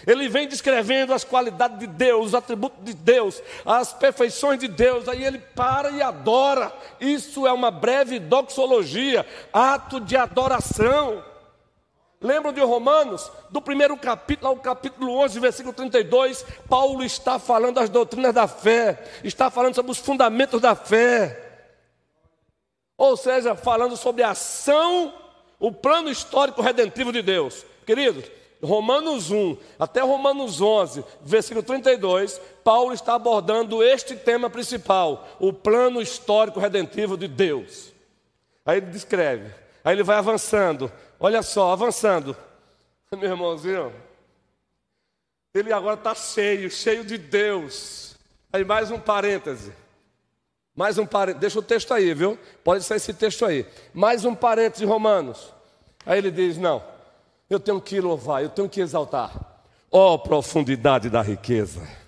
Ele 0.05 0.27
vem 0.29 0.47
descrevendo 0.47 1.13
as 1.13 1.23
qualidades 1.23 1.79
de 1.79 1.88
Deus, 1.88 2.27
os 2.27 2.36
atributos 2.36 2.84
de 2.84 2.93
Deus, 2.93 3.41
as 3.65 3.91
perfeições 3.93 4.59
de 4.59 4.67
Deus, 4.67 5.07
aí 5.07 5.23
ele 5.23 5.39
para 5.39 5.89
e 5.91 6.01
adora. 6.01 6.71
Isso 6.99 7.47
é 7.47 7.53
uma 7.53 7.71
breve 7.71 8.19
doxologia, 8.19 9.25
ato 9.51 9.99
de 9.99 10.15
adoração. 10.15 11.23
Lembram 12.24 12.53
de 12.53 12.61
Romanos? 12.61 13.30
Do 13.49 13.61
primeiro 13.61 13.97
capítulo 13.97 14.47
ao 14.47 14.55
capítulo 14.55 15.11
11, 15.17 15.39
versículo 15.41 15.74
32, 15.74 16.45
Paulo 16.69 17.03
está 17.03 17.38
falando 17.38 17.76
das 17.76 17.89
doutrinas 17.89 18.34
da 18.34 18.47
fé, 18.47 19.03
está 19.26 19.51
falando 19.51 19.76
sobre 19.76 19.91
os 19.91 19.97
fundamentos 19.97 20.61
da 20.61 20.74
fé. 20.74 21.67
Ou 22.97 23.17
seja, 23.17 23.55
falando 23.55 23.97
sobre 23.97 24.24
a 24.24 24.30
ação, 24.30 25.13
o 25.59 25.69
plano 25.69 26.09
histórico 26.09 26.61
redentivo 26.61 27.11
de 27.11 27.21
Deus. 27.21 27.65
Queridos, 27.86 28.24
Romanos 28.63 29.30
1 29.30 29.57
até 29.78 29.99
Romanos 29.99 30.61
11, 30.61 31.03
versículo 31.21 31.61
32, 31.61 32.39
Paulo 32.63 32.93
está 32.93 33.15
abordando 33.15 33.84
este 33.84 34.15
tema 34.15 34.49
principal, 34.49 35.28
o 35.41 35.51
plano 35.51 36.01
histórico 36.01 36.61
redentivo 36.61 37.17
de 37.17 37.28
Deus. 37.28 37.91
Aí 38.65 38.78
ele 38.78 38.86
descreve, 38.86 39.53
aí 39.84 39.93
ele 39.93 40.03
vai 40.03 40.15
avançando, 40.15 40.89
Olha 41.26 41.41
só, 41.41 41.71
avançando. 41.71 42.36
Meu 43.17 43.32
irmãozinho, 43.32 43.93
ele 45.53 45.71
agora 45.71 45.95
está 45.95 46.13
cheio, 46.13 46.69
cheio 46.69 47.05
de 47.05 47.17
Deus. 47.17 48.17
Aí 48.51 48.65
mais 48.65 48.91
um 48.91 48.99
parêntese. 48.99 49.71
Mais 50.76 50.97
um 50.97 51.05
parêntese. 51.05 51.39
Deixa 51.39 51.59
o 51.59 51.61
texto 51.61 51.93
aí, 51.93 52.13
viu? 52.13 52.38
Pode 52.61 52.84
ser 52.84 52.95
esse 52.95 53.13
texto 53.13 53.45
aí. 53.45 53.65
Mais 53.93 54.26
um 54.26 54.36
parêntese, 54.36 54.84
Romanos. 54.84 55.53
Aí 56.05 56.17
ele 56.17 56.30
diz: 56.30 56.57
Não, 56.57 56.84
eu 57.49 57.57
tenho 57.57 57.80
que 57.80 58.01
louvar, 58.01 58.43
eu 58.43 58.49
tenho 58.49 58.67
que 58.67 58.82
exaltar. 58.82 59.32
Ó 59.89 60.15
oh, 60.15 60.19
profundidade 60.19 61.09
da 61.09 61.21
riqueza 61.21 62.03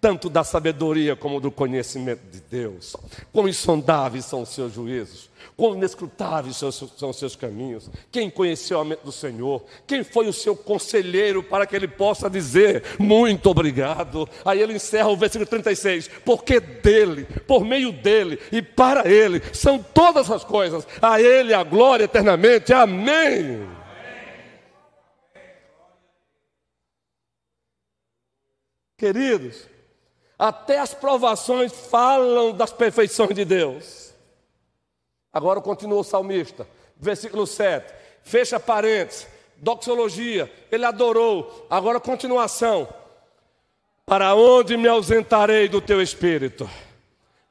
tanto 0.00 0.30
da 0.30 0.44
sabedoria 0.44 1.16
como 1.16 1.40
do 1.40 1.50
conhecimento 1.50 2.22
de 2.30 2.40
Deus. 2.40 2.96
Quão 3.32 3.48
insondáveis 3.48 4.24
são 4.24 4.42
os 4.42 4.50
seus 4.50 4.72
juízos, 4.72 5.28
quão 5.56 5.74
inescrutáveis 5.74 6.56
são, 6.56 6.70
são 6.70 7.10
os 7.10 7.18
seus 7.18 7.34
caminhos. 7.34 7.90
Quem 8.12 8.30
conheceu 8.30 8.78
a 8.78 8.84
mente 8.84 9.04
do 9.04 9.10
Senhor? 9.10 9.64
Quem 9.86 10.04
foi 10.04 10.28
o 10.28 10.32
seu 10.32 10.54
conselheiro 10.54 11.42
para 11.42 11.66
que 11.66 11.74
ele 11.74 11.88
possa 11.88 12.30
dizer 12.30 12.84
muito 12.98 13.50
obrigado? 13.50 14.28
Aí 14.44 14.60
ele 14.60 14.74
encerra 14.74 15.08
o 15.08 15.16
versículo 15.16 15.48
36, 15.48 16.08
porque 16.24 16.60
dele, 16.60 17.26
por 17.46 17.64
meio 17.64 17.90
dele 17.90 18.38
e 18.52 18.62
para 18.62 19.10
ele 19.10 19.42
são 19.52 19.82
todas 19.82 20.30
as 20.30 20.44
coisas, 20.44 20.86
a 21.02 21.20
ele 21.20 21.52
a 21.52 21.64
glória 21.64 22.04
eternamente. 22.04 22.72
Amém. 22.72 23.78
Queridos, 28.96 29.68
até 30.38 30.78
as 30.78 30.94
provações 30.94 31.72
falam 31.72 32.52
das 32.52 32.72
perfeições 32.72 33.34
de 33.34 33.44
Deus. 33.44 34.14
Agora 35.32 35.60
continua 35.60 36.00
o 36.00 36.04
salmista, 36.04 36.66
versículo 36.96 37.46
7. 37.46 37.92
Fecha 38.22 38.60
parênteses, 38.60 39.26
doxologia, 39.56 40.50
ele 40.70 40.84
adorou. 40.84 41.66
Agora 41.68 41.98
continuação. 41.98 42.88
Para 44.06 44.34
onde 44.34 44.76
me 44.76 44.88
ausentarei 44.88 45.68
do 45.68 45.80
teu 45.80 46.00
espírito? 46.00 46.68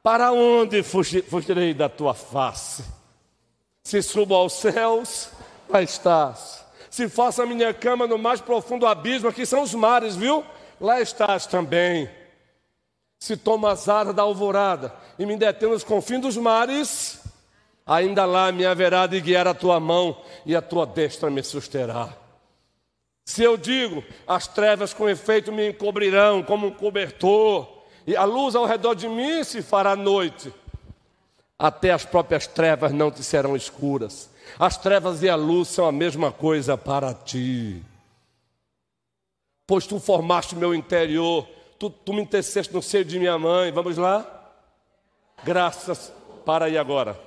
Para 0.02 0.32
onde 0.32 0.82
fugirei 0.82 1.74
da 1.74 1.88
tua 1.88 2.14
face? 2.14 2.84
Se 3.82 4.02
subo 4.02 4.34
aos 4.34 4.54
céus, 4.54 5.30
lá 5.68 5.82
estás. 5.82 6.64
Se 6.90 7.08
faço 7.08 7.42
a 7.42 7.46
minha 7.46 7.72
cama 7.72 8.06
no 8.06 8.18
mais 8.18 8.40
profundo 8.40 8.86
abismo, 8.86 9.28
aqui 9.28 9.46
são 9.46 9.62
os 9.62 9.74
mares, 9.74 10.16
viu? 10.16 10.44
Lá 10.80 11.00
estás 11.00 11.46
também. 11.46 12.08
Se 13.18 13.36
tomo 13.36 13.66
as 13.66 13.88
asas 13.88 14.14
da 14.14 14.22
alvorada 14.22 14.94
e 15.18 15.26
me 15.26 15.36
detendo 15.36 15.72
nos 15.72 15.84
confins 15.84 16.20
dos 16.20 16.36
mares, 16.36 17.20
ainda 17.84 18.24
lá 18.24 18.52
me 18.52 18.64
haverá 18.64 19.06
de 19.06 19.20
guiar 19.20 19.48
a 19.48 19.54
tua 19.54 19.80
mão 19.80 20.16
e 20.46 20.54
a 20.54 20.62
tua 20.62 20.86
destra 20.86 21.28
me 21.28 21.42
susterá. 21.42 22.16
Se 23.24 23.42
eu 23.42 23.58
digo, 23.58 24.02
as 24.26 24.46
trevas 24.46 24.94
com 24.94 25.08
efeito 25.08 25.52
me 25.52 25.68
encobrirão 25.68 26.42
como 26.42 26.68
um 26.68 26.70
cobertor, 26.70 27.68
e 28.06 28.16
a 28.16 28.24
luz 28.24 28.54
ao 28.54 28.64
redor 28.64 28.94
de 28.94 29.06
mim 29.06 29.44
se 29.44 29.60
fará 29.60 29.94
noite, 29.94 30.50
até 31.58 31.90
as 31.90 32.06
próprias 32.06 32.46
trevas 32.46 32.90
não 32.90 33.10
te 33.10 33.22
serão 33.22 33.54
escuras. 33.54 34.30
As 34.58 34.78
trevas 34.78 35.22
e 35.22 35.28
a 35.28 35.36
luz 35.36 35.68
são 35.68 35.86
a 35.86 35.92
mesma 35.92 36.32
coisa 36.32 36.78
para 36.78 37.12
ti. 37.12 37.82
Pois 39.66 39.86
tu 39.86 40.00
formaste 40.00 40.56
meu 40.56 40.74
interior, 40.74 41.46
tu, 41.78 41.90
tu 41.90 42.12
me 42.12 42.26
teceste 42.26 42.72
no 42.72 42.82
seio 42.82 43.04
de 43.04 43.18
minha 43.18 43.38
mãe. 43.38 43.70
Vamos 43.72 43.96
lá? 43.96 44.26
Graças 45.44 46.12
para 46.44 46.66
aí 46.66 46.76
agora. 46.76 47.18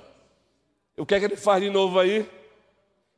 O 0.96 1.06
que 1.06 1.14
é 1.14 1.18
que 1.18 1.24
ele 1.24 1.36
faz 1.36 1.62
de 1.62 1.70
novo 1.70 1.98
aí? 1.98 2.28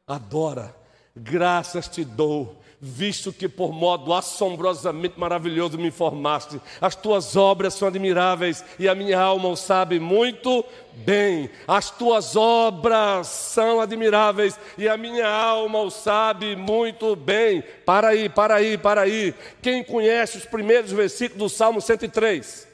Adora. 0.07 0.75
Graças 1.17 1.89
te 1.89 2.05
dou 2.05 2.64
visto 2.85 3.33
que 3.33 3.49
por 3.49 3.73
modo 3.73 4.13
assombrosamente 4.13 5.19
maravilhoso 5.19 5.79
me 5.79 5.91
formaste. 5.91 6.61
As 6.79 6.95
tuas 6.95 7.35
obras 7.35 7.73
são 7.73 7.89
admiráveis 7.89 8.63
e 8.79 8.87
a 8.87 8.95
minha 8.95 9.19
alma 9.19 9.49
o 9.49 9.57
sabe 9.57 9.99
muito 9.99 10.63
bem. 10.93 11.49
As 11.67 11.91
tuas 11.91 12.37
obras 12.37 13.27
são 13.29 13.81
admiráveis 13.81 14.61
e 14.77 14.87
a 14.87 14.99
minha 14.99 15.27
alma 15.27 15.81
o 15.81 15.91
sabe 15.91 16.55
muito 16.55 17.17
bem. 17.17 17.65
Para 17.87 18.09
aí, 18.09 18.29
para 18.29 18.57
aí, 18.57 18.77
para 18.77 19.01
aí. 19.01 19.35
Quem 19.63 19.83
conhece 19.83 20.37
os 20.37 20.45
primeiros 20.45 20.93
versículos 20.93 21.51
do 21.51 21.57
Salmo 21.57 21.81
103? 21.81 22.69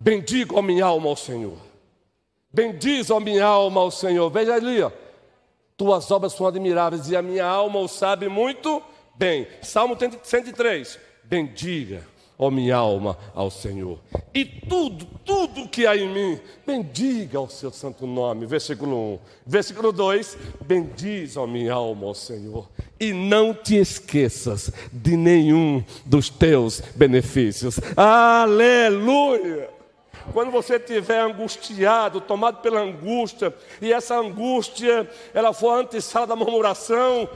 Bendigo 0.00 0.58
a 0.58 0.62
minha 0.62 0.86
alma 0.86 1.10
ao 1.10 1.16
Senhor. 1.16 1.58
Bendiz 2.50 3.10
a 3.10 3.20
minha 3.20 3.44
alma 3.44 3.82
ao 3.82 3.90
Senhor. 3.90 4.30
Veja 4.30 4.54
ali, 4.54 4.80
ó. 4.80 4.90
Tuas 5.76 6.08
obras 6.12 6.34
são 6.34 6.46
admiráveis 6.46 7.08
e 7.08 7.16
a 7.16 7.22
minha 7.22 7.44
alma 7.44 7.80
o 7.80 7.88
sabe 7.88 8.28
muito 8.28 8.80
bem. 9.16 9.48
Salmo 9.60 9.96
103. 10.22 11.00
Bendiga, 11.24 12.06
ó 12.38 12.48
minha 12.48 12.76
alma, 12.76 13.18
ao 13.34 13.50
Senhor. 13.50 13.98
E 14.32 14.44
tudo, 14.44 15.04
tudo 15.24 15.68
que 15.68 15.84
há 15.84 15.96
em 15.96 16.08
mim, 16.08 16.40
bendiga 16.64 17.40
o 17.40 17.48
seu 17.48 17.72
santo 17.72 18.06
nome. 18.06 18.46
Versículo 18.46 19.14
1. 19.14 19.18
Versículo 19.44 19.90
2. 19.90 20.38
Bendiz, 20.64 21.36
ó 21.36 21.44
minha 21.44 21.72
alma, 21.72 22.06
ao 22.06 22.14
Senhor. 22.14 22.68
E 23.00 23.12
não 23.12 23.52
te 23.52 23.74
esqueças 23.74 24.70
de 24.92 25.16
nenhum 25.16 25.82
dos 26.06 26.30
teus 26.30 26.80
benefícios. 26.94 27.80
Aleluia! 27.96 29.73
Quando 30.32 30.50
você 30.50 30.76
estiver 30.76 31.20
angustiado, 31.20 32.20
tomado 32.20 32.60
pela 32.62 32.80
angústia, 32.80 33.54
e 33.80 33.92
essa 33.92 34.16
angústia 34.16 35.08
ela 35.32 35.52
for 35.52 35.78
antessala 35.78 36.26
da 36.26 36.36
murmuração, 36.36 37.28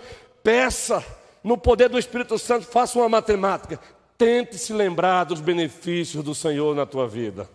peça 0.43 1.05
no 1.43 1.57
poder 1.57 1.89
do 1.89 1.99
Espírito 1.99 2.39
Santo, 2.39 2.67
faça 2.67 2.99
uma 2.99 3.09
matemática. 3.09 3.81
Tente 4.17 4.59
se 4.59 4.73
lembrar 4.73 5.25
dos 5.25 5.41
benefícios 5.41 6.25
do 6.25 6.35
Senhor 6.35 6.75
na 6.75 6.85
tua 6.85 7.07
vida. 7.07 7.49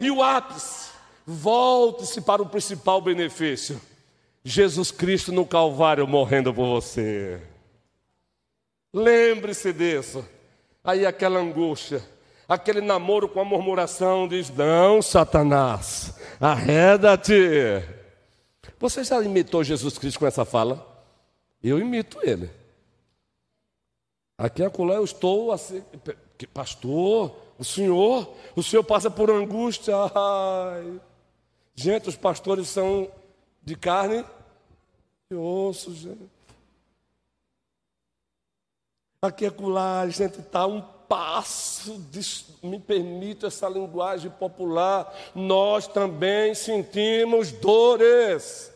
E 0.00 0.10
o 0.10 0.22
ápice, 0.22 0.90
volte-se 1.26 2.22
para 2.22 2.40
o 2.40 2.46
principal 2.46 3.00
benefício. 3.00 3.80
Jesus 4.42 4.90
Cristo 4.90 5.30
no 5.30 5.44
Calvário 5.44 6.06
morrendo 6.06 6.54
por 6.54 6.66
você. 6.66 7.40
Lembre-se 8.92 9.72
disso. 9.72 10.26
Aí 10.82 11.04
aquela 11.04 11.38
angústia 11.38 12.02
aquele 12.50 12.80
namoro 12.80 13.28
com 13.28 13.38
a 13.38 13.44
murmuração, 13.44 14.26
diz: 14.26 14.50
Não, 14.50 15.00
Satanás, 15.00 16.12
arreda-te. 16.40 17.32
Você 18.80 19.04
já 19.04 19.22
imitou 19.22 19.62
Jesus 19.62 19.96
Cristo 19.96 20.18
com 20.18 20.26
essa 20.26 20.44
fala? 20.44 20.84
Eu 21.62 21.78
imito 21.78 22.18
ele. 22.22 22.50
Aqui 24.36 24.64
acolá 24.64 24.94
eu 24.94 25.04
estou 25.04 25.52
assim, 25.52 25.84
pastor, 26.52 27.36
o 27.58 27.64
senhor, 27.64 28.34
o 28.56 28.62
senhor 28.62 28.82
passa 28.82 29.10
por 29.10 29.30
angústia. 29.30 29.94
Ai. 30.14 31.00
Gente, 31.74 32.08
os 32.08 32.16
pastores 32.16 32.68
são 32.68 33.08
de 33.62 33.76
carne 33.76 34.24
e 35.30 35.34
osso, 35.34 35.94
gente. 35.94 36.28
Aqui 39.22 39.44
acolá 39.44 40.00
a 40.00 40.08
gente 40.08 40.40
está 40.40 40.66
um 40.66 40.82
passo, 41.10 42.00
me 42.62 42.78
permito 42.78 43.44
essa 43.44 43.68
linguagem 43.68 44.30
popular, 44.30 45.12
nós 45.34 45.88
também 45.88 46.54
sentimos 46.54 47.50
dores. 47.50 48.72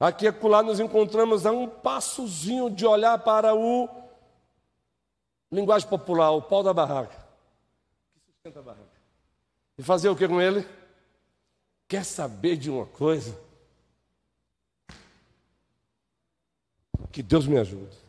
Aqui 0.00 0.24
e 0.24 0.28
acolá 0.28 0.62
nos 0.62 0.80
encontramos 0.80 1.44
a 1.44 1.52
um 1.52 1.68
passozinho 1.68 2.70
de 2.70 2.86
olhar 2.86 3.18
para 3.18 3.54
o 3.54 3.86
linguagem 5.52 5.86
popular, 5.86 6.30
o 6.30 6.40
pau 6.40 6.62
da 6.62 6.72
barraca. 6.72 7.16
Que 8.14 8.20
sustenta 8.32 8.60
a 8.60 8.62
barraca. 8.62 8.96
E 9.76 9.82
fazer 9.82 10.08
o 10.08 10.16
que 10.16 10.26
com 10.26 10.40
ele? 10.40 10.66
Quer 11.86 12.02
saber 12.02 12.56
de 12.56 12.70
uma 12.70 12.86
coisa? 12.86 13.38
Que 17.12 17.22
Deus 17.22 17.46
me 17.46 17.58
ajude. 17.58 18.05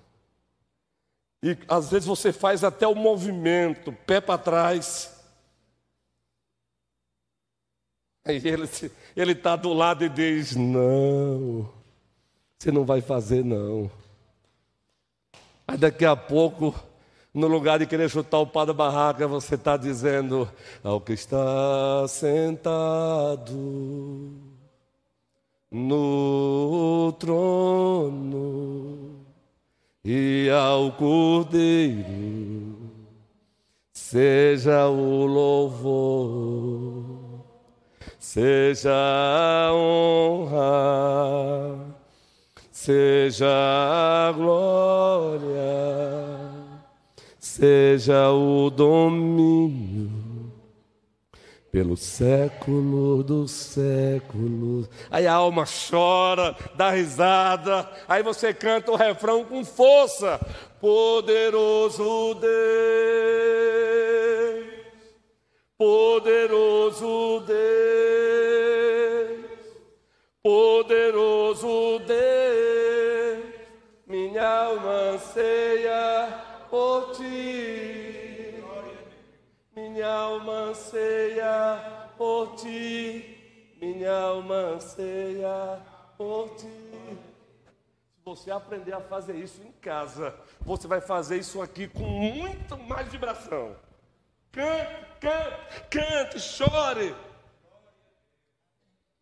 E 1.42 1.58
às 1.68 1.90
vezes 1.90 2.08
você 2.08 2.34
faz 2.34 2.64
até 2.64 2.88
o 2.88 2.96
movimento, 2.96 3.92
pé 4.06 4.20
para 4.20 4.38
trás. 4.40 5.14
Aí 8.26 8.42
ele 9.16 9.32
está 9.32 9.56
do 9.56 9.72
lado 9.72 10.04
e 10.04 10.10
diz: 10.10 10.56
Não, 10.56 11.70
você 12.58 12.72
não 12.72 12.84
vai 12.84 13.02
fazer, 13.02 13.46
não. 13.46 13.90
Aí 15.68 15.78
daqui 15.78 16.06
a 16.06 16.16
pouco, 16.16 16.74
no 17.34 17.48
lugar 17.48 17.78
de 17.80 17.86
querer 17.86 18.10
chutar 18.10 18.40
o 18.40 18.48
pau 18.48 18.66
da 18.66 18.74
barraca, 18.74 19.28
você 19.28 19.54
está 19.56 19.78
dizendo: 19.78 20.52
Ao 20.84 21.00
que 21.00 21.14
está 21.14 22.08
sentado 22.08 23.54
no 25.72 27.14
trono 27.20 29.16
e 30.10 30.49
ao 30.49 30.89
Cordeiro 30.93 32.08
seja 33.91 34.88
o 34.88 35.26
louvor, 35.26 37.03
seja 38.18 38.89
a 38.89 39.74
honra, 39.74 40.55
seja 42.72 43.49
a 43.49 44.32
glória, 44.32 45.41
seja 47.38 48.32
o 48.32 48.70
domínio 48.70 50.16
pelo 51.78 51.95
século 51.95 53.21
dos 53.21 53.51
séculos. 53.51 54.89
Aí 55.11 55.28
a 55.28 55.34
alma 55.34 55.63
chora, 55.63 56.55
dá 56.73 56.89
risada, 56.89 57.88
aí 58.07 58.23
você 58.23 58.51
canta 58.51 58.91
o 58.91 58.95
refrão 58.95 59.45
com 59.45 59.63
força. 59.63 60.39
Poderoso 60.82 62.34
Deus, 62.34 62.49
poderoso 65.78 67.43
Deus, 67.45 67.57
poderoso 70.41 71.99
Deus, 72.07 73.45
minha 74.07 74.47
alma 74.47 75.11
anseia 75.13 76.28
por 76.71 77.11
ti 77.11 77.16
minha 79.98 80.14
alma 80.14 80.54
anseia 80.70 82.12
por 82.16 82.56
ti, 82.56 83.74
minha 83.82 84.16
alma 84.16 84.54
anseia 84.54 85.82
por 86.16 86.50
ti. 86.50 86.68
Se 86.68 88.24
você 88.24 88.52
aprender 88.52 88.93
a 88.93 89.02
fazer 89.02 89.34
isso 89.38 89.60
em 89.64 89.72
casa, 89.72 90.36
você 90.62 90.88
vai 90.88 91.02
fazer 91.02 91.39
isso 91.39 91.60
aqui 91.64 91.88
com 91.88 92.04
muito 92.04 92.78
mais 92.78 93.08
vibração. 93.08 93.76
Cante, 94.52 95.06
cante, 95.20 95.82
cante, 95.89 96.39
chore. 96.41 97.16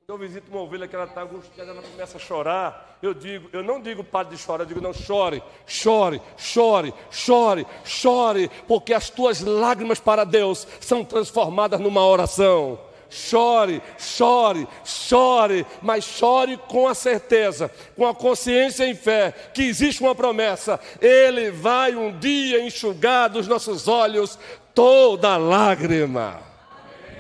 Eu 0.08 0.20
visito 0.20 0.52
uma 0.52 0.62
ovelha 0.62 0.88
que 0.88 0.96
ela 0.96 1.06
está 1.06 1.24
angustiada, 1.24 1.72
ela 1.72 1.82
começa 1.82 2.18
a 2.18 2.20
chorar. 2.20 3.00
Eu 3.02 3.12
digo, 3.12 3.50
eu 3.52 3.64
não 3.64 3.82
digo 3.82 4.04
pare 4.04 4.30
de 4.30 4.38
chorar, 4.38 4.64
eu 4.64 4.68
digo 4.68 4.80
não 4.80 4.94
chore, 4.94 5.42
chore, 5.66 6.22
chore, 6.38 6.94
chore, 7.10 7.66
chore, 7.84 8.52
porque 8.68 8.94
as 8.94 9.10
tuas 9.10 9.42
lágrimas 9.42 10.00
para 10.00 10.24
Deus 10.24 10.68
são 10.80 11.04
transformadas 11.04 11.80
numa 11.80 12.06
oração. 12.06 12.80
Chore, 13.10 13.82
chore, 13.98 14.68
chore, 14.84 15.66
mas 15.82 16.04
chore 16.04 16.56
com 16.68 16.88
a 16.88 16.94
certeza, 16.94 17.72
com 17.96 18.06
a 18.06 18.14
consciência 18.14 18.86
em 18.86 18.94
fé, 18.94 19.34
que 19.56 19.64
existe 19.64 20.04
uma 20.04 20.14
promessa. 20.14 20.80
Ele 21.02 21.50
vai 21.50 21.96
um 21.96 22.16
dia 22.20 22.64
enxugar 22.64 23.28
dos 23.28 23.48
nossos 23.48 23.88
olhos 23.88 24.38
toda 24.72 25.36
lágrima. 25.36 26.55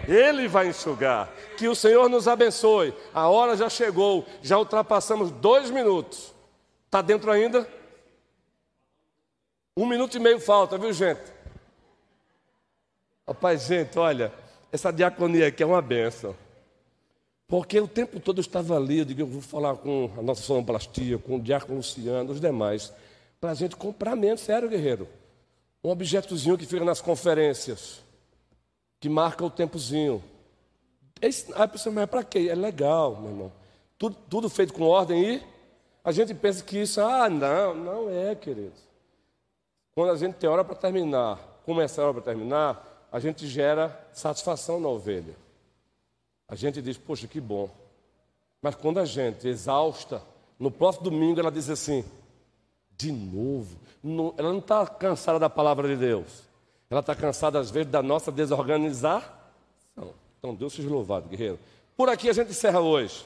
Ele 0.07 0.47
vai 0.47 0.67
enxugar. 0.67 1.29
Que 1.57 1.67
o 1.67 1.75
Senhor 1.75 2.09
nos 2.09 2.27
abençoe. 2.27 2.93
A 3.13 3.27
hora 3.27 3.55
já 3.55 3.69
chegou, 3.69 4.25
já 4.41 4.57
ultrapassamos 4.57 5.31
dois 5.31 5.69
minutos. 5.69 6.33
Está 6.85 7.01
dentro 7.01 7.31
ainda? 7.31 7.67
Um 9.77 9.85
minuto 9.85 10.15
e 10.15 10.19
meio 10.19 10.39
falta, 10.39 10.77
viu, 10.77 10.93
gente? 10.93 11.21
Rapaz, 13.27 13.63
gente, 13.63 13.97
olha, 13.99 14.31
essa 14.71 14.91
diaconia 14.91 15.47
aqui 15.47 15.63
é 15.63 15.65
uma 15.65 15.81
benção. 15.81 16.35
Porque 17.47 17.79
o 17.79 17.87
tempo 17.87 18.19
todo 18.19 18.37
eu 18.37 18.41
estava 18.41 18.75
ali, 18.77 18.99
eu 18.99 19.05
digo, 19.05 19.21
eu 19.21 19.27
vou 19.27 19.41
falar 19.41 19.75
com 19.75 20.09
a 20.17 20.21
nossa 20.21 20.41
sonoplastia, 20.41 21.17
com 21.17 21.35
o 21.35 21.41
diácono 21.41 21.77
Luciano, 21.77 22.31
os 22.31 22.39
demais, 22.39 22.93
para 23.39 23.51
a 23.51 23.53
gente 23.53 23.75
comprar 23.75 24.15
mesmo, 24.15 24.37
sério, 24.37 24.69
guerreiro. 24.69 25.07
Um 25.83 25.89
objetozinho 25.89 26.57
que 26.57 26.65
fica 26.65 26.83
nas 26.83 27.01
conferências, 27.01 28.01
que 29.05 29.09
marca 29.09 29.45
o 29.45 29.51
tempozinho. 29.51 30.23
Esse, 31.21 31.53
a 31.53 31.67
pessoa, 31.67 31.93
mas 31.93 32.09
para 32.09 32.23
quê? 32.23 32.47
É 32.49 32.55
legal, 32.55 33.15
meu 33.17 33.29
irmão. 33.29 33.51
Tudo, 33.99 34.17
tudo 34.27 34.49
feito 34.49 34.73
com 34.73 34.87
ordem 34.87 35.35
e 35.35 35.43
a 36.03 36.11
gente 36.11 36.33
pensa 36.33 36.63
que 36.63 36.79
isso, 36.79 36.99
ah, 36.99 37.29
não, 37.29 37.75
não 37.75 38.09
é, 38.09 38.33
querido. 38.33 38.73
Quando 39.93 40.09
a 40.09 40.17
gente 40.17 40.37
tem 40.37 40.49
hora 40.49 40.63
para 40.63 40.73
terminar, 40.75 41.37
começa 41.63 42.01
a 42.01 42.05
hora 42.05 42.15
para 42.15 42.23
terminar, 42.23 43.07
a 43.11 43.19
gente 43.19 43.45
gera 43.47 43.95
satisfação 44.11 44.79
na 44.79 44.89
ovelha. 44.89 45.35
A 46.47 46.55
gente 46.55 46.81
diz, 46.81 46.97
poxa, 46.97 47.27
que 47.27 47.39
bom. 47.39 47.69
Mas 48.59 48.73
quando 48.73 48.99
a 48.99 49.05
gente 49.05 49.47
exausta, 49.47 50.19
no 50.57 50.71
próximo 50.71 51.11
domingo 51.11 51.39
ela 51.39 51.51
diz 51.51 51.69
assim, 51.69 52.03
de 52.97 53.11
novo. 53.11 53.77
Não, 54.01 54.33
ela 54.35 54.49
não 54.49 54.59
está 54.59 54.87
cansada 54.87 55.37
da 55.37 55.49
palavra 55.49 55.87
de 55.89 55.95
Deus. 55.95 56.44
Ela 56.89 56.99
está 56.99 57.15
cansada, 57.15 57.59
às 57.59 57.71
vezes, 57.71 57.91
da 57.91 58.01
nossa 58.03 58.31
desorganização. 58.31 59.23
Então, 60.37 60.53
Deus 60.53 60.73
seja 60.73 60.89
louvado, 60.89 61.27
guerreiro. 61.27 61.59
Por 61.97 62.09
aqui 62.09 62.29
a 62.29 62.33
gente 62.33 62.51
encerra 62.51 62.79
hoje. 62.79 63.25